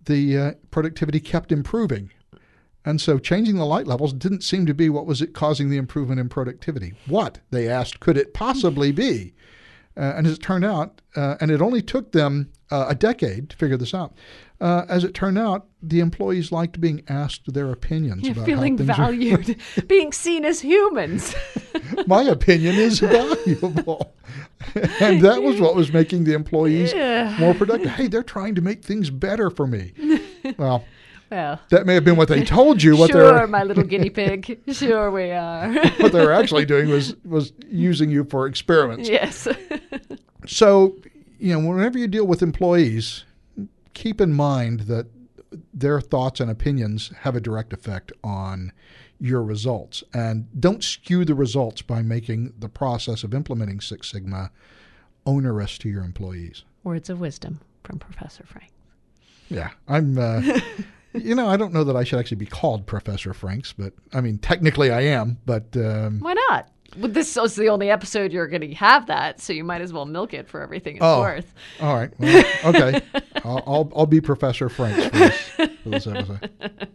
the 0.06 0.36
uh, 0.36 0.52
productivity 0.72 1.20
kept 1.20 1.52
improving. 1.52 2.10
And 2.86 3.00
so, 3.00 3.18
changing 3.18 3.56
the 3.56 3.66
light 3.66 3.88
levels 3.88 4.12
didn't 4.14 4.42
seem 4.44 4.66
to 4.66 4.74
be 4.74 4.90
what 4.90 5.06
was 5.06 5.22
it 5.22 5.34
causing 5.34 5.70
the 5.70 5.78
improvement 5.78 6.20
in 6.20 6.28
productivity. 6.30 6.94
What 7.08 7.40
they 7.50 7.70
asked 7.70 8.00
could 8.00 8.18
it 8.18 8.34
possibly 8.34 8.92
be? 8.92 9.34
Uh, 9.96 10.14
and 10.18 10.26
as 10.28 10.34
it 10.34 10.42
turned 10.42 10.66
out, 10.66 11.02
uh, 11.16 11.36
and 11.40 11.52
it 11.52 11.62
only 11.62 11.82
took 11.82 12.12
them 12.12 12.50
uh, 12.72 12.88
a 12.90 12.96
decade 12.96 13.50
to 13.52 13.56
figure 13.56 13.78
this 13.78 13.94
out. 13.94 14.14
Uh, 14.60 14.86
as 14.90 15.04
it 15.04 15.14
turned 15.14 15.38
out, 15.38 15.68
the 15.82 16.00
employees 16.00 16.52
liked 16.52 16.82
being 16.82 17.04
asked 17.08 17.54
their 17.54 17.72
opinions 17.72 18.28
about 18.28 18.46
feeling 18.46 18.78
how 18.78 18.86
things 18.86 18.90
are 18.90 18.94
valued, 19.06 19.62
being 19.88 20.12
seen 20.12 20.46
as 20.46 20.62
humans. 20.62 21.36
my 22.08 22.24
opinion 22.24 22.76
is 22.76 23.00
valuable. 23.00 24.16
and 25.00 25.22
that 25.22 25.44
was 25.44 25.60
what 25.62 25.76
was 25.76 25.92
making 25.94 26.24
the 26.24 26.34
employees 26.34 26.92
Yeah. 26.94 27.36
more 27.40 27.54
productive. 27.54 27.92
Hey, 27.92 28.08
they're 28.08 28.24
trying 28.24 28.56
to 28.56 28.62
make 28.62 28.84
things 28.84 29.10
better 29.10 29.50
for 29.50 29.68
me. 29.68 29.94
Well, 30.58 30.86
well, 31.34 31.60
that 31.70 31.88
may 31.88 31.96
have 31.96 32.06
been 32.06 32.16
what 32.16 32.28
they 32.28 32.44
told 32.44 32.84
you. 32.84 32.96
What 32.96 33.10
sure, 33.10 33.34
they're 33.34 33.48
my 33.48 33.64
little 33.64 33.84
guinea 33.84 34.12
pig. 34.12 34.60
Sure, 34.74 35.10
we 35.10 35.32
are. 35.32 35.74
what 35.98 36.12
they 36.12 36.24
were 36.24 36.32
actually 36.32 36.66
doing 36.66 36.90
was 36.90 37.16
was 37.26 37.54
using 37.68 38.12
you 38.12 38.24
for 38.26 38.46
experiments. 38.48 39.10
yes. 39.10 39.48
So, 40.46 40.98
you 41.40 41.54
know, 41.54 41.70
whenever 41.70 41.98
you 41.98 42.06
deal 42.06 42.28
with 42.28 42.42
employees, 42.42 43.24
keep 43.94 44.20
in 44.20 44.34
mind 44.34 44.82
that 44.82 45.08
their 45.74 46.02
thoughts 46.02 46.42
and 46.42 46.52
opinions 46.52 47.14
have 47.22 47.34
a 47.34 47.40
direct 47.40 47.72
effect 47.72 48.12
on 48.26 48.74
your 49.22 49.42
results. 49.42 50.04
And 50.14 50.50
don't 50.60 50.84
skew 50.84 51.24
the 51.24 51.34
results 51.34 51.82
by 51.82 52.02
making 52.02 52.56
the 52.60 52.68
process 52.68 53.24
of 53.24 53.34
implementing 53.34 53.80
Six 53.80 54.12
Sigma 54.12 54.52
onerous 55.26 55.78
to 55.78 55.88
your 55.88 56.04
employees. 56.04 56.66
Words 56.84 57.10
of 57.10 57.22
wisdom 57.22 57.62
from 57.86 58.00
Professor 58.00 58.44
Frank. 58.46 58.74
Yeah, 59.48 59.70
I'm. 59.88 60.18
Uh, 60.18 60.42
you 61.14 61.36
know, 61.36 61.48
I 61.48 61.58
don't 61.58 61.74
know 61.74 61.84
that 61.84 61.96
I 61.96 62.04
should 62.04 62.20
actually 62.20 62.38
be 62.38 62.46
called 62.46 62.86
Professor 62.86 63.34
Franks, 63.34 63.74
but 63.74 63.94
I 64.14 64.22
mean, 64.22 64.38
technically 64.38 64.92
I 64.92 65.02
am. 65.02 65.38
But 65.46 65.76
um, 65.78 66.20
Why 66.20 66.34
not? 66.50 66.70
Well, 66.98 67.12
this 67.12 67.36
is 67.36 67.56
the 67.56 67.70
only 67.70 67.90
episode 67.90 68.32
you're 68.32 68.48
going 68.48 68.62
to 68.62 68.74
have 68.76 69.08
that, 69.08 69.42
so 69.42 69.52
you 69.52 69.64
might 69.64 69.82
as 69.82 69.92
well 69.92 70.06
milk 70.06 70.34
it 70.36 70.48
for 70.48 70.62
everything 70.62 70.98
it's 70.98 71.04
Oh. 71.04 71.22
worth. 71.22 71.52
all 71.82 71.96
right, 71.96 72.12
well, 72.20 72.44
okay, 72.66 73.02
I'll, 73.44 73.64
I'll 73.66 73.92
I'll 73.96 74.06
be 74.06 74.22
Professor 74.22 74.70
Franks 74.70 75.06
for 75.08 75.18
this, 75.18 75.38
for 75.82 75.90
this 75.90 76.08
episode. 76.08 76.50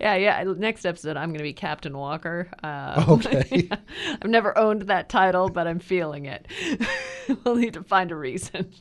Yeah, 0.00 0.14
yeah. 0.14 0.42
Next 0.56 0.86
episode, 0.86 1.18
I'm 1.18 1.28
going 1.30 1.38
to 1.38 1.42
be 1.44 1.52
Captain 1.52 1.94
Walker. 1.98 2.48
Uh, 2.62 3.04
Okay. 3.08 3.68
I've 4.22 4.30
never 4.30 4.56
owned 4.56 4.82
that 4.82 5.10
title, 5.10 5.50
but 5.50 5.66
I'm 5.66 5.80
feeling 5.80 6.24
it. 6.24 6.46
we'll 7.44 7.56
need 7.56 7.74
to 7.74 7.82
find 7.82 8.10
a 8.10 8.16
reason. 8.16 8.72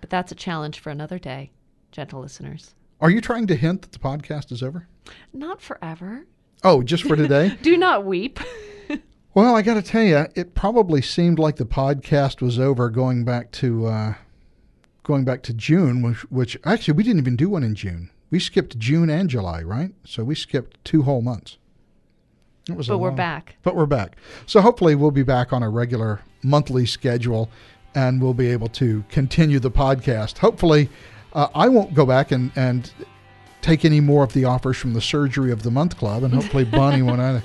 But 0.00 0.10
that's 0.10 0.32
a 0.32 0.34
challenge 0.34 0.80
for 0.80 0.90
another 0.90 1.20
day, 1.20 1.52
gentle 1.92 2.20
listeners. 2.20 2.74
Are 3.02 3.10
you 3.10 3.20
trying 3.20 3.48
to 3.48 3.56
hint 3.56 3.82
that 3.82 3.90
the 3.90 3.98
podcast 3.98 4.52
is 4.52 4.62
over? 4.62 4.86
Not 5.32 5.60
forever. 5.60 6.24
Oh, 6.62 6.84
just 6.84 7.02
for 7.02 7.16
today? 7.16 7.58
Do 7.62 7.76
not 7.76 8.06
weep. 8.06 8.38
well, 9.34 9.56
I 9.56 9.62
got 9.62 9.74
to 9.74 9.82
tell 9.82 10.04
you, 10.04 10.28
it 10.36 10.54
probably 10.54 11.02
seemed 11.02 11.40
like 11.40 11.56
the 11.56 11.64
podcast 11.64 12.40
was 12.40 12.60
over 12.60 12.88
going 12.90 13.24
back 13.24 13.50
to 13.52 13.86
uh, 13.86 14.14
going 15.02 15.24
back 15.24 15.42
to 15.42 15.52
June, 15.52 16.00
which, 16.02 16.18
which 16.30 16.56
actually 16.64 16.94
we 16.94 17.02
didn't 17.02 17.18
even 17.18 17.34
do 17.34 17.48
one 17.48 17.64
in 17.64 17.74
June. 17.74 18.08
We 18.30 18.38
skipped 18.38 18.78
June 18.78 19.10
and 19.10 19.28
July, 19.28 19.62
right? 19.62 19.92
So 20.06 20.22
we 20.22 20.36
skipped 20.36 20.82
two 20.84 21.02
whole 21.02 21.22
months. 21.22 21.58
It 22.68 22.76
was 22.76 22.86
but 22.86 22.98
we're 22.98 23.10
back. 23.10 23.56
But 23.64 23.74
we're 23.74 23.86
back. 23.86 24.16
So 24.46 24.60
hopefully 24.60 24.94
we'll 24.94 25.10
be 25.10 25.24
back 25.24 25.52
on 25.52 25.64
a 25.64 25.68
regular 25.68 26.20
monthly 26.44 26.86
schedule 26.86 27.50
and 27.96 28.22
we'll 28.22 28.32
be 28.32 28.46
able 28.46 28.68
to 28.68 29.04
continue 29.08 29.58
the 29.58 29.72
podcast. 29.72 30.38
Hopefully, 30.38 30.88
uh, 31.34 31.48
I 31.54 31.68
won't 31.68 31.94
go 31.94 32.06
back 32.06 32.32
and, 32.32 32.50
and 32.56 32.90
take 33.60 33.84
any 33.84 34.00
more 34.00 34.24
of 34.24 34.32
the 34.32 34.44
offers 34.44 34.76
from 34.76 34.92
the 34.92 35.00
Surgery 35.00 35.52
of 35.52 35.62
the 35.62 35.70
Month 35.70 35.96
Club, 35.96 36.24
and 36.24 36.34
hopefully 36.34 36.64
Bonnie 36.64 37.02
won't 37.02 37.20
either. 37.20 37.42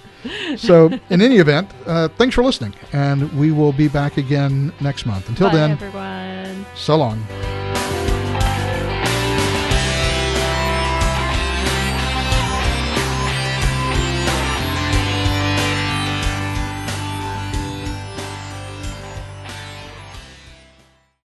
So, 0.57 0.91
in 1.09 1.21
any 1.21 1.37
event, 1.37 1.71
uh, 1.85 2.09
thanks 2.09 2.35
for 2.35 2.43
listening, 2.43 2.73
and 2.91 3.31
we 3.39 3.51
will 3.51 3.71
be 3.71 3.87
back 3.87 4.17
again 4.17 4.73
next 4.81 5.05
month. 5.05 5.29
Until 5.29 5.49
Bye, 5.49 5.55
then, 5.55 5.71
everyone. 5.71 6.65
So 6.75 6.97
long. 6.97 7.56